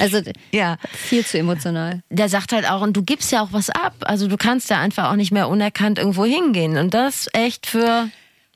Also 0.01 0.21
ja. 0.51 0.77
viel 0.93 1.25
zu 1.25 1.38
emotional. 1.38 2.03
Der 2.11 2.29
sagt 2.29 2.53
halt 2.53 2.69
auch, 2.69 2.83
und 2.83 2.97
du 2.97 3.05
gibst 3.05 3.31
ja 3.31 3.45
auch 3.45 3.53
was 3.53 3.71
ab. 3.71 3.95
Also 4.01 4.27
du 4.27 4.37
kannst 4.37 4.69
ja 4.69 4.81
einfach 4.81 5.09
auch 5.09 5.14
nicht 5.14 5.31
mehr 5.31 5.49
unerkannt 5.49 6.01
irgendwo 6.01 6.25
hingehen. 6.25 6.77
Und 6.79 6.95
das 6.95 7.29
echt 7.33 7.69
für 7.69 8.09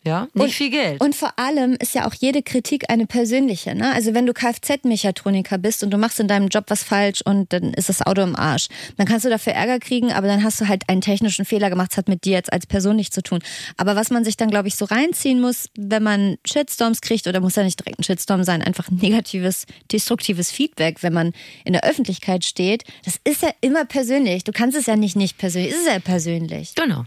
ja, 0.04 0.28
nicht 0.34 0.44
und, 0.44 0.52
viel 0.52 0.70
Geld. 0.70 1.00
Und 1.00 1.14
vor 1.14 1.32
allem 1.38 1.76
ist 1.78 1.94
ja 1.94 2.06
auch 2.06 2.14
jede 2.14 2.42
Kritik 2.42 2.90
eine 2.90 3.06
persönliche. 3.06 3.74
Ne? 3.74 3.92
Also 3.92 4.14
wenn 4.14 4.26
du 4.26 4.32
Kfz-Mechatroniker 4.32 5.58
bist 5.58 5.82
und 5.82 5.90
du 5.90 5.98
machst 5.98 6.20
in 6.20 6.28
deinem 6.28 6.48
Job 6.48 6.64
was 6.68 6.82
falsch 6.82 7.20
und 7.22 7.52
dann 7.52 7.74
ist 7.74 7.88
das 7.88 8.02
Auto 8.06 8.22
im 8.22 8.36
Arsch, 8.36 8.68
dann 8.96 9.06
kannst 9.06 9.24
du 9.24 9.30
dafür 9.30 9.54
Ärger 9.54 9.78
kriegen, 9.78 10.12
aber 10.12 10.26
dann 10.26 10.44
hast 10.44 10.60
du 10.60 10.68
halt 10.68 10.88
einen 10.88 11.00
technischen 11.00 11.44
Fehler 11.44 11.70
gemacht. 11.70 11.90
Das 11.90 11.98
hat 11.98 12.08
mit 12.08 12.24
dir 12.24 12.32
jetzt 12.32 12.52
als 12.52 12.66
Person 12.66 12.96
nichts 12.96 13.14
zu 13.14 13.22
tun. 13.22 13.40
Aber 13.76 13.96
was 13.96 14.10
man 14.10 14.24
sich 14.24 14.36
dann, 14.36 14.50
glaube 14.50 14.68
ich, 14.68 14.76
so 14.76 14.84
reinziehen 14.84 15.40
muss, 15.40 15.68
wenn 15.76 16.02
man 16.02 16.36
Shitstorms 16.46 17.00
kriegt, 17.00 17.26
oder 17.26 17.40
muss 17.40 17.56
ja 17.56 17.64
nicht 17.64 17.80
direkt 17.80 17.98
ein 17.98 18.04
Shitstorm 18.04 18.44
sein, 18.44 18.62
einfach 18.62 18.90
negatives, 18.90 19.66
destruktives 19.92 20.50
Feedback, 20.50 21.02
wenn 21.02 21.12
man 21.12 21.32
in 21.64 21.72
der 21.72 21.84
Öffentlichkeit 21.84 22.44
steht, 22.44 22.84
das 23.04 23.20
ist 23.24 23.42
ja 23.42 23.50
immer 23.60 23.84
persönlich. 23.84 24.44
Du 24.44 24.52
kannst 24.52 24.76
es 24.76 24.86
ja 24.86 24.96
nicht 24.96 25.16
nicht 25.16 25.38
persönlich, 25.38 25.72
es 25.72 25.80
ist 25.80 25.86
ja 25.86 25.98
persönlich. 25.98 26.74
Genau. 26.74 27.04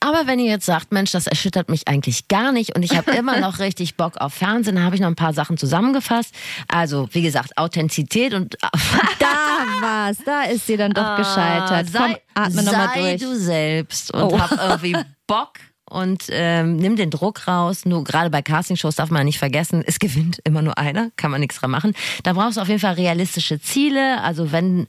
Aber 0.00 0.26
wenn 0.26 0.38
ihr 0.38 0.50
jetzt 0.50 0.66
sagt, 0.66 0.92
Mensch, 0.92 1.12
das 1.12 1.26
erschüttert 1.26 1.68
mich 1.68 1.88
eigentlich 1.88 2.28
gar 2.28 2.52
nicht 2.52 2.74
und 2.74 2.82
ich 2.82 2.96
habe 2.96 3.10
immer 3.16 3.40
noch 3.40 3.58
richtig 3.58 3.96
Bock 3.96 4.18
auf 4.18 4.34
Fernsehen, 4.34 4.76
dann 4.76 4.84
habe 4.84 4.94
ich 4.94 5.00
noch 5.00 5.08
ein 5.08 5.16
paar 5.16 5.32
Sachen 5.32 5.56
zusammengefasst. 5.56 6.34
Also, 6.68 7.08
wie 7.12 7.22
gesagt, 7.22 7.56
Authentizität 7.56 8.34
und. 8.34 8.56
da 9.18 9.36
war's, 9.80 10.18
da 10.24 10.42
ist 10.42 10.66
sie 10.66 10.76
dann 10.76 10.92
doch 10.92 11.04
ah, 11.04 11.16
gescheitert. 11.16 11.90
Sei, 11.90 11.98
Komm, 11.98 12.44
atme 12.44 12.62
nochmal 12.62 12.88
durch. 12.94 13.20
du 13.20 13.36
selbst 13.36 14.12
und 14.12 14.22
oh. 14.22 14.38
hab 14.38 14.52
irgendwie 14.52 14.96
Bock 15.26 15.52
und 15.88 16.24
ähm, 16.30 16.76
nimm 16.76 16.96
den 16.96 17.10
Druck 17.10 17.46
raus. 17.46 17.84
Nur 17.84 18.04
gerade 18.04 18.30
bei 18.30 18.42
Castingshows 18.42 18.96
darf 18.96 19.10
man 19.10 19.24
nicht 19.24 19.38
vergessen, 19.38 19.82
es 19.86 19.98
gewinnt 19.98 20.40
immer 20.44 20.62
nur 20.62 20.78
einer, 20.78 21.10
kann 21.16 21.30
man 21.30 21.40
nichts 21.40 21.60
dran 21.60 21.70
machen. 21.70 21.94
Da 22.22 22.32
brauchst 22.32 22.56
du 22.56 22.60
auf 22.60 22.68
jeden 22.68 22.80
Fall 22.80 22.94
realistische 22.94 23.60
Ziele. 23.60 24.20
Also 24.22 24.52
wenn 24.52 24.86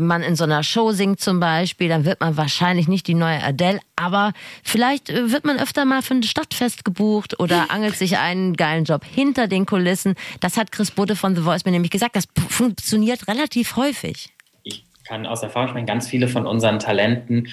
man 0.00 0.22
in 0.22 0.36
so 0.36 0.44
einer 0.44 0.62
Show 0.62 0.92
singt 0.92 1.20
zum 1.20 1.40
Beispiel, 1.40 1.88
dann 1.88 2.04
wird 2.04 2.20
man 2.20 2.36
wahrscheinlich 2.36 2.88
nicht 2.88 3.06
die 3.06 3.14
neue 3.14 3.42
Adele, 3.42 3.80
aber 3.96 4.32
vielleicht 4.62 5.10
äh, 5.10 5.30
wird 5.30 5.44
man 5.44 5.58
öfter 5.58 5.84
mal 5.84 6.02
für 6.02 6.14
ein 6.14 6.22
Stadtfest 6.22 6.84
gebucht 6.84 7.38
oder 7.38 7.70
angelt 7.70 7.96
sich 7.96 8.18
einen 8.18 8.54
geilen 8.54 8.84
Job 8.84 9.04
hinter 9.04 9.46
den 9.46 9.66
Kulissen. 9.66 10.14
Das 10.40 10.56
hat 10.56 10.72
Chris 10.72 10.90
Budde 10.90 11.16
von 11.16 11.36
The 11.36 11.42
Voice 11.42 11.64
mir 11.64 11.72
nämlich 11.72 11.90
gesagt. 11.90 12.16
Das 12.16 12.24
funktioniert 12.48 13.28
relativ 13.28 13.76
häufig 13.76 14.32
Ich 14.62 14.84
kann 15.04 15.26
aus 15.26 15.42
Erfahrung 15.42 15.68
sprechen, 15.68 15.86
ganz 15.86 16.08
viele 16.08 16.28
von 16.28 16.46
unseren 16.46 16.78
Talenten 16.78 17.48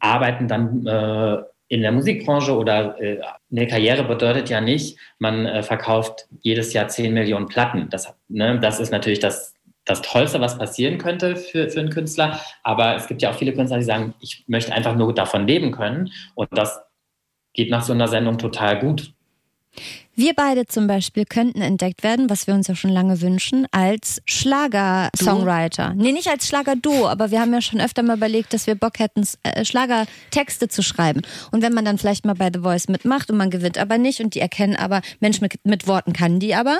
arbeiten 0.00 0.48
dann 0.48 0.86
äh, 0.86 1.42
in 1.74 1.82
der 1.82 1.90
Musikbranche 1.90 2.56
oder 2.56 3.00
äh, 3.02 3.20
eine 3.50 3.66
Karriere 3.66 4.04
bedeutet 4.04 4.48
ja 4.48 4.60
nicht, 4.60 4.96
man 5.18 5.44
äh, 5.44 5.60
verkauft 5.64 6.28
jedes 6.40 6.72
Jahr 6.72 6.86
10 6.86 7.12
Millionen 7.12 7.48
Platten. 7.48 7.88
Das, 7.90 8.14
ne, 8.28 8.60
das 8.60 8.78
ist 8.78 8.92
natürlich 8.92 9.18
das, 9.18 9.54
das 9.84 10.00
Tollste, 10.00 10.40
was 10.40 10.56
passieren 10.56 10.98
könnte 10.98 11.34
für, 11.34 11.68
für 11.68 11.80
einen 11.80 11.90
Künstler. 11.90 12.38
Aber 12.62 12.94
es 12.94 13.08
gibt 13.08 13.22
ja 13.22 13.30
auch 13.30 13.34
viele 13.34 13.52
Künstler, 13.52 13.78
die 13.78 13.84
sagen, 13.84 14.14
ich 14.20 14.44
möchte 14.46 14.72
einfach 14.72 14.94
nur 14.94 15.12
davon 15.12 15.48
leben 15.48 15.72
können. 15.72 16.12
Und 16.36 16.48
das 16.52 16.80
geht 17.54 17.70
nach 17.70 17.82
so 17.82 17.92
einer 17.92 18.06
Sendung 18.06 18.38
total 18.38 18.78
gut. 18.78 19.12
Wir 20.16 20.32
beide 20.34 20.66
zum 20.66 20.86
Beispiel 20.86 21.24
könnten 21.24 21.60
entdeckt 21.60 22.04
werden, 22.04 22.30
was 22.30 22.46
wir 22.46 22.54
uns 22.54 22.68
ja 22.68 22.76
schon 22.76 22.90
lange 22.90 23.20
wünschen, 23.20 23.66
als 23.72 24.22
Schlager-Songwriter. 24.26 25.94
Nee, 25.96 26.12
nicht 26.12 26.28
als 26.28 26.46
Schlager-Duo, 26.46 27.08
aber 27.08 27.32
wir 27.32 27.40
haben 27.40 27.52
ja 27.52 27.60
schon 27.60 27.80
öfter 27.80 28.04
mal 28.04 28.16
überlegt, 28.16 28.54
dass 28.54 28.68
wir 28.68 28.76
Bock 28.76 29.00
hätten, 29.00 29.26
äh, 29.42 29.64
Schlagertexte 29.64 30.68
zu 30.68 30.82
schreiben. 30.82 31.22
Und 31.50 31.62
wenn 31.62 31.74
man 31.74 31.84
dann 31.84 31.98
vielleicht 31.98 32.24
mal 32.24 32.34
bei 32.34 32.50
The 32.52 32.60
Voice 32.60 32.86
mitmacht 32.88 33.28
und 33.30 33.36
man 33.36 33.50
gewinnt 33.50 33.76
aber 33.76 33.98
nicht 33.98 34.20
und 34.20 34.36
die 34.36 34.40
erkennen 34.40 34.76
aber, 34.76 35.00
Mensch, 35.18 35.40
mit, 35.40 35.54
mit 35.64 35.88
Worten 35.88 36.12
kann 36.12 36.38
die 36.38 36.54
aber. 36.54 36.78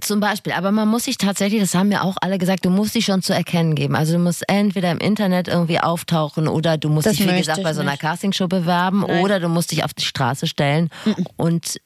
Zum 0.00 0.20
Beispiel, 0.20 0.52
aber 0.52 0.70
man 0.70 0.86
muss 0.86 1.06
sich 1.06 1.18
tatsächlich, 1.18 1.60
das 1.60 1.74
haben 1.74 1.88
mir 1.88 2.04
auch 2.04 2.16
alle 2.20 2.38
gesagt, 2.38 2.64
du 2.64 2.70
musst 2.70 2.94
dich 2.94 3.04
schon 3.04 3.22
zu 3.22 3.32
erkennen 3.32 3.74
geben. 3.74 3.96
Also 3.96 4.12
du 4.12 4.20
musst 4.20 4.44
entweder 4.48 4.92
im 4.92 4.98
Internet 4.98 5.48
irgendwie 5.48 5.80
auftauchen 5.80 6.46
oder 6.46 6.78
du 6.78 6.88
musst 6.88 7.08
Das 7.08 7.16
dich, 7.16 7.28
wie 7.28 7.36
gesagt, 7.36 7.64
bei 7.64 7.74
so 7.74 7.80
einer. 7.80 7.96
Castingshow 7.96 8.46
bewerben 8.46 9.00
Nein. 9.00 9.24
oder 9.24 9.40
du 9.40 9.48
musst 9.48 9.72
dich 9.72 9.82
auf 9.82 9.92
die 9.92 10.04
Straße 10.04 10.46
stellen 10.46 10.90
und, 11.36 11.80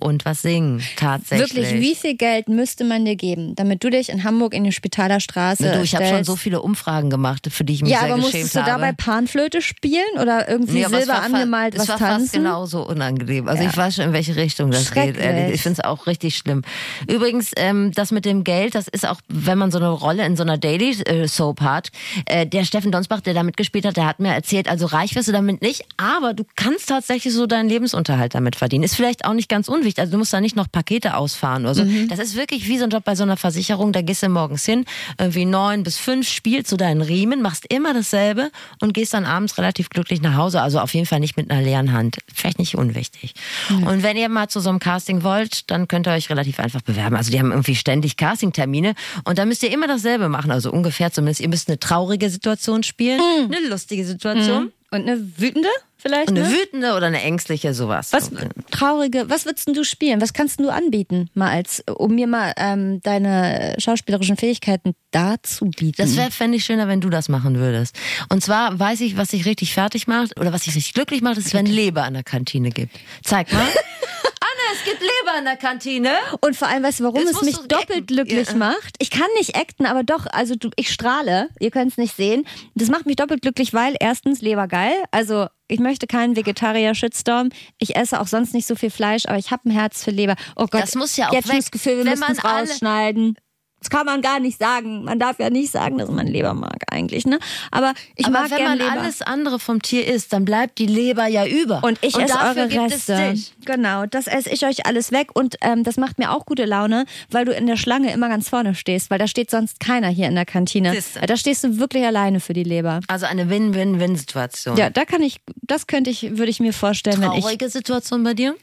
und 0.00 0.24
was 0.24 0.42
singen, 0.42 0.82
tatsächlich. 0.96 1.54
Wirklich, 1.54 1.80
wie 1.80 1.94
viel 1.94 2.14
Geld 2.16 2.48
müsste 2.48 2.84
man 2.84 3.04
dir 3.04 3.16
geben, 3.16 3.54
damit 3.56 3.82
du 3.84 3.90
dich 3.90 4.08
in 4.08 4.24
Hamburg 4.24 4.54
in 4.54 4.64
die 4.64 4.72
Spitaler 4.72 5.20
Straße 5.20 5.70
Du, 5.72 5.82
ich 5.82 5.94
habe 5.94 6.06
schon 6.06 6.24
so 6.24 6.36
viele 6.36 6.62
Umfragen 6.62 7.10
gemacht, 7.10 7.46
für 7.50 7.64
die 7.64 7.74
ich 7.74 7.82
mich 7.82 7.90
Ja, 7.90 8.00
sehr 8.00 8.06
aber 8.14 8.16
geschämt 8.22 8.32
musstest 8.44 8.54
du 8.56 8.60
habe. 8.60 8.70
dabei 8.70 8.92
Panflöte 8.92 9.60
spielen 9.60 10.02
oder 10.20 10.48
irgendwie 10.48 10.74
Nee, 10.74 10.84
aber 10.84 10.98
Silber 10.98 11.12
war 11.14 11.22
angemalt 11.22 11.78
was 11.78 11.88
war 11.88 11.98
tanzen? 11.98 12.20
fast 12.22 12.32
genauso 12.32 12.86
unangenehm. 12.86 13.48
Also 13.48 13.62
Ja. 13.64 13.70
ich 13.70 13.76
weiß 13.76 13.96
schon, 13.96 14.04
in 14.06 14.12
welche 14.12 14.36
Richtung 14.36 14.70
das 14.70 14.90
geht. 14.92 15.16
Ehrlich. 15.16 15.56
Ich 15.56 15.62
finde 15.62 15.80
es 15.80 15.84
auch 15.84 16.06
richtig 16.06 16.36
schlimm. 16.36 16.62
Übrigens, 17.08 17.50
ähm, 17.56 17.92
das 17.92 18.10
mit 18.12 18.24
dem 18.24 18.44
Geld, 18.44 18.74
das 18.74 18.88
ist 18.88 19.06
auch, 19.06 19.20
wenn 19.28 19.58
man 19.58 19.70
so 19.70 19.78
eine 19.78 19.88
Rolle 19.90 20.24
in 20.24 20.36
so 20.36 20.42
einer 20.42 20.58
Daily 20.58 20.90
äh, 21.02 21.26
Soap 21.26 21.60
hat. 21.60 21.90
Äh, 22.26 22.46
der 22.46 22.64
Steffen 22.64 22.92
Donsbach, 22.92 23.20
der 23.20 23.34
da 23.34 23.42
mitgespielt 23.42 23.84
hat, 23.84 23.96
der 23.96 24.06
hat 24.06 24.20
mir 24.20 24.32
erzählt, 24.32 24.68
also 24.68 24.86
reich 24.86 25.14
wirst 25.16 25.28
du 25.28 25.32
damit 25.32 25.60
nicht, 25.60 25.84
aber 25.96 26.34
du 26.34 26.44
kannst 26.56 26.88
tatsächlich 26.88 27.34
so 27.34 27.46
deinen 27.46 27.68
Lebensunterhalt 27.68 28.34
damit 28.34 28.56
verdienen. 28.56 28.84
Ist 28.84 28.94
vielleicht 28.96 29.17
auch 29.24 29.34
nicht 29.34 29.48
ganz 29.48 29.68
unwichtig. 29.68 30.00
Also 30.00 30.12
du 30.12 30.18
musst 30.18 30.32
da 30.32 30.40
nicht 30.40 30.56
noch 30.56 30.70
Pakete 30.70 31.16
ausfahren 31.16 31.64
oder 31.64 31.74
so. 31.74 31.84
Mhm. 31.84 32.08
Das 32.08 32.18
ist 32.18 32.36
wirklich 32.36 32.68
wie 32.68 32.78
so 32.78 32.84
ein 32.84 32.90
Job 32.90 33.04
bei 33.04 33.14
so 33.14 33.22
einer 33.22 33.36
Versicherung. 33.36 33.92
Da 33.92 34.02
gehst 34.02 34.22
du 34.22 34.28
morgens 34.28 34.64
hin, 34.64 34.84
irgendwie 35.18 35.44
neun 35.44 35.82
bis 35.82 35.98
fünf, 35.98 36.28
spielst 36.28 36.72
du 36.72 36.76
deinen 36.76 37.00
Riemen, 37.00 37.42
machst 37.42 37.66
immer 37.72 37.94
dasselbe 37.94 38.50
und 38.80 38.94
gehst 38.94 39.14
dann 39.14 39.24
abends 39.24 39.58
relativ 39.58 39.90
glücklich 39.90 40.20
nach 40.22 40.36
Hause. 40.36 40.62
Also 40.62 40.80
auf 40.80 40.94
jeden 40.94 41.06
Fall 41.06 41.20
nicht 41.20 41.36
mit 41.36 41.50
einer 41.50 41.62
leeren 41.62 41.92
Hand. 41.92 42.18
Vielleicht 42.32 42.58
nicht 42.58 42.76
unwichtig. 42.76 43.34
Und 43.70 44.02
wenn 44.02 44.16
ihr 44.16 44.28
mal 44.28 44.48
zu 44.48 44.60
so 44.60 44.70
einem 44.70 44.78
Casting 44.78 45.22
wollt, 45.22 45.70
dann 45.70 45.88
könnt 45.88 46.06
ihr 46.06 46.12
euch 46.12 46.30
relativ 46.30 46.60
einfach 46.60 46.82
bewerben. 46.82 47.16
Also 47.16 47.30
die 47.30 47.38
haben 47.38 47.50
irgendwie 47.50 47.74
ständig 47.74 48.16
Castingtermine 48.16 48.94
und 49.24 49.38
dann 49.38 49.48
müsst 49.48 49.62
ihr 49.62 49.70
immer 49.70 49.86
dasselbe 49.86 50.28
machen. 50.28 50.50
Also 50.50 50.70
ungefähr 50.72 51.12
zumindest. 51.12 51.40
Ihr 51.40 51.48
müsst 51.48 51.68
eine 51.68 51.78
traurige 51.78 52.30
Situation 52.30 52.82
spielen, 52.82 53.20
eine 53.20 53.68
lustige 53.68 54.04
Situation. 54.04 54.64
Mhm. 54.64 54.72
Und 54.90 55.02
eine 55.02 55.20
wütende 55.36 55.68
vielleicht? 55.98 56.28
Eine 56.28 56.42
ne? 56.42 56.50
wütende 56.50 56.94
oder 56.94 57.06
eine 57.06 57.20
ängstliche, 57.22 57.74
sowas. 57.74 58.12
Was 58.12 58.30
traurige, 58.70 59.28
was 59.28 59.44
würdest 59.44 59.68
du 59.68 59.84
spielen? 59.84 60.20
Was 60.20 60.32
kannst 60.32 60.60
du 60.60 60.70
anbieten, 60.70 61.28
mal 61.34 61.50
als, 61.50 61.82
um 61.86 62.14
mir 62.14 62.26
mal 62.26 62.52
ähm, 62.56 63.00
deine 63.02 63.74
schauspielerischen 63.78 64.36
Fähigkeiten 64.36 64.94
darzubieten? 65.10 66.04
Das 66.04 66.16
wäre, 66.16 66.30
fände 66.30 66.56
ich 66.56 66.64
schöner, 66.64 66.88
wenn 66.88 67.00
du 67.00 67.10
das 67.10 67.28
machen 67.28 67.56
würdest. 67.58 67.96
Und 68.28 68.42
zwar 68.42 68.78
weiß 68.78 69.00
ich, 69.00 69.16
was 69.16 69.28
dich 69.28 69.44
richtig 69.44 69.74
fertig 69.74 70.06
macht 70.06 70.38
oder 70.38 70.52
was 70.52 70.62
dich 70.62 70.74
richtig 70.74 70.94
glücklich 70.94 71.20
macht, 71.20 71.38
ist, 71.38 71.52
wenn 71.54 71.66
Leber 71.66 72.04
an 72.04 72.14
der 72.14 72.24
Kantine 72.24 72.70
gibt. 72.70 72.96
Zeig 73.22 73.52
mal. 73.52 73.66
Es 74.78 74.84
gibt 74.84 75.00
Leber 75.00 75.38
in 75.38 75.44
der 75.44 75.56
Kantine. 75.56 76.10
Und 76.40 76.56
vor 76.56 76.68
allem, 76.68 76.82
weißt 76.82 77.00
du, 77.00 77.04
warum 77.04 77.20
Jetzt 77.20 77.32
es 77.34 77.42
mich 77.42 77.56
doppelt 77.66 78.06
glücklich 78.06 78.48
Ja. 78.48 78.54
macht? 78.56 78.94
Ich 78.98 79.10
kann 79.10 79.26
nicht 79.36 79.56
acten, 79.56 79.86
aber 79.86 80.04
doch, 80.04 80.26
also 80.30 80.54
du, 80.54 80.70
ich 80.76 80.92
strahle. 80.92 81.48
Ihr 81.58 81.70
könnt 81.70 81.90
es 81.92 81.98
nicht 81.98 82.14
sehen. 82.16 82.46
Das 82.74 82.88
macht 82.88 83.06
mich 83.06 83.16
doppelt 83.16 83.42
glücklich, 83.42 83.74
weil 83.74 83.94
erstens 83.98 84.40
Leber 84.40 84.68
geil. 84.68 84.92
Also 85.10 85.46
ich 85.66 85.80
möchte 85.80 86.06
keinen 86.06 86.36
Vegetarier-Shitstorm. 86.36 87.50
Ich 87.78 87.96
esse 87.96 88.20
auch 88.20 88.26
sonst 88.26 88.54
nicht 88.54 88.66
so 88.66 88.74
viel 88.74 88.90
Fleisch, 88.90 89.26
aber 89.26 89.38
ich 89.38 89.50
habe 89.50 89.68
ein 89.68 89.72
Herz 89.72 90.02
für 90.04 90.10
Leber. 90.10 90.34
Oh 90.56 90.66
Gott, 90.70 90.82
Das 90.82 90.94
muss 90.94 91.16
ja 91.16 91.28
auch 91.28 91.32
jetzt 91.32 91.48
weg. 91.48 91.56
das 91.56 91.70
Gefühl, 91.70 91.98
wir 91.98 92.04
müssen 92.04 92.24
es 92.30 92.44
rausschneiden. 92.44 93.36
Das 93.80 93.90
kann 93.90 94.06
man 94.06 94.22
gar 94.22 94.40
nicht 94.40 94.58
sagen. 94.58 95.04
Man 95.04 95.18
darf 95.18 95.38
ja 95.38 95.50
nicht 95.50 95.70
sagen, 95.70 95.98
dass 95.98 96.10
man 96.10 96.26
Leber 96.26 96.52
mag 96.54 96.82
eigentlich, 96.90 97.26
ne? 97.26 97.38
Aber 97.70 97.92
ich 98.16 98.26
Aber 98.26 98.40
mag 98.40 98.50
wenn 98.50 98.64
man 98.64 98.78
Leber. 98.78 98.92
alles 98.92 99.22
andere 99.22 99.58
vom 99.60 99.80
Tier 99.82 100.06
isst, 100.06 100.32
dann 100.32 100.44
bleibt 100.44 100.78
die 100.78 100.86
Leber 100.86 101.26
ja 101.26 101.46
über. 101.46 101.82
Und 101.84 101.98
ich 102.02 102.16
esse 102.16 102.26
dafür 102.26 102.62
eure 102.62 102.68
gibt 102.68 102.92
Reste. 102.92 103.12
es 103.12 103.30
dich. 103.30 103.54
Genau, 103.64 104.06
das 104.06 104.26
esse 104.26 104.50
ich 104.50 104.66
euch 104.66 104.86
alles 104.86 105.12
weg 105.12 105.28
und 105.34 105.56
ähm, 105.60 105.84
das 105.84 105.96
macht 105.96 106.18
mir 106.18 106.32
auch 106.32 106.44
gute 106.44 106.64
Laune, 106.64 107.04
weil 107.30 107.44
du 107.44 107.52
in 107.52 107.66
der 107.66 107.76
Schlange 107.76 108.12
immer 108.12 108.28
ganz 108.28 108.48
vorne 108.48 108.74
stehst, 108.74 109.10
weil 109.10 109.18
da 109.18 109.28
steht 109.28 109.50
sonst 109.50 109.78
keiner 109.78 110.08
hier 110.08 110.26
in 110.26 110.34
der 110.34 110.46
Kantine. 110.46 110.92
Siehste. 110.92 111.20
Da 111.20 111.36
stehst 111.36 111.62
du 111.62 111.78
wirklich 111.78 112.04
alleine 112.04 112.40
für 112.40 112.54
die 112.54 112.64
Leber. 112.64 113.00
Also 113.06 113.26
eine 113.26 113.48
Win-Win-Win-Situation. 113.48 114.76
Ja, 114.76 114.90
da 114.90 115.04
kann 115.04 115.22
ich, 115.22 115.40
das 115.62 115.86
könnte 115.86 116.10
ich, 116.10 116.36
würde 116.36 116.50
ich 116.50 116.60
mir 116.60 116.72
vorstellen, 116.72 117.20
wenn 117.20 117.32
ich 117.32 117.40
Traurige 117.44 117.68
Situation 117.68 118.24
bei 118.24 118.34
dir? 118.34 118.56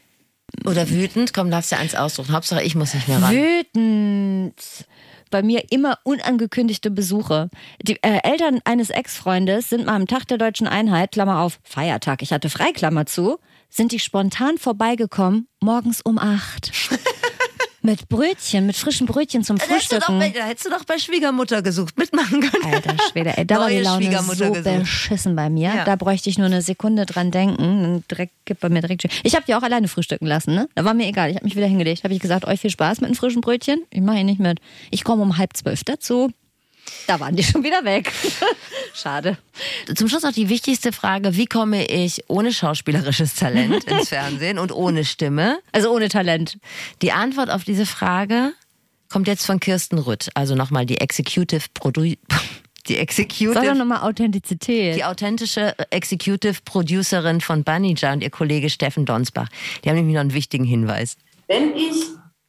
Oder 0.64 0.88
wütend? 0.90 1.34
Komm, 1.34 1.50
darfst 1.50 1.72
dir 1.72 1.78
eins 1.78 1.94
aussuchen. 1.94 2.32
Hauptsache, 2.32 2.62
ich 2.62 2.74
muss 2.74 2.94
nicht 2.94 3.08
mehr 3.08 3.20
ran. 3.22 3.34
wütend. 3.34 4.54
Bei 5.30 5.42
mir 5.42 5.64
immer 5.70 5.98
unangekündigte 6.04 6.90
Besuche. 6.90 7.50
Die 7.82 8.00
äh, 8.02 8.20
Eltern 8.22 8.60
eines 8.64 8.90
Ex-Freundes 8.90 9.68
sind 9.68 9.86
mal 9.86 9.96
am 9.96 10.06
Tag 10.06 10.26
der 10.28 10.38
deutschen 10.38 10.68
Einheit, 10.68 11.12
Klammer 11.12 11.40
auf, 11.40 11.58
Feiertag, 11.64 12.22
ich 12.22 12.32
hatte 12.32 12.48
frei, 12.48 12.70
Klammer 12.72 13.06
zu, 13.06 13.38
sind 13.68 13.90
die 13.90 13.98
spontan 13.98 14.56
vorbeigekommen, 14.56 15.48
morgens 15.60 16.00
um 16.00 16.18
acht. 16.18 16.70
mit 17.82 18.08
Brötchen, 18.08 18.66
mit 18.66 18.76
frischen 18.76 19.06
Brötchen 19.06 19.44
zum 19.44 19.58
Da 19.58 19.64
doch 19.64 19.72
Frühstücken. 19.74 20.18
bei, 20.18 20.30
da 20.30 20.44
hättest 20.44 20.66
du 20.66 20.70
doch 20.70 20.84
bei 20.84 20.98
Schwiegermutter 20.98 21.62
gesucht, 21.62 21.98
mitmachen 21.98 22.40
können. 22.40 22.74
Alter 22.74 22.94
Schwede, 23.10 23.36
ey, 23.36 23.46
da 23.46 23.58
war 23.60 23.68
die 23.68 23.76
Neue 23.76 23.82
Laune 23.84 24.24
so 24.34 24.50
gesucht. 24.52 24.64
beschissen 24.64 25.36
bei 25.36 25.48
mir. 25.50 25.72
Ja. 25.74 25.84
Da 25.84 25.96
bräuchte 25.96 26.28
ich 26.30 26.38
nur 26.38 26.46
eine 26.46 26.62
Sekunde 26.62 27.06
dran 27.06 27.30
denken. 27.30 27.84
Und 27.84 28.10
direkt 28.10 28.32
gibt 28.44 28.60
bei 28.60 28.68
mir 28.68 28.80
direkt. 28.80 29.04
Ich 29.22 29.34
habe 29.34 29.44
die 29.46 29.54
auch 29.54 29.62
alleine 29.62 29.88
frühstücken 29.88 30.26
lassen, 30.26 30.54
ne? 30.54 30.68
Da 30.74 30.84
war 30.84 30.94
mir 30.94 31.06
egal. 31.06 31.30
Ich 31.30 31.36
habe 31.36 31.44
mich 31.44 31.56
wieder 31.56 31.66
hingelegt. 31.66 32.04
Habe 32.04 32.14
ich 32.14 32.20
gesagt, 32.20 32.44
euch 32.46 32.60
viel 32.60 32.70
Spaß 32.70 33.00
mit 33.00 33.08
einem 33.08 33.16
frischen 33.16 33.40
Brötchen. 33.40 33.82
Ich 33.90 34.00
mache 34.00 34.16
hier 34.16 34.24
nicht 34.24 34.40
mit. 34.40 34.58
Ich 34.90 35.04
komme 35.04 35.22
um 35.22 35.38
halb 35.38 35.56
zwölf 35.56 35.84
dazu. 35.84 36.30
Da 37.06 37.20
waren 37.20 37.36
die 37.36 37.44
schon 37.44 37.62
wieder 37.62 37.84
weg. 37.84 38.12
Schade. 38.94 39.38
Zum 39.94 40.08
Schluss 40.08 40.22
noch 40.22 40.32
die 40.32 40.48
wichtigste 40.48 40.92
Frage: 40.92 41.36
Wie 41.36 41.46
komme 41.46 41.86
ich 41.86 42.24
ohne 42.28 42.52
schauspielerisches 42.52 43.34
Talent 43.34 43.84
ins 43.90 44.08
Fernsehen 44.08 44.58
und 44.58 44.72
ohne 44.72 45.04
Stimme? 45.04 45.58
Also 45.72 45.92
ohne 45.94 46.08
Talent. 46.08 46.58
Die 47.02 47.12
Antwort 47.12 47.50
auf 47.50 47.64
diese 47.64 47.86
Frage 47.86 48.52
kommt 49.08 49.28
jetzt 49.28 49.46
von 49.46 49.60
Kirsten 49.60 49.98
Rütt. 49.98 50.28
Also 50.34 50.54
nochmal 50.54 50.86
die 50.86 51.00
Executive 51.00 51.66
Produ 51.74 52.02
die 52.88 52.94
Sag 52.94 52.96
doch 52.96 53.02
Executive 53.02 53.74
nochmal 53.74 54.02
Authentizität. 54.02 54.96
die 54.96 55.04
authentische 55.04 55.74
Executive 55.90 56.60
Producerin 56.64 57.40
von 57.40 57.64
Banija 57.64 58.12
und 58.12 58.22
ihr 58.22 58.30
Kollege 58.30 58.70
Steffen 58.70 59.04
Donsbach. 59.06 59.48
Die 59.84 59.88
haben 59.88 59.96
nämlich 59.96 60.14
noch 60.14 60.20
einen 60.20 60.34
wichtigen 60.34 60.64
Hinweis. 60.64 61.16
Wenn 61.48 61.76
ich 61.76 61.94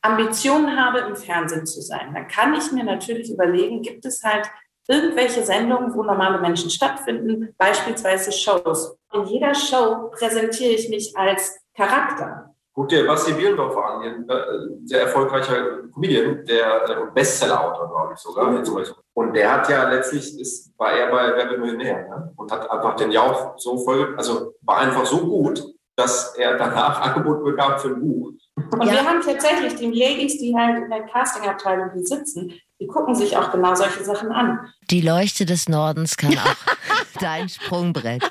Ambitionen 0.07 0.79
habe, 0.79 0.99
im 0.99 1.15
Fernsehen 1.15 1.65
zu 1.65 1.81
sein, 1.81 2.13
dann 2.13 2.27
kann 2.27 2.53
ich 2.53 2.71
mir 2.71 2.83
natürlich 2.83 3.31
überlegen, 3.31 3.81
gibt 3.81 4.05
es 4.05 4.23
halt 4.23 4.49
irgendwelche 4.87 5.43
Sendungen, 5.43 5.93
wo 5.93 6.03
normale 6.03 6.39
Menschen 6.39 6.69
stattfinden, 6.69 7.53
beispielsweise 7.57 8.31
Shows. 8.31 8.97
In 9.13 9.25
jeder 9.25 9.53
Show 9.53 10.09
präsentiere 10.17 10.73
ich 10.73 10.89
mich 10.89 11.15
als 11.17 11.59
Charakter. 11.75 12.53
Guck 12.73 12.89
dir 12.89 13.07
Basti 13.07 13.33
Bielendorfer 13.33 13.83
an, 13.83 14.01
ein 14.03 14.29
äh, 14.29 14.85
sehr 14.85 15.01
erfolgreicher 15.01 15.89
Comedian, 15.91 16.45
der 16.45 16.87
äh, 16.87 16.95
Bestseller-Autor, 17.11 17.89
glaube 17.89 18.13
ich 18.13 18.19
sogar. 18.19 18.51
Beispiel. 18.51 19.03
Und 19.15 19.33
der 19.33 19.51
hat 19.51 19.67
ja 19.67 19.89
letztlich, 19.89 20.39
ist, 20.39 20.77
war 20.77 20.91
er 20.91 21.09
bei 21.09 21.35
Wer 21.35 21.49
wird 21.49 21.59
Millionär 21.59 22.07
ne? 22.07 22.33
und 22.35 22.51
hat 22.51 22.69
einfach 22.69 22.95
den 22.95 23.11
Jauch 23.11 23.57
so 23.57 23.79
voll, 23.79 24.13
also 24.15 24.53
war 24.61 24.77
einfach 24.77 25.07
so 25.07 25.17
gut, 25.25 25.63
dass 25.95 26.35
er 26.37 26.55
danach 26.55 27.01
Angebot 27.15 27.43
bekam 27.43 27.79
für 27.79 27.87
ein 27.87 27.99
Buch. 27.99 28.31
Und 28.57 28.89
wir 28.89 29.07
haben 29.07 29.21
tatsächlich 29.21 29.75
die 29.75 29.91
Ladies, 29.91 30.39
die 30.39 30.55
halt 30.55 30.83
in 30.83 30.89
der 30.89 31.03
Castingabteilung 31.03 31.91
hier 31.93 32.05
sitzen, 32.05 32.53
die 32.79 32.87
gucken 32.87 33.13
sich 33.15 33.37
auch 33.37 33.51
genau 33.51 33.75
solche 33.75 34.03
Sachen 34.03 34.31
an. 34.31 34.73
Die 34.89 35.01
Leuchte 35.01 35.45
des 35.45 35.67
Nordens 35.67 36.15
kann 36.17 36.37
auch 36.37 36.55
dein 37.19 37.49
Sprungbrett 37.49 38.23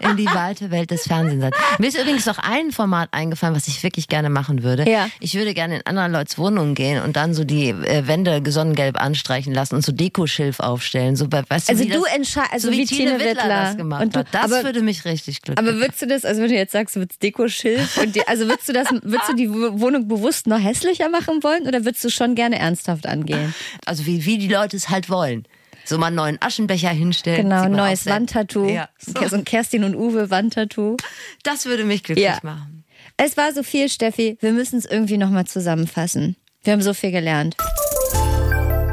in 0.00 0.16
die 0.16 0.26
weite 0.26 0.70
Welt 0.70 0.90
des 0.90 1.04
Fernsehens 1.04 1.42
sein. 1.42 1.52
Mir 1.78 1.88
ist 1.88 1.98
übrigens 1.98 2.26
noch 2.26 2.38
ein 2.38 2.72
Format 2.72 3.08
eingefallen, 3.12 3.56
was 3.56 3.66
ich 3.68 3.82
wirklich 3.82 4.06
gerne 4.08 4.28
machen 4.28 4.62
würde. 4.62 4.88
Ja. 4.88 5.08
Ich 5.18 5.34
würde 5.34 5.54
gerne 5.54 5.76
in 5.76 5.86
anderen 5.86 6.12
Leute's 6.12 6.36
Wohnungen 6.36 6.74
gehen 6.74 7.02
und 7.02 7.16
dann 7.16 7.32
so 7.32 7.44
die 7.44 7.70
äh, 7.70 8.06
Wände 8.06 8.42
sonnengelb 8.50 9.00
anstreichen 9.00 9.54
lassen 9.54 9.76
und 9.76 9.84
so 9.84 9.92
Dekoschilf 9.92 10.60
aufstellen. 10.60 11.16
So 11.16 11.26
bei, 11.28 11.42
weißt 11.48 11.70
Also 11.70 11.84
wie 11.84 11.88
du 11.88 12.00
das, 12.02 12.14
entscheidest, 12.14 12.52
also 12.52 12.66
so 12.68 12.72
wie, 12.74 12.78
wie 12.80 12.84
Tine 12.86 13.16
Tine 13.18 13.24
Wittler, 13.24 13.48
das 13.48 13.76
gemacht 13.76 14.02
Und 14.02 14.14
du- 14.14 14.18
hat. 14.20 14.26
Das 14.32 14.44
aber- 14.52 14.62
würde 14.64 14.82
mich 14.82 15.04
richtig 15.06 15.40
glücklich 15.42 15.66
Aber 15.66 15.78
würdest 15.80 16.02
du 16.02 16.06
das, 16.06 16.24
also 16.24 16.42
wenn 16.42 16.50
du 16.50 16.54
jetzt 16.56 16.72
sagst, 16.72 16.96
du 16.96 17.00
würdest 17.00 17.22
Dekoschilf 17.22 17.96
und 17.96 18.14
die, 18.14 18.28
also 18.28 18.46
würdest 18.46 18.68
du 18.68 18.72
das, 18.74 18.88
würdest 19.02 19.28
du 19.30 19.34
die 19.36 19.50
Wohnung 19.50 20.06
bewusst 20.06 20.46
noch 20.46 20.60
hässlicher 20.62 21.08
machen 21.08 21.42
wollen 21.42 21.66
oder 21.66 21.84
würdest 21.84 22.04
du 22.04 22.10
schon 22.10 22.34
gerne 22.34 22.58
ernsthaft 22.58 23.06
angehen? 23.06 23.54
Also 23.86 24.04
wie, 24.06 24.24
wie 24.26 24.36
die 24.38 24.48
Leute 24.48 24.76
es 24.76 24.90
halt 24.90 25.08
wollen. 25.08 25.46
So 25.84 25.98
mal 25.98 26.06
einen 26.06 26.16
neuen 26.16 26.38
Aschenbecher 26.40 26.88
hinstellen. 26.90 27.42
Genau, 27.48 27.62
man 27.62 27.72
neues 27.72 28.06
Wandtattoo. 28.06 28.68
Ja, 28.68 28.88
so. 28.98 29.28
So 29.28 29.36
ein 29.36 29.44
Kerstin 29.44 29.84
und 29.84 29.94
Uwe 29.94 30.30
Wandtattoo. 30.30 30.96
Das 31.42 31.66
würde 31.66 31.84
mich 31.84 32.02
glücklich 32.02 32.24
Ja. 32.24 32.38
machen. 32.42 32.84
Es 33.16 33.36
war 33.36 33.52
so 33.52 33.62
viel, 33.62 33.88
Steffi. 33.88 34.38
Wir 34.40 34.52
müssen 34.52 34.78
es 34.78 34.86
irgendwie 34.86 35.18
nochmal 35.18 35.44
zusammenfassen. 35.46 36.36
Wir 36.62 36.72
haben 36.72 36.82
so 36.82 36.94
viel 36.94 37.10
gelernt. 37.10 37.56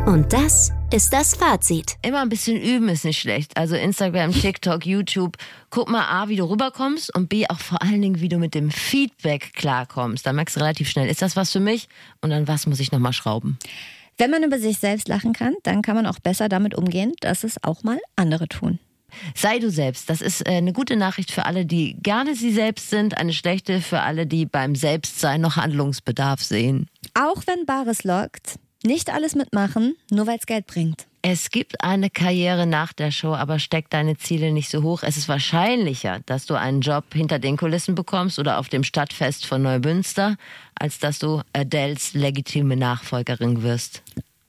Und 0.06 0.34
das 0.34 0.72
ist 0.92 1.14
das 1.14 1.36
Fazit. 1.36 1.96
Immer 2.02 2.22
ein 2.22 2.30
bisschen 2.30 2.60
üben 2.62 2.90
ist 2.90 3.06
nicht 3.06 3.20
schlecht. 3.20 3.56
Also 3.56 3.76
Instagram, 3.76 4.34
TikTok, 4.34 4.86
YouTube. 4.86 5.38
Guck 5.70 5.90
mal 5.90 6.04
A, 6.10 6.28
wie 6.28 6.36
du 6.36 6.44
rüberkommst 6.50 7.16
und 7.16 7.30
B, 7.30 7.46
auch 7.48 7.60
vor 7.60 7.82
allen 7.82 8.02
Dingen, 8.02 8.20
wie 8.20 8.28
du 8.28 8.38
mit 8.38 8.54
dem 8.54 8.72
Feedback 8.72 9.54
klarkommst. 9.54 10.26
Da 10.26 10.34
merkst 10.34 10.56
du 10.56 10.60
relativ 10.60 10.90
schnell, 10.90 11.08
ist 11.10 11.22
das 11.22 11.36
was 11.36 11.52
für 11.52 11.60
mich? 11.62 11.88
Und 12.20 12.32
dann 12.32 12.48
was 12.48 12.68
muss 12.68 12.80
ich 12.80 12.92
nochmal 12.92 13.14
schrauben? 13.14 13.58
Wenn 14.22 14.30
man 14.30 14.44
über 14.44 14.60
sich 14.60 14.78
selbst 14.78 15.08
lachen 15.08 15.34
kann, 15.34 15.56
dann 15.64 15.82
kann 15.82 15.96
man 15.96 16.06
auch 16.06 16.20
besser 16.20 16.48
damit 16.48 16.76
umgehen, 16.76 17.14
dass 17.22 17.44
es 17.44 17.64
auch 17.64 17.82
mal 17.82 17.98
andere 18.16 18.48
tun. 18.48 18.78
Sei 19.34 19.58
du 19.58 19.72
selbst. 19.72 20.12
Das 20.12 20.22
ist 20.22 20.48
äh, 20.48 20.52
eine 20.52 20.74
gute 20.74 20.96
Nachricht 20.96 21.32
für 21.32 21.48
alle, 21.48 21.66
die 21.66 21.96
gerne 22.04 22.36
sie 22.36 22.52
selbst 22.52 22.92
sind, 22.92 23.18
eine 23.18 23.34
schlechte 23.34 23.82
für 23.82 24.02
alle, 24.02 24.28
die 24.28 24.46
beim 24.46 24.76
Selbstsein 24.76 25.42
noch 25.42 25.56
Handlungsbedarf 25.56 26.44
sehen. 26.44 26.88
Auch 27.16 27.42
wenn 27.48 27.66
Bares 27.66 28.04
lockt, 28.04 28.60
nicht 28.84 29.12
alles 29.12 29.34
mitmachen, 29.34 29.96
nur 30.12 30.28
weil 30.28 30.38
es 30.38 30.46
Geld 30.46 30.68
bringt. 30.68 31.08
Es 31.24 31.52
gibt 31.52 31.84
eine 31.84 32.10
Karriere 32.10 32.66
nach 32.66 32.94
der 32.94 33.12
Show, 33.12 33.36
aber 33.36 33.60
steck 33.60 33.92
deine 33.92 34.18
Ziele 34.18 34.52
nicht 34.52 34.70
so 34.70 34.82
hoch. 34.82 35.04
Es 35.04 35.18
ist 35.18 35.30
wahrscheinlicher, 35.30 36.22
dass 36.26 36.48
du 36.48 36.56
einen 36.56 36.82
Job 36.82 37.06
hinter 37.14 37.38
den 37.38 37.58
Kulissen 37.58 37.94
bekommst 37.94 38.40
oder 38.40 38.58
auf 38.58 38.70
dem 38.70 38.84
Stadtfest 38.84 39.46
von 39.46 39.62
Neubünster, 39.62 40.36
als 40.74 40.98
dass 40.98 41.20
du 41.20 41.42
Adels 41.54 42.16
legitime 42.16 42.76
Nachfolgerin 42.76 43.62
wirst. 43.62 44.02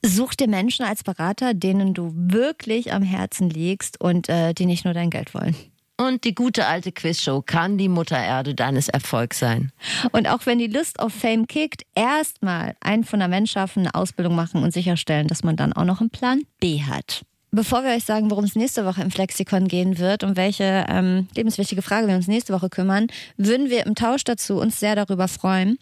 Such 0.03 0.33
dir 0.33 0.47
Menschen 0.47 0.83
als 0.83 1.03
Berater, 1.03 1.53
denen 1.53 1.93
du 1.93 2.11
wirklich 2.15 2.91
am 2.91 3.03
Herzen 3.03 3.51
liegst 3.51 4.01
und 4.01 4.27
äh, 4.27 4.53
die 4.53 4.65
nicht 4.65 4.83
nur 4.83 4.95
dein 4.95 5.11
Geld 5.11 5.33
wollen. 5.35 5.55
Und 5.95 6.23
die 6.23 6.33
gute 6.33 6.65
alte 6.65 6.91
Quizshow 6.91 7.43
kann 7.45 7.77
die 7.77 7.87
Mutter 7.87 8.17
Erde 8.17 8.55
deines 8.55 8.89
Erfolgs 8.89 9.37
sein. 9.37 9.71
Und 10.11 10.27
auch 10.27 10.45
wenn 10.45 10.57
die 10.57 10.67
Lust 10.67 10.99
auf 10.99 11.13
Fame 11.13 11.45
kickt, 11.45 11.85
erstmal 11.93 12.75
ein 12.81 13.03
Fundament 13.03 13.47
schaffen, 13.47 13.81
eine 13.81 13.93
Ausbildung 13.93 14.35
machen 14.35 14.63
und 14.63 14.73
sicherstellen, 14.73 15.27
dass 15.27 15.43
man 15.43 15.55
dann 15.55 15.71
auch 15.71 15.85
noch 15.85 16.01
einen 16.01 16.09
Plan 16.09 16.41
B 16.59 16.81
hat. 16.81 17.23
Bevor 17.51 17.83
wir 17.83 17.91
euch 17.91 18.05
sagen, 18.05 18.31
worum 18.31 18.45
es 18.45 18.55
nächste 18.55 18.83
Woche 18.83 19.03
im 19.03 19.11
Flexikon 19.11 19.67
gehen 19.67 19.99
wird 19.99 20.23
und 20.23 20.35
welche 20.35 20.85
ähm, 20.89 21.27
lebenswichtige 21.35 21.83
Frage 21.83 22.07
wir 22.07 22.15
uns 22.15 22.27
nächste 22.27 22.51
Woche 22.51 22.69
kümmern, 22.69 23.05
würden 23.37 23.69
wir 23.69 23.85
im 23.85 23.93
Tausch 23.93 24.23
dazu 24.23 24.55
uns 24.55 24.79
sehr 24.79 24.95
darüber 24.95 25.27
freuen, 25.27 25.77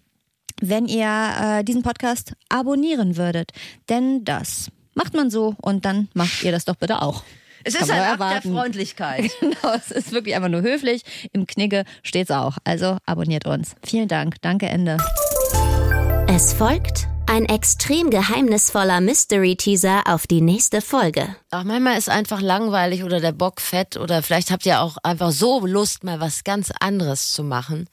wenn 0.59 0.87
ihr 0.87 1.07
äh, 1.39 1.63
diesen 1.63 1.83
Podcast 1.83 2.33
abonnieren 2.49 3.15
würdet. 3.15 3.51
Denn 3.87 4.25
das 4.25 4.69
macht 4.95 5.13
man 5.13 5.29
so 5.29 5.55
und 5.61 5.85
dann 5.85 6.09
macht 6.13 6.43
ihr 6.43 6.51
das 6.51 6.65
doch 6.65 6.75
bitte 6.75 7.01
auch. 7.01 7.23
Es 7.63 7.75
ist 7.75 7.89
ein 7.89 8.19
Akt 8.19 8.45
der. 8.45 8.51
Freundlichkeit. 8.51 9.31
Genau, 9.39 9.73
es 9.75 9.91
ist 9.91 10.11
wirklich 10.11 10.35
einfach 10.35 10.49
nur 10.49 10.61
höflich. 10.61 11.03
Im 11.33 11.45
Knigge 11.45 11.83
steht's 12.03 12.31
auch. 12.31 12.57
Also 12.63 12.97
abonniert 13.05 13.45
uns. 13.45 13.75
Vielen 13.83 14.07
Dank. 14.07 14.35
Danke, 14.41 14.67
Ende. 14.67 14.97
Es 16.27 16.53
folgt 16.53 17.07
ein 17.27 17.45
extrem 17.45 18.09
geheimnisvoller 18.09 19.01
Mystery-Teaser 19.01 20.03
auf 20.05 20.27
die 20.27 20.41
nächste 20.41 20.81
Folge. 20.81 21.35
Ach, 21.49 21.63
manchmal 21.63 21.97
ist 21.97 22.09
einfach 22.09 22.41
langweilig 22.41 23.03
oder 23.03 23.19
der 23.19 23.31
Bock 23.31 23.61
fett 23.61 23.97
oder 23.97 24.21
vielleicht 24.21 24.51
habt 24.51 24.65
ihr 24.65 24.81
auch 24.81 24.97
einfach 25.03 25.31
so 25.31 25.65
Lust, 25.65 26.03
mal 26.03 26.19
was 26.19 26.43
ganz 26.43 26.71
anderes 26.79 27.31
zu 27.31 27.43
machen. 27.43 27.87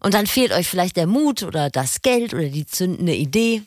Und 0.00 0.14
dann 0.14 0.26
fehlt 0.26 0.52
euch 0.52 0.68
vielleicht 0.68 0.96
der 0.96 1.06
Mut 1.06 1.42
oder 1.42 1.70
das 1.70 2.02
Geld 2.02 2.32
oder 2.32 2.48
die 2.48 2.66
zündende 2.66 3.14
Idee. 3.14 3.62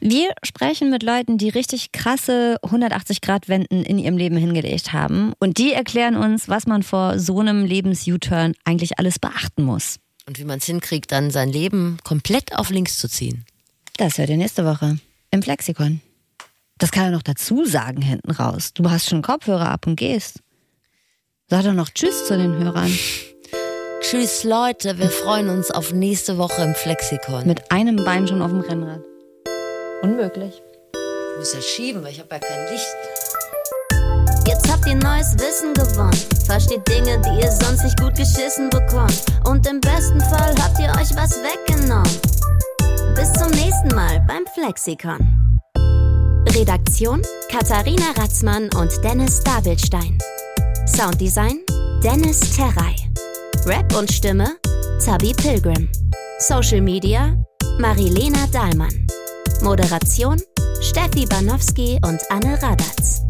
Wir 0.00 0.30
sprechen 0.44 0.90
mit 0.90 1.02
Leuten, 1.02 1.38
die 1.38 1.48
richtig 1.48 1.90
krasse 1.92 2.56
180-Grad-Wenden 2.62 3.82
in 3.84 3.98
ihrem 3.98 4.16
Leben 4.16 4.36
hingelegt 4.36 4.92
haben. 4.92 5.32
Und 5.40 5.58
die 5.58 5.72
erklären 5.72 6.16
uns, 6.16 6.48
was 6.48 6.66
man 6.66 6.82
vor 6.82 7.18
so 7.18 7.40
einem 7.40 7.64
Lebens-U-Turn 7.64 8.54
eigentlich 8.64 8.98
alles 8.98 9.18
beachten 9.18 9.64
muss. 9.64 9.96
Und 10.26 10.38
wie 10.38 10.44
man 10.44 10.58
es 10.58 10.66
hinkriegt, 10.66 11.10
dann 11.10 11.30
sein 11.30 11.50
Leben 11.50 11.98
komplett 12.04 12.56
auf 12.56 12.70
links 12.70 12.98
zu 12.98 13.08
ziehen. 13.08 13.44
Das 13.96 14.18
hört 14.18 14.30
ihr 14.30 14.36
nächste 14.36 14.64
Woche 14.64 14.98
im 15.30 15.42
Flexikon. 15.42 16.00
Das 16.78 16.92
kann 16.92 17.04
er 17.04 17.10
noch 17.10 17.22
dazu 17.22 17.64
sagen 17.64 18.02
hinten 18.02 18.30
raus. 18.30 18.72
Du 18.74 18.88
hast 18.90 19.08
schon 19.08 19.22
Kopfhörer 19.22 19.68
ab 19.68 19.86
und 19.86 19.96
gehst. 19.96 20.40
Sag 21.48 21.64
doch 21.64 21.74
noch 21.74 21.90
Tschüss 21.90 22.26
zu 22.26 22.36
den 22.36 22.54
Hörern. 22.54 22.92
Tschüss 24.02 24.42
Leute, 24.42 24.98
wir 24.98 25.08
freuen 25.08 25.48
uns 25.48 25.70
auf 25.70 25.92
nächste 25.92 26.36
Woche 26.36 26.60
im 26.62 26.74
Flexikon. 26.74 27.46
Mit 27.46 27.70
einem 27.70 27.96
Bein 28.04 28.26
schon 28.26 28.42
auf 28.42 28.50
dem 28.50 28.60
Rennrad. 28.60 29.00
Unmöglich. 30.02 30.60
Ich 30.92 31.38
muss 31.38 31.54
ja 31.54 31.62
schieben, 31.62 32.02
weil 32.02 32.10
ich 32.10 32.18
habe 32.18 32.28
ja 32.32 32.38
kein 32.40 32.72
Licht. 32.72 32.86
Jetzt 34.46 34.70
habt 34.70 34.86
ihr 34.86 34.96
neues 34.96 35.34
Wissen 35.38 35.72
gewonnen. 35.72 36.18
Versteht 36.44 36.86
Dinge, 36.88 37.22
die 37.22 37.44
ihr 37.44 37.52
sonst 37.52 37.84
nicht 37.84 37.98
gut 38.00 38.16
geschissen 38.16 38.68
bekommt. 38.70 39.24
Und 39.48 39.66
im 39.68 39.80
besten 39.80 40.20
Fall 40.20 40.52
habt 40.60 40.80
ihr 40.80 40.90
euch 41.00 41.14
was 41.16 41.38
weggenommen. 41.40 42.20
Bis 43.14 43.32
zum 43.34 43.50
nächsten 43.52 43.94
Mal 43.94 44.20
beim 44.26 44.44
Flexikon. 44.52 45.60
Redaktion 46.50 47.22
Katharina 47.48 48.10
Ratzmann 48.18 48.68
und 48.74 48.92
Dennis 49.04 49.40
Dabelstein. 49.44 50.18
Sounddesign 50.86 51.60
Dennis 52.02 52.40
Terrei. 52.56 52.96
Rap 53.64 53.96
und 53.96 54.10
Stimme 54.10 54.56
Zabi 54.98 55.32
Pilgrim. 55.34 55.88
Social 56.40 56.80
Media 56.80 57.36
Marilena 57.78 58.46
Dahlmann. 58.52 59.06
Moderation 59.62 60.40
Steffi 60.80 61.26
Banowski 61.26 62.00
und 62.04 62.20
Anne 62.28 62.60
Radatz. 62.60 63.22